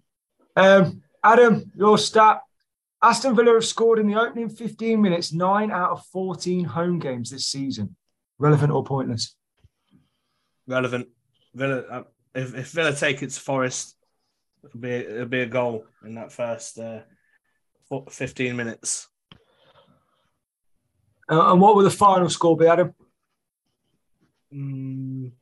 Um, 0.54 1.02
Adam, 1.24 1.72
your 1.74 1.98
stat: 1.98 2.42
Aston 3.02 3.34
Villa 3.34 3.54
have 3.54 3.64
scored 3.64 3.98
in 3.98 4.06
the 4.06 4.20
opening 4.20 4.50
15 4.50 5.02
minutes 5.02 5.32
nine 5.32 5.72
out 5.72 5.90
of 5.90 6.06
14 6.12 6.64
home 6.64 7.00
games 7.00 7.30
this 7.30 7.48
season. 7.48 7.96
Relevant 8.38 8.70
or 8.70 8.84
pointless? 8.84 9.34
Relevant. 10.68 11.08
Villa. 11.54 11.82
Uh, 11.90 12.02
if, 12.36 12.54
if 12.54 12.70
Villa 12.70 12.94
take 12.94 13.20
it 13.24 13.30
to 13.30 13.40
Forest, 13.40 13.96
it'll 14.62 14.78
be 14.78 14.90
it'll 14.90 15.26
be 15.26 15.40
a 15.40 15.46
goal 15.46 15.86
in 16.04 16.14
that 16.14 16.30
first 16.30 16.78
uh, 16.78 17.00
15 18.08 18.54
minutes. 18.54 19.08
Uh, 21.30 21.52
and 21.52 21.60
what 21.60 21.76
will 21.76 21.84
the 21.84 21.90
final 21.90 22.28
score 22.28 22.56
be, 22.56 22.66
Adam? 22.66 22.94
Mm. 24.52 25.32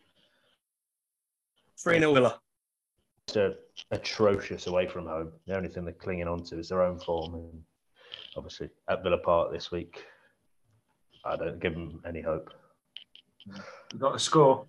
Three 1.82 1.98
0 1.98 2.12
Villa. 2.12 2.40
they're 3.32 3.54
atrocious 3.90 4.66
away 4.66 4.86
from 4.86 5.06
home. 5.06 5.32
The 5.46 5.56
only 5.56 5.68
thing 5.68 5.84
they're 5.84 5.94
clinging 5.94 6.28
on 6.28 6.44
to 6.44 6.58
is 6.58 6.68
their 6.68 6.82
own 6.82 6.98
form, 6.98 7.34
and 7.34 7.62
obviously 8.36 8.68
at 8.88 9.02
Villa 9.02 9.18
Park 9.18 9.52
this 9.52 9.70
week, 9.70 10.04
I 11.24 11.36
don't 11.36 11.58
give 11.60 11.74
them 11.74 12.02
any 12.06 12.20
hope. 12.20 12.50
You 13.46 13.98
got 13.98 14.16
a 14.16 14.18
score. 14.18 14.66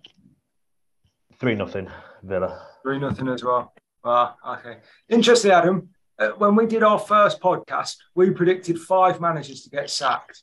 Three 1.38 1.54
nothing 1.54 1.88
Villa. 2.22 2.66
Three 2.82 2.98
nothing 2.98 3.28
as 3.28 3.44
well. 3.44 3.74
Ah, 4.04 4.36
okay. 4.58 4.78
Interesting, 5.08 5.50
Adam. 5.50 5.90
Uh, 6.18 6.30
when 6.38 6.54
we 6.54 6.66
did 6.66 6.82
our 6.82 6.98
first 6.98 7.40
podcast, 7.40 7.96
we 8.14 8.30
predicted 8.30 8.78
five 8.78 9.20
managers 9.20 9.62
to 9.62 9.70
get 9.70 9.90
sacked. 9.90 10.42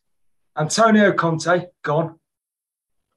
Antonio 0.57 1.13
Conte 1.13 1.65
gone. 1.83 2.19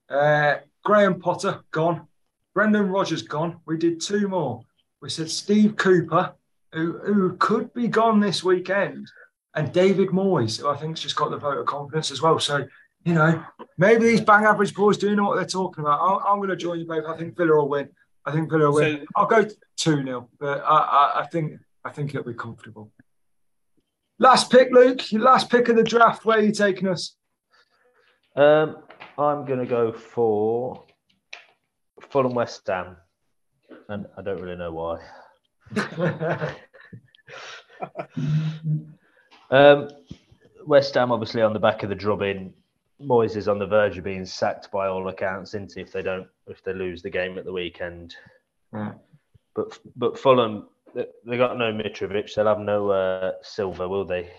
Uh, 0.09 0.57
Graham 0.85 1.21
Potter 1.21 1.61
gone. 1.71 2.07
Brendan 2.55 2.89
Rodgers 2.89 3.23
gone. 3.23 3.61
We 3.67 3.79
did 3.79 4.01
two 4.01 4.29
more. 4.29 4.63
We 5.01 5.09
said 5.11 5.31
Steve 5.31 5.77
Cooper, 5.77 6.35
who, 6.73 6.99
who 6.99 7.37
could 7.39 7.73
be 7.73 7.89
gone 7.89 8.21
this 8.21 8.45
weekend, 8.45 9.11
and 9.55 9.73
David 9.73 10.09
Moyes, 10.11 10.61
who 10.61 10.69
I 10.69 10.77
think's 10.77 11.01
just 11.01 11.17
got 11.17 11.31
the 11.31 11.37
vote 11.39 11.59
of 11.59 11.67
confidence 11.67 12.11
as 12.11 12.21
well. 12.23 12.39
So, 12.39 12.67
you 13.05 13.15
know, 13.15 13.43
maybe 13.79 14.05
these 14.05 14.21
bang 14.21 14.45
average 14.45 14.75
boys 14.75 14.99
do 14.99 15.17
know 15.17 15.25
what 15.25 15.37
they're 15.37 15.45
talking 15.45 15.83
about. 15.83 16.01
I'm, 16.01 16.19
I'm 16.27 16.37
going 16.39 16.51
to 16.51 16.57
join 16.57 16.79
you 16.79 16.87
both. 16.87 17.05
I 17.07 17.17
think 17.17 17.37
Villa 17.37 17.57
will 17.57 17.69
win. 17.69 17.89
I 18.25 18.31
think 18.33 18.51
Villa 18.51 18.67
will 18.67 18.75
win. 18.75 18.99
So- 19.01 19.07
I'll 19.17 19.27
go 19.27 19.45
two 19.77 20.05
0 20.05 20.29
but 20.39 20.63
I, 20.65 20.77
I, 20.77 21.21
I 21.23 21.27
think 21.27 21.59
I 21.85 21.91
think 21.91 22.11
it'll 22.15 22.31
be 22.31 22.35
comfortable. 22.39 22.93
Last 24.19 24.51
pick, 24.53 24.71
Luke. 24.71 25.11
Your 25.11 25.23
last 25.23 25.51
pick 25.51 25.69
of 25.69 25.77
the 25.77 25.83
draft. 25.83 26.25
Where 26.25 26.39
are 26.39 26.43
you 26.43 26.53
taking 26.53 26.87
us? 26.87 27.17
Um, 28.35 28.79
I'm 29.19 29.45
going 29.45 29.59
to 29.59 29.67
go 29.67 29.93
for 29.93 30.85
Fulham 32.11 32.35
West 32.35 32.67
Ham, 32.67 32.97
and 33.89 34.07
I 34.17 34.23
don't 34.23 34.41
really 34.41 34.57
know 34.57 34.73
why. 34.73 34.99
Um, 39.51 39.91
West 40.67 40.95
Ham, 40.95 41.13
obviously, 41.13 41.43
on 41.43 41.53
the 41.53 41.59
back 41.61 41.83
of 41.83 41.91
the 41.91 41.95
drubbing. 41.95 42.55
Moyes 43.03 43.37
is 43.37 43.49
on 43.49 43.59
the 43.59 43.67
verge 43.67 43.99
of 43.99 44.05
being 44.05 44.25
sacked 44.25 44.71
by 44.71 44.87
all 44.87 45.09
accounts, 45.09 45.51
isn't 45.51 45.75
he, 45.75 45.83
if 45.83 45.93
they 45.93 46.03
don't, 46.03 46.27
if 46.47 46.65
they 46.65 46.73
lose 46.73 47.03
the 47.03 47.11
game 47.11 47.37
at 47.37 47.45
the 47.45 47.53
weekend. 47.53 48.17
But 49.55 49.79
but 49.97 50.19
Fulham, 50.19 50.69
they, 50.95 51.07
they 51.27 51.37
got 51.37 51.59
no 51.59 51.71
Mitrovic. 51.73 52.35
They'll 52.35 52.47
have 52.47 52.61
no 52.61 52.91
uh, 52.91 53.33
Silva, 53.43 53.87
will 53.87 54.07
they? 54.07 54.31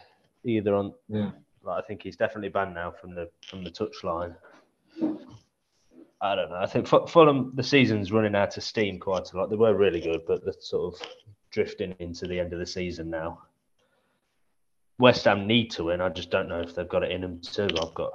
Either 0.45 0.73
on. 0.73 0.93
Yeah. 1.07 1.31
Like, 1.63 1.83
I 1.83 1.87
think 1.87 2.03
he's 2.03 2.17
definitely 2.17 2.49
banned 2.49 2.73
now 2.73 2.91
from 2.91 3.15
the 3.15 3.29
from 3.47 3.63
the 3.63 3.71
touchline. 3.71 4.35
I 6.21 6.35
don't 6.35 6.49
know. 6.49 6.55
I 6.55 6.65
think 6.65 6.87
Fu- 6.87 7.05
Fulham, 7.07 7.51
the 7.55 7.63
season's 7.63 8.11
running 8.11 8.35
out 8.35 8.55
of 8.55 8.63
steam 8.63 8.99
quite 8.99 9.31
a 9.33 9.37
lot. 9.37 9.49
They 9.49 9.55
were 9.57 9.75
really 9.75 9.99
good, 9.99 10.21
but 10.25 10.43
they're 10.43 10.53
sort 10.59 10.93
of 10.93 11.07
drifting 11.51 11.95
into 11.99 12.27
the 12.27 12.39
end 12.39 12.53
of 12.53 12.59
the 12.59 12.65
season 12.65 13.09
now. 13.09 13.41
West 14.99 15.25
Ham 15.25 15.47
need 15.47 15.71
to 15.71 15.85
win. 15.85 16.01
I 16.01 16.09
just 16.09 16.29
don't 16.29 16.47
know 16.47 16.61
if 16.61 16.75
they've 16.75 16.87
got 16.87 17.03
it 17.03 17.11
in 17.11 17.21
them 17.21 17.41
too. 17.41 17.67
I've 17.81 17.93
got 17.93 18.11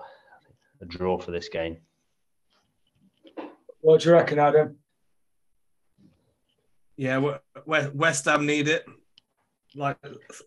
a 0.81 0.87
draw 0.87 1.19
for 1.19 1.33
this 1.33 1.49
game. 1.49 1.77
What 3.81 4.01
do 4.01 4.09
you 4.09 4.15
reckon, 4.15 4.39
Adam? 4.39 4.77
Yeah, 6.97 7.19
we- 7.19 7.35
we- 7.67 7.89
West 7.95 8.25
Ham 8.25 8.47
need 8.47 8.69
it. 8.69 8.87
Like 9.75 9.99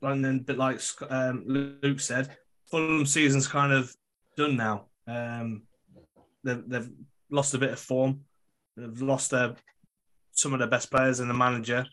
and 0.01 0.25
then, 0.25 0.39
but 0.39 0.57
like 0.57 0.81
um, 1.09 1.43
Luke 1.45 1.99
said, 1.99 2.35
Fulham 2.71 3.05
season's 3.05 3.47
kind 3.47 3.73
of 3.73 3.93
done 4.37 4.55
now. 4.55 4.85
Um, 5.07 5.63
they've 6.43 6.63
they've 6.67 6.89
lost 7.29 7.53
a 7.53 7.57
bit 7.57 7.71
of 7.71 7.79
form. 7.79 8.21
They've 8.77 9.01
lost 9.01 9.31
their 9.31 9.55
some 10.31 10.53
of 10.53 10.59
their 10.59 10.67
best 10.67 10.89
players 10.89 11.19
and 11.19 11.29
the 11.29 11.33
manager 11.33 11.85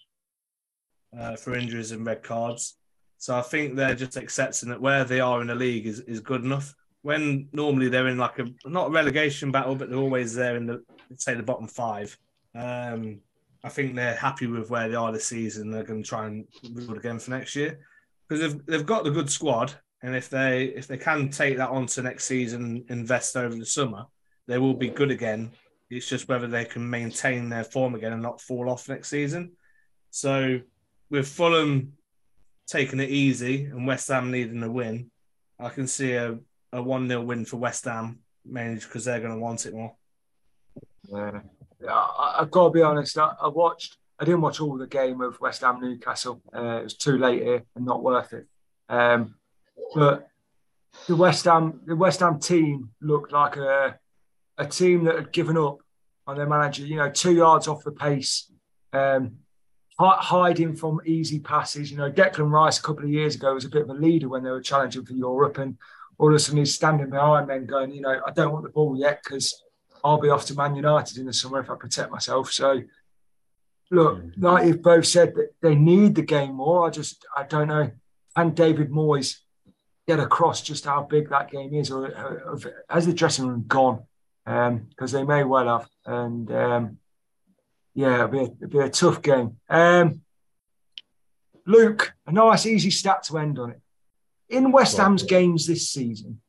uh, 1.18 1.37
for 1.37 1.57
injuries 1.57 1.91
and 1.91 2.07
red 2.07 2.22
cards. 2.22 2.76
So 3.18 3.37
I 3.37 3.43
think 3.43 3.74
they're 3.74 3.97
just 3.97 4.16
accepting 4.16 4.68
that 4.68 4.81
where 4.81 5.05
they 5.05 5.20
are 5.20 5.41
in 5.41 5.49
the 5.49 5.55
league 5.55 5.87
is, 5.87 6.01
is 6.01 6.20
good 6.20 6.45
enough. 6.45 6.74
When 7.03 7.49
normally 7.53 7.89
they're 7.89 8.09
in 8.09 8.18
like 8.18 8.39
a 8.39 8.47
not 8.64 8.89
a 8.89 8.91
relegation 8.91 9.51
battle, 9.51 9.74
but 9.74 9.91
they're 9.91 9.99
always 9.99 10.35
there 10.35 10.57
in 10.57 10.66
the 10.66 10.85
say 11.16 11.35
the 11.35 11.43
bottom 11.43 11.66
five. 11.66 12.16
Um, 12.55 13.20
I 13.64 13.68
think 13.68 13.95
they're 13.95 14.14
happy 14.14 14.47
with 14.47 14.70
where 14.70 14.89
they 14.89 14.95
are 14.95 15.12
this 15.12 15.26
season. 15.26 15.70
They're 15.70 15.83
going 15.83 16.03
to 16.03 16.09
try 16.09 16.26
and 16.26 16.47
rebuild 16.62 16.99
again 16.99 17.18
for 17.18 17.33
next 17.33 17.57
year 17.57 17.81
because 18.29 18.41
they've 18.41 18.66
they've 18.66 18.87
got 18.87 19.05
the 19.05 19.11
good 19.11 19.31
squad, 19.31 19.74
and 20.03 20.14
if 20.14 20.28
they 20.30 20.64
if 20.64 20.86
they 20.86 20.99
can 20.99 21.28
take 21.30 21.57
that 21.57 21.70
on 21.70 21.86
to 21.86 22.03
next 22.03 22.24
season, 22.24 22.84
invest 22.88 23.36
over 23.36 23.55
the 23.55 23.66
summer, 23.66 24.07
they 24.46 24.59
will 24.59 24.74
be 24.74 24.88
good 24.88 25.11
again. 25.11 25.51
It's 25.90 26.09
just 26.09 26.28
whether 26.28 26.46
they 26.46 26.64
can 26.64 26.88
maintain 26.88 27.49
their 27.49 27.64
form 27.64 27.94
again 27.94 28.12
and 28.12 28.22
not 28.22 28.40
fall 28.40 28.70
off 28.70 28.88
next 28.88 29.09
season. 29.09 29.53
So 30.11 30.61
with 31.11 31.28
Fulham 31.28 31.94
taking 32.66 33.01
it 33.01 33.11
easy 33.11 33.64
and 33.64 33.86
West 33.86 34.09
Ham 34.09 34.30
needing 34.30 34.62
a 34.62 34.70
win, 34.70 35.11
I 35.59 35.70
can 35.70 35.86
see 35.86 36.12
a, 36.12 36.38
a 36.72 36.82
1 36.82 37.09
0 37.09 37.22
win 37.22 37.44
for 37.44 37.57
West 37.57 37.86
Ham, 37.86 38.18
mainly 38.44 38.80
because 38.80 39.07
they're 39.07 39.20
going 39.20 39.32
to 39.32 39.38
want 39.38 39.66
it 39.66 39.74
more. 39.74 39.94
Yeah. 41.11 41.40
I, 41.88 42.36
have 42.40 42.51
got 42.51 42.64
to 42.64 42.70
be 42.70 42.82
honest. 42.82 43.16
I, 43.18 43.34
I, 43.40 43.49
watched. 43.49 43.96
I 44.18 44.24
didn't 44.24 44.42
watch 44.42 44.61
all 44.61 44.76
the 44.76 44.86
game 44.86 45.20
of 45.20 45.40
West 45.40 45.62
Ham 45.62 45.80
Newcastle. 45.80 46.42
Uh, 46.55 46.78
it 46.80 46.84
was 46.84 46.96
too 46.96 47.16
late 47.16 47.42
here 47.42 47.64
and 47.74 47.86
not 47.86 48.03
worth 48.03 48.32
it. 48.34 48.46
Um, 48.88 49.34
but 49.95 50.29
the 51.07 51.16
West 51.16 51.45
Ham, 51.45 51.81
the 51.87 51.97
West 51.97 52.20
Ham 52.20 52.39
team 52.39 52.91
looked 53.01 53.33
like 53.33 53.57
a 53.57 53.99
a 54.59 54.66
team 54.66 55.05
that 55.05 55.14
had 55.14 55.33
given 55.33 55.57
up 55.57 55.79
on 56.26 56.37
their 56.37 56.49
manager. 56.49 56.85
You 56.85 56.97
know, 56.97 57.11
two 57.11 57.35
yards 57.35 57.68
off 57.68 57.85
the 57.85 57.93
pace, 57.93 58.51
um, 58.93 59.37
hiding 59.99 60.74
from 60.74 61.01
easy 61.07 61.39
passes. 61.39 61.91
You 61.91 61.97
know, 61.97 62.11
Declan 62.11 62.51
Rice 62.51 62.79
a 62.79 62.83
couple 62.83 63.05
of 63.05 63.11
years 63.11 63.37
ago 63.37 63.55
was 63.55 63.64
a 63.64 63.70
bit 63.70 63.83
of 63.83 63.91
a 63.91 63.95
leader 63.95 64.29
when 64.29 64.43
they 64.43 64.51
were 64.51 64.61
challenging 64.61 65.05
for 65.05 65.12
Europe, 65.12 65.59
and 65.59 65.79
all 66.18 66.29
of 66.29 66.35
a 66.35 66.39
sudden 66.39 66.59
he's 66.59 66.74
standing 66.74 67.11
behind 67.11 67.47
men, 67.47 67.66
going, 67.66 67.93
you 67.93 68.01
know, 68.01 68.20
I 68.26 68.33
don't 68.33 68.53
want 68.53 68.64
the 68.64 68.70
ball 68.70 68.97
yet 68.99 69.20
because 69.22 69.62
I'll 70.05 70.20
be 70.20 70.29
off 70.29 70.47
to 70.47 70.55
Man 70.55 70.74
United 70.74 71.18
in 71.18 71.26
the 71.26 71.33
summer 71.33 71.61
if 71.61 71.70
I 71.70 71.76
protect 71.76 72.11
myself. 72.11 72.53
So, 72.53 72.83
look, 73.91 74.22
like 74.37 74.66
you've 74.66 74.83
both 74.83 75.07
said, 75.07 75.35
that 75.37 75.51
they 75.62 75.74
need 75.74 76.16
the 76.16 76.22
game 76.22 76.55
more. 76.55 76.87
I 76.87 76.91
just, 76.91 77.24
I 77.37 77.45
don't 77.45 77.68
know. 77.68 77.91
And 78.37 78.55
David 78.55 78.91
Moyes 78.91 79.39
get 80.09 80.19
across 80.19 80.63
just 80.63 80.87
how 80.87 81.03
big 81.03 81.29
that 81.29 81.51
game 81.51 81.75
is, 81.75 81.91
or, 81.91 82.07
or 82.07 82.59
has 82.89 83.05
the 83.05 83.13
dressing 83.13 83.47
room 83.47 83.65
gone? 83.69 84.03
Because 84.45 85.15
um, 85.15 85.21
they 85.21 85.23
may 85.23 85.45
well 85.45 85.69
have. 85.69 85.89
And 86.07 86.51
um, 86.51 86.99
yeah, 87.95 88.15
it'll 88.15 88.29
be, 88.29 88.39
a, 88.39 88.43
it'll 88.45 88.69
be 88.69 88.79
a 88.79 88.89
tough 88.89 89.21
game. 89.21 89.59
Um, 89.69 90.23
Luke, 91.67 92.15
a 92.27 92.33
nice 92.33 92.65
easy 92.65 92.91
stat 92.91 93.23
to 93.25 93.37
end 93.37 93.59
on 93.59 93.73
it. 93.73 93.81
In 94.49 94.73
West 94.73 94.97
Ham's 94.97 95.25
games 95.25 95.67
this 95.67 95.91
season, 95.91 96.41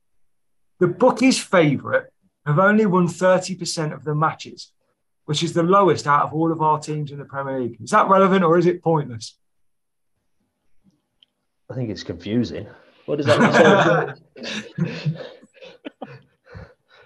the 0.80 0.88
bookies' 0.88 1.38
favourite 1.38 2.06
have 2.46 2.60
only 2.60 2.86
won 2.86 3.10
30% 3.10 3.94
of 3.94 4.06
the 4.06 4.16
matches, 4.16 4.72
which 5.26 5.44
is 5.44 5.52
the 5.52 5.64
lowest 5.64 6.08
out 6.08 6.24
of 6.24 6.34
all 6.34 6.54
of 6.54 6.62
our 6.62 6.80
teams 6.80 7.12
in 7.12 7.20
the 7.20 7.26
Premier 7.26 7.60
League. 7.60 7.82
Is 7.84 7.90
that 7.90 8.08
relevant 8.08 8.46
or 8.46 8.58
is 8.58 8.66
it 8.66 8.82
pointless? 8.82 9.38
I 11.70 11.74
think 11.74 11.90
it's 11.90 12.04
confusing. 12.04 12.66
What 13.10 13.18
does 13.18 13.26
that 13.26 14.16
mean? 14.38 15.16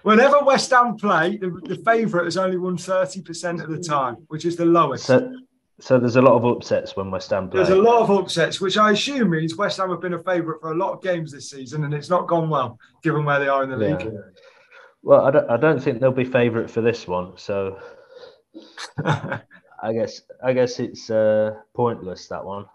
Whenever 0.02 0.44
West 0.44 0.70
Ham 0.70 0.98
play, 0.98 1.38
the, 1.38 1.48
the 1.64 1.76
favourite 1.76 2.24
has 2.24 2.36
only 2.36 2.58
won 2.58 2.76
30% 2.76 3.64
of 3.64 3.70
the 3.70 3.78
time, 3.78 4.16
which 4.28 4.44
is 4.44 4.54
the 4.54 4.66
lowest. 4.66 5.06
So, 5.06 5.34
so 5.80 5.98
there's 5.98 6.16
a 6.16 6.20
lot 6.20 6.34
of 6.34 6.44
upsets 6.44 6.94
when 6.94 7.10
West 7.10 7.30
Ham 7.30 7.48
play. 7.48 7.64
There's 7.64 7.70
a 7.70 7.80
lot 7.80 8.02
of 8.02 8.10
upsets, 8.10 8.60
which 8.60 8.76
I 8.76 8.90
assume 8.90 9.30
means 9.30 9.56
West 9.56 9.78
Ham 9.78 9.88
have 9.88 10.02
been 10.02 10.12
a 10.12 10.22
favourite 10.22 10.60
for 10.60 10.72
a 10.72 10.76
lot 10.76 10.92
of 10.92 11.02
games 11.02 11.32
this 11.32 11.48
season, 11.48 11.84
and 11.84 11.94
it's 11.94 12.10
not 12.10 12.28
gone 12.28 12.50
well, 12.50 12.78
given 13.02 13.24
where 13.24 13.40
they 13.40 13.48
are 13.48 13.62
in 13.62 13.70
the 13.70 13.78
yeah. 13.78 13.96
league. 13.96 14.12
Well, 15.02 15.24
I 15.24 15.30
don't, 15.30 15.50
I 15.50 15.56
don't 15.56 15.82
think 15.82 16.00
they'll 16.00 16.12
be 16.12 16.26
favourite 16.26 16.68
for 16.68 16.82
this 16.82 17.08
one, 17.08 17.32
so 17.38 17.78
I 19.06 19.92
guess 19.94 20.20
I 20.44 20.52
guess 20.52 20.80
it's 20.80 21.08
uh, 21.08 21.54
pointless 21.74 22.28
that 22.28 22.44
one. 22.44 22.66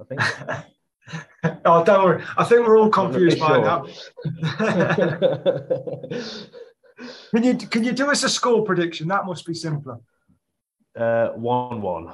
I 0.00 0.02
think. 0.02 0.20
oh, 1.64 1.82
don't 1.84 2.04
worry. 2.04 2.22
I 2.36 2.44
think 2.44 2.66
we're 2.66 2.78
all 2.78 2.90
confused 2.90 3.38
by 3.38 3.48
sure. 3.48 3.62
now. 3.62 3.86
can 7.30 7.42
you 7.42 7.56
can 7.56 7.84
you 7.84 7.92
do 7.92 8.10
us 8.10 8.22
a 8.22 8.28
score 8.28 8.62
prediction? 8.64 9.08
That 9.08 9.24
must 9.26 9.46
be 9.46 9.54
simpler. 9.54 9.98
Uh, 10.96 11.28
one 11.30 11.80
one. 11.80 12.12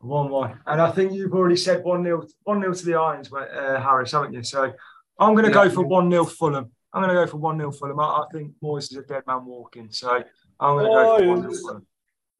One 0.00 0.30
one, 0.30 0.60
and 0.64 0.80
I 0.80 0.92
think 0.92 1.12
you've 1.12 1.34
already 1.34 1.56
said 1.56 1.82
one 1.82 2.04
nil 2.04 2.24
one 2.44 2.60
nil 2.60 2.72
to 2.72 2.86
the 2.86 2.94
Irons, 2.94 3.32
uh, 3.32 3.80
Harris, 3.82 4.12
haven't 4.12 4.32
you? 4.32 4.44
So 4.44 4.72
I'm 5.18 5.34
going 5.34 5.44
to 5.44 5.50
yeah. 5.50 5.64
go 5.64 5.70
for 5.70 5.84
one 5.84 6.10
0 6.10 6.24
Fulham. 6.24 6.70
I'm 6.92 7.02
going 7.02 7.14
to 7.14 7.20
go 7.20 7.26
for 7.26 7.38
1 7.38 7.58
0 7.58 7.72
Fulham. 7.72 7.98
I, 8.00 8.04
I 8.04 8.24
think 8.32 8.52
Moyes 8.62 8.90
is 8.90 8.96
a 8.96 9.02
dead 9.02 9.24
man 9.26 9.44
walking. 9.44 9.90
So 9.90 10.22
I'm 10.60 10.76
going 10.76 10.86
to 10.86 10.92
go 10.92 11.18
for 11.18 11.26
1 11.26 11.50
0 11.50 11.60
Fulham. 11.60 11.86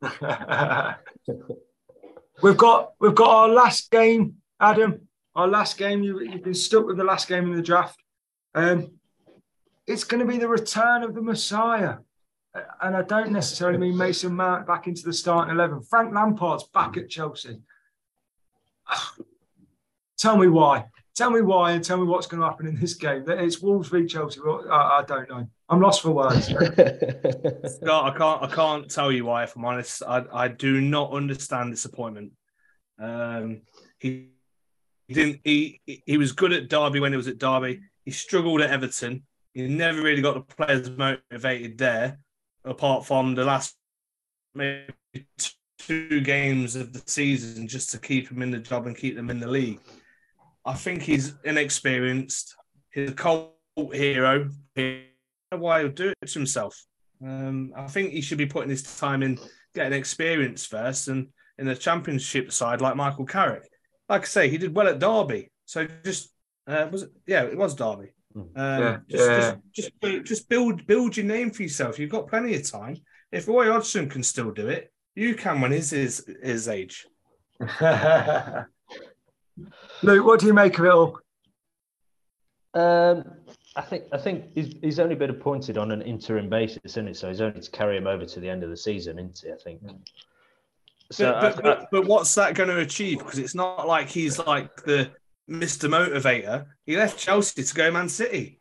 we've 2.42 2.56
got 2.56 2.92
we've 3.00 3.14
got 3.14 3.28
our 3.28 3.48
last 3.48 3.90
game, 3.90 4.36
Adam. 4.60 5.07
Our 5.38 5.46
last 5.46 5.78
game. 5.78 6.02
You, 6.02 6.20
you've 6.20 6.42
been 6.42 6.52
stuck 6.52 6.84
with 6.84 6.96
the 6.96 7.04
last 7.04 7.28
game 7.28 7.44
in 7.44 7.54
the 7.54 7.62
draft. 7.62 8.02
Um, 8.56 8.90
it's 9.86 10.02
going 10.02 10.18
to 10.18 10.26
be 10.26 10.36
the 10.36 10.48
return 10.48 11.04
of 11.04 11.14
the 11.14 11.22
Messiah. 11.22 11.98
And 12.82 12.96
I 12.96 13.02
don't 13.02 13.30
necessarily 13.30 13.78
mean 13.78 13.96
Mason 13.96 14.34
Mount 14.34 14.66
back 14.66 14.88
into 14.88 15.04
the 15.04 15.12
starting 15.12 15.54
11. 15.54 15.82
Frank 15.82 16.12
Lampard's 16.12 16.64
back 16.64 16.96
at 16.96 17.08
Chelsea. 17.08 17.60
Tell 20.18 20.36
me 20.36 20.48
why. 20.48 20.86
Tell 21.14 21.30
me 21.30 21.40
why 21.40 21.70
and 21.72 21.84
tell 21.84 21.98
me 21.98 22.06
what's 22.06 22.26
going 22.26 22.40
to 22.40 22.48
happen 22.48 22.66
in 22.66 22.78
this 22.80 22.94
game. 22.94 23.22
It's 23.28 23.60
Wolves 23.60 23.90
v 23.90 24.06
Chelsea. 24.06 24.40
I, 24.68 24.98
I 24.98 25.04
don't 25.06 25.28
know. 25.28 25.46
I'm 25.68 25.80
lost 25.80 26.02
for 26.02 26.10
words. 26.10 26.46
Scott, 26.46 26.64
I 26.64 28.14
can't. 28.16 28.42
I 28.42 28.48
can't 28.52 28.90
tell 28.90 29.12
you 29.12 29.24
why. 29.24 29.44
If 29.44 29.54
I'm 29.54 29.64
honest, 29.64 30.02
I, 30.02 30.24
I 30.32 30.48
do 30.48 30.80
not 30.80 31.12
understand 31.12 31.72
disappointment. 31.72 32.32
Um, 33.00 33.62
he, 33.98 34.30
he 35.08 35.14
didn't. 35.14 35.40
He 35.42 35.80
he 35.84 36.16
was 36.18 36.32
good 36.32 36.52
at 36.52 36.68
Derby 36.68 37.00
when 37.00 37.12
he 37.12 37.16
was 37.16 37.28
at 37.28 37.38
Derby. 37.38 37.80
He 38.04 38.10
struggled 38.10 38.60
at 38.60 38.70
Everton. 38.70 39.24
He 39.54 39.66
never 39.66 40.02
really 40.02 40.22
got 40.22 40.34
the 40.34 40.54
players 40.54 40.90
motivated 40.90 41.78
there, 41.78 42.18
apart 42.64 43.06
from 43.06 43.34
the 43.34 43.44
last 43.44 43.74
maybe 44.54 44.92
two 45.78 46.20
games 46.20 46.76
of 46.76 46.92
the 46.92 47.02
season, 47.06 47.66
just 47.66 47.90
to 47.90 47.98
keep 47.98 48.30
him 48.30 48.42
in 48.42 48.50
the 48.50 48.58
job 48.58 48.86
and 48.86 48.96
keep 48.96 49.16
them 49.16 49.30
in 49.30 49.40
the 49.40 49.48
league. 49.48 49.80
I 50.64 50.74
think 50.74 51.02
he's 51.02 51.34
inexperienced. 51.44 52.54
He's 52.92 53.10
a 53.10 53.14
cult 53.14 53.54
hero. 53.92 54.50
Why 55.50 55.80
he'll 55.80 55.88
do 55.88 56.12
it 56.20 56.28
to 56.28 56.38
himself? 56.38 56.84
Um, 57.24 57.72
I 57.74 57.86
think 57.86 58.12
he 58.12 58.20
should 58.20 58.38
be 58.38 58.46
putting 58.46 58.70
his 58.70 58.82
time 58.98 59.22
in 59.22 59.38
getting 59.74 59.98
experience 59.98 60.66
first, 60.66 61.08
and 61.08 61.28
in 61.58 61.66
the 61.66 61.74
championship 61.74 62.52
side, 62.52 62.82
like 62.82 62.96
Michael 62.96 63.24
Carrick. 63.24 63.68
Like 64.08 64.22
I 64.22 64.26
say, 64.26 64.48
he 64.48 64.58
did 64.58 64.74
well 64.74 64.88
at 64.88 64.98
Derby. 64.98 65.50
So 65.66 65.86
just 66.04 66.30
uh, 66.66 66.88
was 66.90 67.02
it? 67.04 67.12
Yeah, 67.26 67.42
it 67.44 67.56
was 67.56 67.74
Derby. 67.74 68.12
Hmm. 68.32 68.40
Um, 68.40 68.48
yeah, 68.56 68.98
just, 69.08 69.30
yeah. 69.30 69.54
Just, 69.74 69.90
just, 70.00 70.24
just 70.24 70.48
build 70.48 70.86
build 70.86 71.16
your 71.16 71.26
name 71.26 71.50
for 71.50 71.62
yourself. 71.62 71.98
You've 71.98 72.10
got 72.10 72.28
plenty 72.28 72.54
of 72.54 72.70
time. 72.70 72.96
If 73.32 73.48
Roy 73.48 73.70
Hodgson 73.70 74.08
can 74.08 74.22
still 74.22 74.50
do 74.50 74.68
it, 74.68 74.92
you 75.14 75.34
can 75.34 75.60
when 75.60 75.72
he's 75.72 75.90
his 75.90 76.24
his 76.42 76.68
age. 76.68 77.06
Luke, 80.02 80.24
what 80.24 80.40
do 80.40 80.46
you 80.46 80.54
make 80.54 80.78
of 80.78 80.84
it 80.84 80.92
all? 80.92 81.18
Um, 82.74 83.24
I 83.74 83.82
think 83.82 84.04
I 84.12 84.18
think 84.18 84.46
he's, 84.54 84.74
he's 84.80 85.00
only 85.00 85.14
been 85.14 85.30
appointed 85.30 85.78
on 85.78 85.90
an 85.90 86.02
interim 86.02 86.48
basis, 86.48 86.78
isn't 86.84 87.08
it? 87.08 87.16
So 87.16 87.28
he's 87.28 87.40
only 87.40 87.60
to 87.60 87.70
carry 87.70 87.96
him 87.96 88.06
over 88.06 88.24
to 88.24 88.40
the 88.40 88.48
end 88.48 88.62
of 88.62 88.70
the 88.70 88.76
season, 88.76 89.18
isn't 89.18 89.42
he? 89.44 89.52
I 89.52 89.56
think. 89.56 89.80
So 91.10 91.32
but, 91.32 91.56
but, 91.56 91.62
but, 91.62 91.88
but 91.90 92.06
what's 92.06 92.34
that 92.34 92.54
going 92.54 92.68
to 92.68 92.78
achieve? 92.78 93.18
Because 93.18 93.38
it's 93.38 93.54
not 93.54 93.86
like 93.86 94.08
he's 94.08 94.38
like 94.38 94.84
the 94.84 95.10
Mr. 95.48 95.88
Motivator. 95.88 96.66
He 96.84 96.96
left 96.96 97.18
Chelsea 97.18 97.62
to 97.62 97.74
go 97.74 97.90
Man 97.90 98.08
City. 98.08 98.60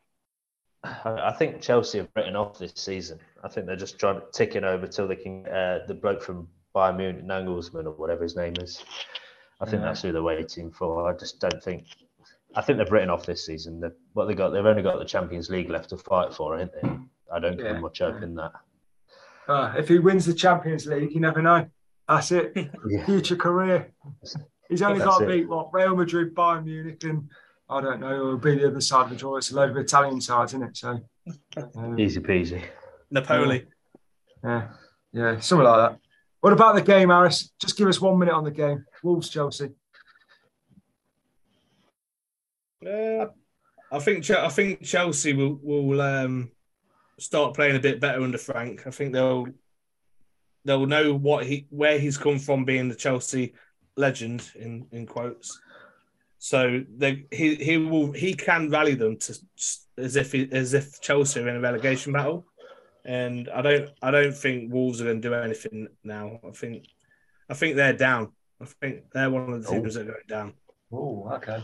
I 0.84 1.34
think 1.38 1.62
Chelsea 1.62 1.98
have 1.98 2.08
written 2.16 2.36
off 2.36 2.58
this 2.58 2.74
season. 2.76 3.20
I 3.44 3.50
think 3.50 3.66
they're 3.66 3.76
just 3.76 4.00
trying 4.00 4.22
to 4.22 4.26
tick 4.32 4.56
it 4.56 4.64
over 4.64 4.88
till 4.88 5.08
they 5.08 5.16
can 5.16 5.46
uh, 5.48 5.80
the 5.88 5.94
bloke 5.94 6.22
from 6.22 6.48
Bayern 6.76 6.98
Munich, 6.98 7.26
Nagelsmann 7.26 7.86
or 7.86 7.92
whatever 7.92 8.24
his 8.24 8.36
name 8.36 8.54
is. 8.62 8.84
I 9.60 9.66
think 9.66 9.82
yeah. 9.82 9.88
that's 9.88 10.02
who 10.02 10.12
they're 10.12 10.24
waiting 10.24 10.72
for. 10.72 11.10
I 11.10 11.18
just 11.18 11.40
don't 11.40 11.62
think. 11.64 11.86
I 12.56 12.62
think 12.62 12.78
they've 12.78 12.92
written 12.92 13.10
off 13.10 13.26
this 13.26 13.46
season. 13.46 13.82
They've, 13.82 13.92
what 14.14 14.26
they 14.26 14.34
got, 14.34 14.50
they've 14.50 14.66
only 14.66 14.84
got 14.84 15.00
the 15.00 15.06
Champions 15.06 15.50
League 15.50 15.70
left 15.70 15.90
to 15.90 15.98
fight 15.98 16.34
for, 16.34 16.58
haven't 16.58 16.72
they? 16.82 16.90
I 17.34 17.40
don't 17.40 17.60
yeah. 17.60 17.74
give 17.74 17.82
much 17.82 18.00
hope 18.00 18.22
in 18.22 18.36
that. 18.36 18.54
Uh, 19.48 19.74
if 19.78 19.88
he 19.88 20.00
wins 20.00 20.26
the 20.26 20.34
Champions 20.34 20.86
League, 20.86 21.14
you 21.14 21.20
never 21.20 21.42
know. 21.42 21.68
That's 22.08 22.32
it. 22.32 22.54
Yeah. 22.90 23.06
Future 23.06 23.36
career. 23.36 23.92
He's 24.70 24.82
only 24.82 25.04
got 25.04 25.20
to 25.20 25.26
beat 25.26 25.48
what 25.48 25.74
Real 25.74 25.96
Madrid, 25.96 26.34
Bayern 26.34 26.66
Munich, 26.66 27.04
and 27.04 27.30
I 27.70 27.82
don't 27.82 28.00
know. 28.00 28.14
It'll 28.14 28.38
be 28.38 28.56
the 28.56 28.68
other 28.68 28.82
side 28.82 29.06
of 29.06 29.10
the 29.10 29.16
draw. 29.16 29.38
It's 29.38 29.52
a 29.52 29.56
load 29.56 29.72
of 29.72 29.78
Italian 29.78 30.22
sides, 30.22 30.54
isn't 30.54 30.68
it? 30.68 30.78
So 30.78 31.00
um, 31.76 32.00
easy 32.00 32.22
peasy. 32.22 32.64
Napoli. 33.12 33.66
Yeah, 34.44 34.68
yeah, 35.12 35.40
something 35.40 35.66
like 35.66 35.92
that. 35.92 36.00
What 36.40 36.54
about 36.54 36.76
the 36.76 36.82
game, 36.82 37.10
Harris? 37.10 37.52
Just 37.60 37.78
give 37.78 37.88
us 37.88 38.00
one 38.00 38.20
minute 38.20 38.34
on 38.34 38.44
the 38.44 38.52
game. 38.52 38.86
Wolves, 39.04 39.30
Chelsea. 39.30 39.72
Uh, 42.86 43.26
I 43.92 44.00
think 44.00 44.30
I 44.30 44.50
think 44.50 44.84
Chelsea 44.84 45.34
will 45.34 45.60
will 45.62 46.02
um, 46.02 46.52
start 47.20 47.56
playing 47.56 47.76
a 47.76 47.80
bit 47.82 48.00
better 48.00 48.22
under 48.22 48.38
Frank. 48.38 48.86
I 48.86 48.92
think 48.92 49.14
they'll 49.14 49.48
they'll 50.68 50.86
know 50.86 51.14
what 51.14 51.46
he 51.46 51.66
where 51.70 51.98
he's 51.98 52.18
come 52.18 52.38
from, 52.38 52.66
being 52.66 52.90
the 52.90 52.96
Chelsea 52.96 53.54
legend 53.96 54.52
in 54.56 54.86
in 54.92 55.08
quotes. 55.08 55.60
So 56.38 56.84
they, 56.96 57.26
he 57.32 57.56
he 57.56 57.78
will 57.78 58.12
he 58.12 58.34
can 58.34 58.70
rally 58.70 58.94
them 58.94 59.18
to 59.18 59.40
as 59.98 60.16
if 60.16 60.32
he, 60.32 60.48
as 60.52 60.74
if 60.74 61.02
Chelsea 61.02 61.40
are 61.40 61.50
in 61.50 61.56
a 61.56 61.62
relegation 61.62 62.14
battle, 62.14 62.46
and 63.06 63.50
I 63.50 63.62
don't 63.62 63.90
I 64.02 64.12
don't 64.12 64.36
think 64.36 64.72
Wolves 64.72 65.02
are 65.02 65.06
going 65.06 65.22
to 65.22 65.30
do 65.30 65.34
anything 65.34 65.88
now. 66.04 66.40
I 66.48 66.52
think 66.52 66.86
I 67.50 67.54
think 67.56 67.76
they're 67.76 67.94
down. 67.94 68.34
I 68.62 68.66
think 68.66 69.10
they're 69.12 69.30
one 69.30 69.54
of 69.54 69.64
the 69.64 69.70
teams 69.70 69.96
that 69.96 70.02
are 70.02 70.12
going 70.12 70.28
down. 70.28 70.54
Oh, 70.92 71.30
okay. 71.34 71.64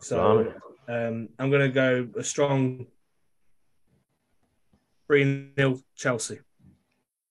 So 0.00 0.52
um, 0.88 1.28
I'm 1.38 1.50
going 1.50 1.62
to 1.62 1.68
go 1.68 2.08
a 2.18 2.24
strong 2.24 2.86
3 5.08 5.52
0 5.58 5.80
Chelsea. 5.96 6.40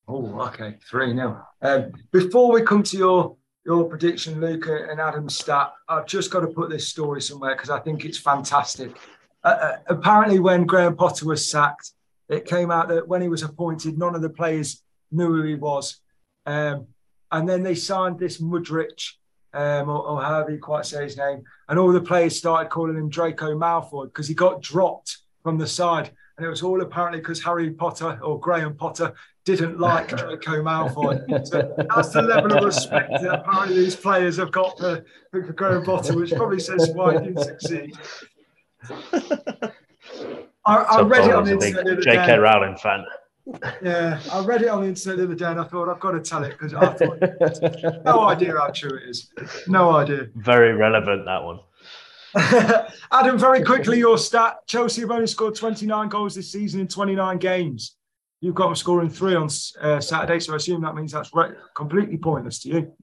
Oh, 0.08 0.40
okay. 0.48 0.76
3 0.90 1.14
0. 1.14 1.46
Um, 1.62 1.92
before 2.12 2.52
we 2.52 2.62
come 2.62 2.84
to 2.84 2.98
your 2.98 3.38
your 3.66 3.86
prediction, 3.86 4.40
Luca 4.40 4.88
and 4.90 5.00
Adam's 5.00 5.38
stat, 5.38 5.74
I've 5.90 6.06
just 6.06 6.30
got 6.30 6.42
to 6.42 6.48
put 6.48 6.70
this 6.70 6.88
story 6.88 7.22
somewhere 7.22 7.56
because 7.56 7.72
I 7.72 7.80
think 7.80 8.06
it's 8.06 8.18
fantastic. 8.18 8.96
Uh, 9.44 9.48
uh, 9.48 9.78
apparently, 9.88 10.40
when 10.40 10.66
Graham 10.66 10.96
Potter 10.96 11.26
was 11.26 11.50
sacked, 11.50 11.92
it 12.30 12.46
came 12.46 12.70
out 12.70 12.88
that 12.90 13.08
when 13.08 13.22
he 13.22 13.28
was 13.28 13.42
appointed, 13.42 13.98
none 13.98 14.16
of 14.16 14.22
the 14.22 14.30
players 14.30 14.84
knew 15.12 15.28
who 15.28 15.44
he 15.44 15.56
was. 15.56 16.00
Um, 16.46 16.88
and 17.32 17.50
then 17.50 17.64
they 17.64 17.76
signed 17.76 18.20
this 18.20 18.40
Mudryk. 18.40 19.14
um, 19.54 19.90
or, 19.90 20.00
or, 20.08 20.22
however 20.22 20.52
you 20.52 20.60
quite 20.60 20.86
say 20.86 21.04
his 21.04 21.18
name, 21.18 21.44
and 21.70 21.80
all 21.80 21.92
the 21.92 22.02
players 22.02 22.38
started 22.38 22.70
calling 22.70 22.98
him 22.98 23.10
Draco 23.10 23.58
Malfoy 23.58 24.06
because 24.06 24.28
he 24.28 24.34
got 24.34 24.62
dropped 24.62 25.20
from 25.44 25.58
the 25.58 25.68
side. 25.68 26.12
And 26.38 26.46
it 26.46 26.50
was 26.50 26.62
all 26.62 26.82
apparently 26.82 27.20
because 27.20 27.42
Harry 27.44 27.72
Potter 27.72 28.20
or 28.22 28.40
Graham 28.40 28.76
Potter 28.76 29.14
didn't 29.46 29.80
like 29.80 30.10
Draco 30.10 30.64
Malfoy. 30.64 31.48
So 31.48 31.74
that's 31.78 32.10
the 32.10 32.24
level 32.24 32.58
of 32.58 32.64
respect 32.64 33.12
that 33.12 33.42
apparently 33.42 33.76
these 33.76 33.96
players 33.96 34.38
have 34.38 34.52
got 34.52 34.78
for, 34.78 35.06
for 35.32 35.82
Potter, 35.86 36.16
which 36.18 36.34
probably 36.34 36.60
says 36.60 36.90
why 36.94 37.14
he 37.14 37.28
didn't 37.28 37.44
succeed. 37.44 37.96
I, 40.66 40.76
I 40.76 41.02
read 41.04 41.30
it 41.30 41.36
on 41.36 41.46
the 41.46 41.52
internet 41.54 41.86
the 41.86 41.92
other 41.94 42.02
J.K. 42.02 42.38
Rowling 42.40 42.76
fan. 42.78 43.06
Yeah, 43.84 44.20
I 44.32 44.44
read 44.44 44.64
it 44.64 44.70
on 44.70 44.82
the 44.82 44.88
internet 44.88 45.18
the 45.18 45.24
other 45.26 45.36
day, 45.36 45.46
and 45.46 45.60
I 45.60 45.64
thought 45.66 45.90
I've 45.90 46.00
got 46.00 46.12
to 46.12 46.22
tell 46.22 46.44
it 46.44 46.58
because 46.58 46.74
I 46.74 46.94
thought 46.94 48.04
no 48.04 48.22
idea 48.28 48.54
how 48.58 48.70
true 48.70 48.98
it 48.98 49.08
is. 49.08 49.32
No 49.68 49.92
idea. 49.92 50.30
Very 50.36 50.74
relevant 50.74 51.26
that 51.26 51.44
one. 51.44 51.60
Adam, 53.12 53.38
very 53.38 53.64
quickly, 53.64 54.00
your 54.00 54.18
stat: 54.18 54.58
Chelsea 54.66 55.02
have 55.02 55.12
only 55.12 55.28
scored 55.28 55.54
29 55.54 56.10
goals 56.10 56.34
this 56.34 56.52
season 56.52 56.82
in 56.82 56.88
29 56.88 57.38
games. 57.38 57.96
You've 58.46 58.54
got 58.54 58.68
them 58.68 58.76
scoring 58.76 59.10
three 59.10 59.34
on 59.34 59.50
uh, 59.82 60.00
Saturday, 60.00 60.40
so 60.40 60.54
I 60.54 60.58
assume 60.58 60.84
that 60.84 60.94
means 60.94 61.12
that's 61.12 61.32
re- 61.34 61.56
completely 61.76 62.18
pointless 62.18 62.60
to 62.60 62.70
you. 62.70 62.94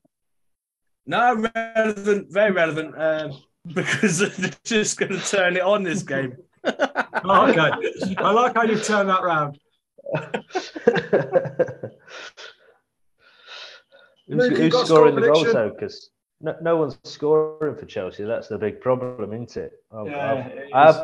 No, 1.04 1.44
relevant, 1.52 2.32
very 2.32 2.52
relevant, 2.52 2.94
um, 2.96 3.42
because 3.74 4.20
they're 4.20 4.52
just 4.62 5.00
going 5.00 5.10
to 5.10 5.18
turn 5.18 5.56
it 5.56 5.62
on 5.62 5.82
this 5.82 6.04
game. 6.04 6.36
Oh, 7.24 7.46
okay, 7.48 7.70
I 8.18 8.32
like 8.32 8.54
how 8.54 8.62
you've 8.62 8.84
turned 8.84 9.08
that 9.08 9.22
round. 9.22 9.58
who's 14.28 14.50
Luke, 14.50 14.58
you 14.58 14.70
scoring 14.84 15.14
the 15.14 15.20
goals 15.22 15.42
prediction? 15.42 15.52
though? 15.52 15.70
Because 15.70 16.10
no, 16.40 16.56
no 16.62 16.76
one's 16.76 16.98
scoring 17.04 17.76
for 17.76 17.86
Chelsea. 17.86 18.24
That's 18.24 18.48
the 18.48 18.58
big 18.58 18.80
problem, 18.80 19.32
isn't 19.32 19.56
it? 19.56 19.72
I've, 19.92 20.06
Yeah, 20.06 20.32
I've, 20.32 20.46
it 20.52 20.74
I've 20.74 20.94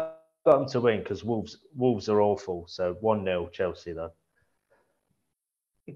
got 0.44 0.58
them 0.58 0.68
to 0.70 0.80
win 0.80 1.00
because 1.00 1.22
Wolves 1.22 1.58
Wolves 1.76 2.08
are 2.08 2.20
awful. 2.20 2.64
So 2.66 2.96
one 3.00 3.24
0 3.24 3.48
Chelsea 3.52 3.92
though. 3.92 4.12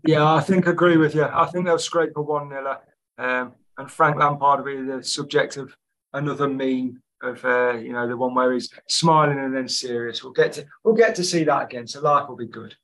Yeah, 0.04 0.32
I 0.32 0.40
think 0.40 0.66
I 0.66 0.70
agree 0.70 0.96
with 0.96 1.14
you. 1.14 1.24
I 1.24 1.46
think 1.46 1.66
they'll 1.66 1.78
scrape 1.78 2.16
a 2.16 2.22
one 2.22 2.48
nil, 2.48 2.76
um, 3.18 3.52
and 3.76 3.90
Frank 3.90 4.16
Lampard 4.16 4.64
will 4.64 4.76
be 4.76 4.82
the 4.82 5.02
subject 5.02 5.56
of 5.56 5.74
another 6.12 6.48
meme 6.48 7.02
of 7.22 7.44
uh, 7.44 7.72
you 7.74 7.92
know 7.92 8.08
the 8.08 8.16
one 8.16 8.34
where 8.34 8.52
he's 8.52 8.70
smiling 8.88 9.38
and 9.38 9.54
then 9.54 9.68
serious. 9.68 10.22
We'll 10.22 10.32
get 10.32 10.52
to 10.54 10.66
we'll 10.82 10.94
get 10.94 11.14
to 11.16 11.24
see 11.24 11.44
that 11.44 11.64
again, 11.64 11.86
so 11.86 12.00
life 12.00 12.28
will 12.28 12.36
be 12.36 12.46
good. 12.46 12.74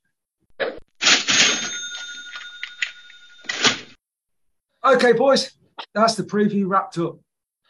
Okay, 4.85 5.11
boys, 5.13 5.51
that's 5.93 6.15
the 6.15 6.23
preview 6.23 6.67
wrapped 6.67 6.97
up, 6.97 7.19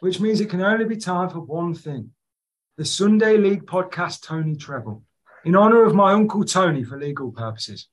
which 0.00 0.20
means 0.20 0.40
it 0.40 0.48
can 0.48 0.62
only 0.62 0.84
be 0.84 0.96
time 0.96 1.30
for 1.30 1.40
one 1.40 1.74
thing: 1.74 2.10
the 2.76 2.84
Sunday 2.84 3.36
League 3.36 3.64
podcast 3.64 4.22
Tony 4.22 4.54
Treble, 4.54 5.02
in 5.44 5.56
honour 5.56 5.84
of 5.84 5.94
my 5.94 6.12
uncle 6.12 6.44
Tony 6.44 6.84
for 6.84 6.98
legal 6.98 7.32
purposes. 7.32 7.88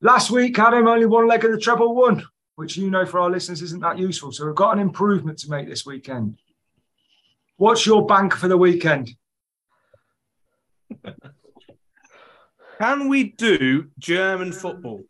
Last 0.00 0.30
week, 0.30 0.58
Adam 0.58 0.86
only 0.86 1.06
one 1.06 1.26
leg 1.26 1.44
of 1.44 1.50
the 1.50 1.58
treble 1.58 1.94
won, 1.94 2.24
which 2.54 2.76
you 2.76 2.88
know 2.88 3.04
for 3.04 3.18
our 3.18 3.30
listeners 3.30 3.62
isn't 3.62 3.80
that 3.80 3.98
useful. 3.98 4.30
So 4.30 4.46
we've 4.46 4.54
got 4.54 4.74
an 4.74 4.80
improvement 4.80 5.38
to 5.38 5.50
make 5.50 5.68
this 5.68 5.84
weekend. 5.84 6.38
What's 7.56 7.84
your 7.84 8.06
bank 8.06 8.34
for 8.34 8.46
the 8.46 8.56
weekend? 8.56 9.10
Can 12.80 13.08
we 13.08 13.24
do 13.24 13.90
German 13.98 14.52
football? 14.52 15.02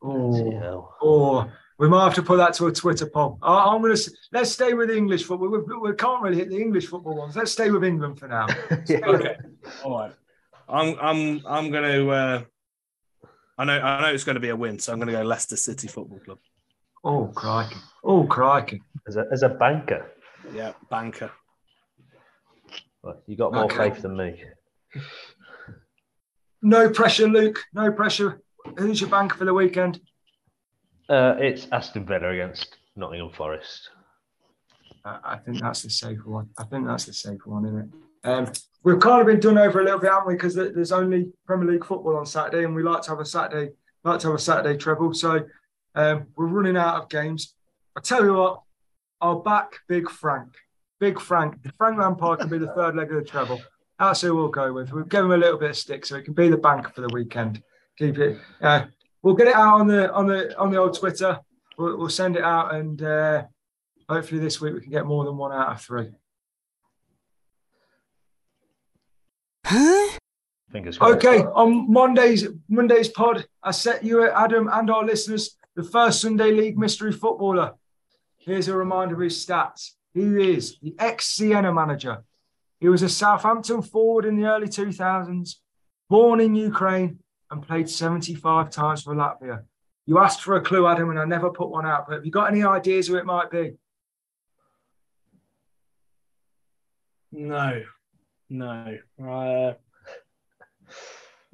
Oh, 0.00 0.94
oh, 1.02 1.50
we 1.78 1.88
might 1.88 2.04
have 2.04 2.14
to 2.14 2.22
put 2.22 2.36
that 2.36 2.54
to 2.54 2.68
a 2.68 2.72
Twitter 2.72 3.06
poll. 3.06 3.38
I, 3.42 3.74
am 3.74 3.82
going 3.82 3.96
to 3.96 4.10
let's 4.30 4.52
stay 4.52 4.74
with 4.74 4.90
English 4.90 5.24
football. 5.24 5.48
We, 5.48 5.58
we, 5.58 5.90
we 5.90 5.92
can't 5.94 6.22
really 6.22 6.36
hit 6.36 6.50
the 6.50 6.60
English 6.60 6.86
football 6.86 7.16
ones. 7.16 7.34
Let's 7.34 7.50
stay 7.50 7.72
with 7.72 7.82
England 7.82 8.20
for 8.20 8.28
now. 8.28 8.46
Okay, 8.70 9.00
all 9.84 9.98
right. 9.98 10.12
I'm 10.68 10.96
I'm 11.00 11.42
I'm 11.46 11.70
going 11.72 11.84
to. 11.84 12.10
Uh, 12.10 12.42
I 13.58 13.64
know 13.64 13.78
I 13.80 14.02
know 14.02 14.08
it's 14.14 14.24
going 14.24 14.34
to 14.34 14.40
be 14.40 14.50
a 14.50 14.56
win, 14.56 14.78
so 14.78 14.92
I'm 14.92 14.98
going 14.98 15.06
to 15.08 15.12
go 15.14 15.22
Leicester 15.22 15.56
City 15.56 15.88
Football 15.88 16.18
Club. 16.20 16.38
Oh 17.04 17.26
crikey! 17.28 17.76
Oh 18.04 18.24
crikey! 18.24 18.82
As 19.08 19.16
a 19.16 19.24
as 19.32 19.42
a 19.42 19.48
banker, 19.48 20.10
Yeah, 20.52 20.72
banker. 20.90 21.30
well, 23.02 23.22
you 23.26 23.36
got 23.36 23.52
more 23.54 23.64
Okay. 23.64 23.90
faith 23.90 24.02
than 24.02 24.16
me. 24.16 24.42
No 26.62 26.90
pressure, 26.90 27.28
Luke. 27.28 27.62
No 27.72 27.92
pressure. 27.92 28.40
Who's 28.78 29.00
your 29.00 29.10
banker 29.10 29.36
for 29.36 29.44
the 29.44 29.54
weekend? 29.54 30.00
Uh, 31.08 31.36
it's 31.38 31.68
Aston 31.70 32.04
Villa 32.04 32.30
against 32.30 32.76
Nottingham 32.96 33.30
Forest. 33.32 33.90
I 35.04 35.18
I 35.24 35.36
think 35.38 35.60
that's 35.60 35.82
the 35.82 35.90
safe 35.90 36.24
one. 36.26 36.48
I 36.58 36.64
think 36.64 36.86
that's 36.86 37.04
the 37.04 37.12
safe 37.12 37.46
one, 37.46 37.64
isn't 37.66 37.78
it? 37.80 38.28
Um, 38.28 38.46
we've 38.86 39.00
kind 39.00 39.20
of 39.20 39.26
been 39.26 39.40
done 39.40 39.58
over 39.58 39.80
a 39.80 39.84
little 39.84 39.98
bit, 39.98 40.12
haven't 40.12 40.28
we? 40.28 40.34
Because 40.34 40.54
there's 40.54 40.92
only 40.92 41.32
Premier 41.44 41.72
League 41.72 41.84
football 41.84 42.16
on 42.16 42.24
Saturday, 42.24 42.64
and 42.64 42.74
we 42.74 42.84
like 42.84 43.02
to 43.02 43.10
have 43.10 43.18
a 43.18 43.24
Saturday, 43.24 43.72
like 44.04 44.20
to 44.20 44.28
have 44.28 44.36
a 44.36 44.38
Saturday 44.38 44.78
treble. 44.78 45.12
So 45.12 45.44
um, 45.96 46.28
we're 46.36 46.46
running 46.46 46.76
out 46.76 47.02
of 47.02 47.08
games. 47.08 47.54
I 47.96 48.00
tell 48.00 48.24
you 48.24 48.34
what, 48.34 48.62
I'll 49.20 49.40
back 49.40 49.80
Big 49.88 50.08
Frank. 50.08 50.54
Big 51.00 51.20
Frank. 51.20 51.56
Frank 51.76 51.98
Lampard 51.98 52.38
can 52.38 52.48
be 52.48 52.58
the 52.58 52.72
third 52.74 52.94
leg 52.94 53.10
of 53.10 53.16
the 53.16 53.28
treble. 53.28 53.60
That's 53.98 54.20
who 54.20 54.36
we'll 54.36 54.48
go 54.48 54.72
with. 54.72 54.92
We'll 54.92 55.04
give 55.04 55.24
him 55.24 55.32
a 55.32 55.36
little 55.36 55.58
bit 55.58 55.70
of 55.70 55.76
stick, 55.76 56.06
so 56.06 56.14
it 56.14 56.24
can 56.24 56.34
be 56.34 56.48
the 56.48 56.56
banker 56.56 56.90
for 56.90 57.00
the 57.00 57.12
weekend. 57.12 57.60
Keep 57.98 58.18
it. 58.18 58.38
Uh, 58.62 58.84
we'll 59.22 59.34
get 59.34 59.48
it 59.48 59.56
out 59.56 59.80
on 59.80 59.88
the 59.88 60.12
on 60.12 60.28
the 60.28 60.56
on 60.58 60.70
the 60.70 60.78
old 60.78 60.96
Twitter. 60.96 61.40
We'll, 61.76 61.98
we'll 61.98 62.08
send 62.08 62.36
it 62.36 62.44
out, 62.44 62.72
and 62.72 63.02
uh, 63.02 63.44
hopefully 64.08 64.40
this 64.40 64.60
week 64.60 64.74
we 64.74 64.80
can 64.80 64.92
get 64.92 65.06
more 65.06 65.24
than 65.24 65.36
one 65.36 65.52
out 65.52 65.72
of 65.72 65.82
three. 65.82 66.12
Fingers 70.70 70.98
crossed. 70.98 71.16
Okay, 71.16 71.38
on 71.38 71.90
Monday's 71.92 72.46
Monday's 72.68 73.08
pod, 73.08 73.46
I 73.62 73.70
set 73.70 74.04
you, 74.04 74.28
Adam, 74.28 74.68
and 74.72 74.90
our 74.90 75.04
listeners 75.04 75.56
the 75.74 75.82
first 75.82 76.20
Sunday 76.20 76.52
League 76.52 76.78
mystery 76.78 77.12
footballer. 77.12 77.74
Here's 78.38 78.68
a 78.68 78.76
reminder 78.76 79.14
of 79.14 79.20
his 79.20 79.44
stats. 79.44 79.92
He 80.14 80.52
is 80.52 80.78
the 80.80 80.94
ex 80.98 81.26
Siena 81.28 81.72
manager. 81.72 82.24
He 82.80 82.88
was 82.88 83.02
a 83.02 83.08
Southampton 83.08 83.82
forward 83.82 84.24
in 84.24 84.40
the 84.40 84.46
early 84.46 84.68
2000s, 84.68 85.56
born 86.08 86.40
in 86.40 86.54
Ukraine, 86.54 87.18
and 87.50 87.66
played 87.66 87.88
75 87.88 88.70
times 88.70 89.02
for 89.02 89.14
Latvia. 89.14 89.64
You 90.06 90.18
asked 90.18 90.42
for 90.42 90.56
a 90.56 90.60
clue, 90.60 90.86
Adam, 90.86 91.10
and 91.10 91.18
I 91.18 91.24
never 91.24 91.50
put 91.50 91.70
one 91.70 91.86
out. 91.86 92.06
But 92.06 92.16
have 92.16 92.24
you 92.24 92.30
got 92.30 92.50
any 92.50 92.62
ideas 92.62 93.08
who 93.08 93.16
it 93.16 93.26
might 93.26 93.50
be? 93.50 93.72
No, 97.32 97.82
no. 98.48 98.98
Uh, 99.22 99.74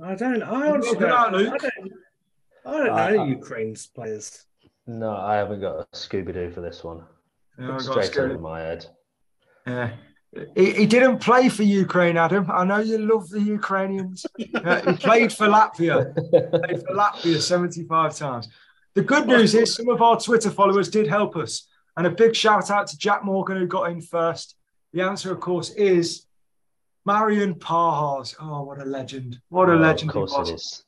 I 0.03 0.14
don't. 0.14 0.43
I 0.43 0.70
honestly 0.70 0.93
look 0.93 1.01
it 1.03 1.09
out, 1.09 1.32
don't, 1.32 1.47
I 1.49 1.57
don't. 1.59 1.93
I 2.64 2.70
don't 2.70 2.86
know 3.16 3.22
Uh, 3.22 3.24
Ukraine's 3.26 3.86
players. 3.86 4.47
No, 4.86 5.16
I 5.16 5.36
haven't 5.36 5.61
got 5.61 5.80
a 5.80 5.86
Scooby 5.95 6.32
Doo 6.32 6.51
for 6.51 6.61
this 6.61 6.82
one. 6.82 7.03
Yeah, 7.59 7.66
I 7.66 7.70
got 7.72 7.82
Straight 7.82 8.07
scared. 8.07 8.30
over 8.32 8.40
my 8.40 8.61
head. 8.61 8.86
Yeah. 9.66 9.90
He, 10.57 10.72
he 10.72 10.86
didn't 10.86 11.18
play 11.18 11.49
for 11.51 11.62
Ukraine, 11.62 12.16
Adam. 12.16 12.51
I 12.51 12.64
know 12.64 12.78
you 12.78 12.99
love 12.99 13.28
the 13.28 13.40
Ukrainians. 13.40 14.24
Uh, 14.55 14.93
he 14.93 14.97
played 14.97 15.32
for 15.32 15.47
Latvia. 15.49 16.14
Played 16.14 16.80
for 16.86 16.95
Latvia 16.95 17.40
75 17.40 18.14
times. 18.16 18.49
The 18.95 19.03
good 19.03 19.26
news 19.26 19.55
is 19.55 19.74
some 19.74 19.88
of 19.88 20.01
our 20.01 20.18
Twitter 20.20 20.51
followers 20.51 20.88
did 20.88 21.07
help 21.09 21.36
us. 21.36 21.68
And 21.97 22.07
a 22.07 22.11
big 22.11 22.34
shout 22.36 22.70
out 22.70 22.86
to 22.88 22.97
Jack 22.99 23.24
Morgan 23.24 23.57
who 23.59 23.66
got 23.66 23.90
in 23.90 24.01
first. 24.01 24.57
The 24.93 25.03
answer, 25.03 25.32
of 25.32 25.40
course, 25.40 25.70
is 25.70 26.26
Marian 27.05 27.55
Pahars. 27.55 28.34
Oh, 28.40 28.62
what 28.62 28.80
a 28.80 28.84
legend. 28.84 29.40
What 29.48 29.68
a 29.68 29.72
Oh, 29.72 29.76
legend 29.76 30.11
Of 30.11 30.14
he 30.14 30.18
course 30.20 30.32
was. 30.36 30.50
it 30.50 30.55
is. 30.55 30.84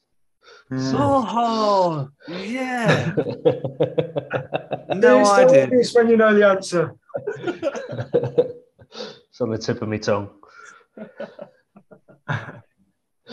Oh, 0.97 2.09
yeah. 2.29 3.15
No 4.87 5.01
no 5.01 5.21
it's 5.21 5.29
so 5.31 5.35
idea. 5.37 5.65
obvious 5.65 5.95
when 5.95 6.09
you 6.09 6.17
know 6.17 6.35
the 6.35 6.47
answer. 6.47 6.95
it's 7.39 9.41
on 9.41 9.51
the 9.51 9.59
tip 9.59 9.83
of 9.83 9.89
my 9.89 9.99
tongue. 9.99 10.31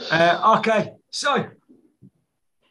Uh, 0.09 0.55
okay, 0.59 0.93
so 1.11 1.45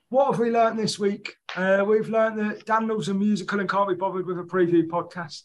what 0.08 0.30
have 0.30 0.40
we 0.40 0.50
learned 0.50 0.78
this 0.78 0.98
week? 0.98 1.34
Uh, 1.54 1.84
we've 1.86 2.08
learned 2.08 2.38
that 2.38 2.64
Daniel's 2.64 3.08
a 3.08 3.14
musical 3.14 3.61
and 3.61 3.68
can't 3.68 3.88
be 3.88 3.94
bothered 3.94 4.26
with 4.26 4.38
a 4.38 4.42
preview 4.42 4.86
podcast. 4.86 5.42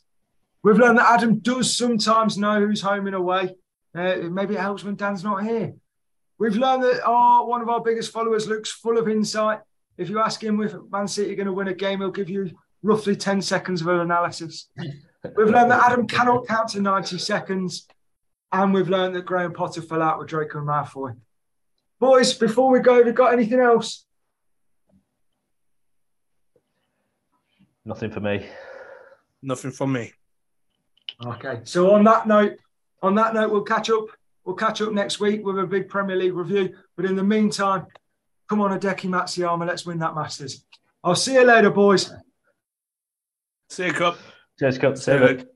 We've 0.63 0.78
learned 0.78 0.97
that 0.97 1.11
Adam 1.13 1.39
does 1.39 1.76
sometimes 1.76 2.38
know 2.38 2.66
who's 2.66 2.82
home 2.82 3.07
and 3.07 3.16
away. 3.16 3.55
Uh, 3.96 4.18
maybe 4.30 4.56
it 4.56 4.60
helps 4.60 4.84
when 4.84 4.96
Dan's 4.96 5.24
not 5.24 5.43
here. 5.43 5.74
We've 6.38 6.58
learned 6.58 6.84
that 6.84 7.04
our, 7.06 7.46
one 7.46 7.62
of 7.62 7.70
our 7.70 7.82
biggest 7.82 8.12
followers 8.12 8.48
looks 8.48 8.70
full 8.70 8.98
of 8.98 9.08
insight. 9.08 9.60
If 9.98 10.10
you 10.10 10.20
ask 10.20 10.43
him 10.43 10.62
if 10.62 10.74
Man 10.91 11.08
City 11.08 11.32
are 11.32 11.36
going 11.36 11.46
to 11.46 11.54
win 11.54 11.70
a 11.70 11.74
game, 11.74 12.00
he'll 12.00 12.12
give 12.12 12.30
you 12.30 12.52
roughly 12.84 13.16
10 13.16 13.41
seconds 13.41 13.82
of 13.82 13.88
an 13.88 14.02
analysis. 14.02 14.68
We've 15.38 15.50
learned 15.50 15.72
that 15.72 15.89
Adam 15.89 16.08
cannot 16.08 16.46
count 16.46 16.70
to 16.70 16.82
90 16.82 17.18
seconds. 17.20 17.88
And 18.52 18.74
we've 18.74 18.89
learned 18.89 19.16
that 19.16 19.26
Graham 19.26 19.54
Potter 19.54 19.82
fell 19.82 20.02
out 20.02 20.20
with 20.20 20.28
Draco 20.28 20.60
and 20.60 20.68
Malfoy. 20.68 21.16
Boys, 22.00 22.34
before 22.34 22.70
we 22.70 22.80
go, 22.80 22.96
have 22.98 23.08
you 23.08 23.14
got 23.14 23.34
anything 23.34 23.60
else? 23.60 24.06
Nothing 27.86 28.12
for 28.12 28.20
me. 28.20 28.46
Nothing 29.41 29.72
from 29.72 29.93
me. 29.93 30.12
Okay. 31.26 31.62
So 31.64 31.91
on 31.93 32.04
that 32.04 32.28
note, 32.28 32.58
on 33.06 33.16
that 33.16 33.34
note, 33.34 33.51
we'll 33.51 33.62
catch 33.62 33.89
up. 33.89 34.06
We'll 34.43 34.56
catch 34.56 34.82
up 34.82 34.91
next 34.91 35.20
week 35.20 35.45
with 35.45 35.58
a 35.58 35.66
big 35.66 35.89
Premier 35.89 36.16
League 36.16 36.34
review. 36.34 36.76
But 36.95 37.06
in 37.06 37.16
the 37.16 37.24
meantime, 37.24 37.88
come 38.47 38.62
on, 38.62 38.78
Hideki 38.78 39.10
Matsuyama, 39.10 39.66
let's 39.66 39.86
win 39.86 39.99
that 39.99 40.16
Masters. 40.16 40.64
I'll 41.03 41.16
see 41.16 41.34
you 41.34 41.43
later, 41.43 41.72
boys. 41.72 42.12
See 43.70 43.88
you, 43.88 43.93
Cup. 43.93 44.18
Cheers, 44.60 44.78
Cup. 44.78 44.97
See 44.97 45.14
you, 45.14 45.20
Luke. 45.20 45.47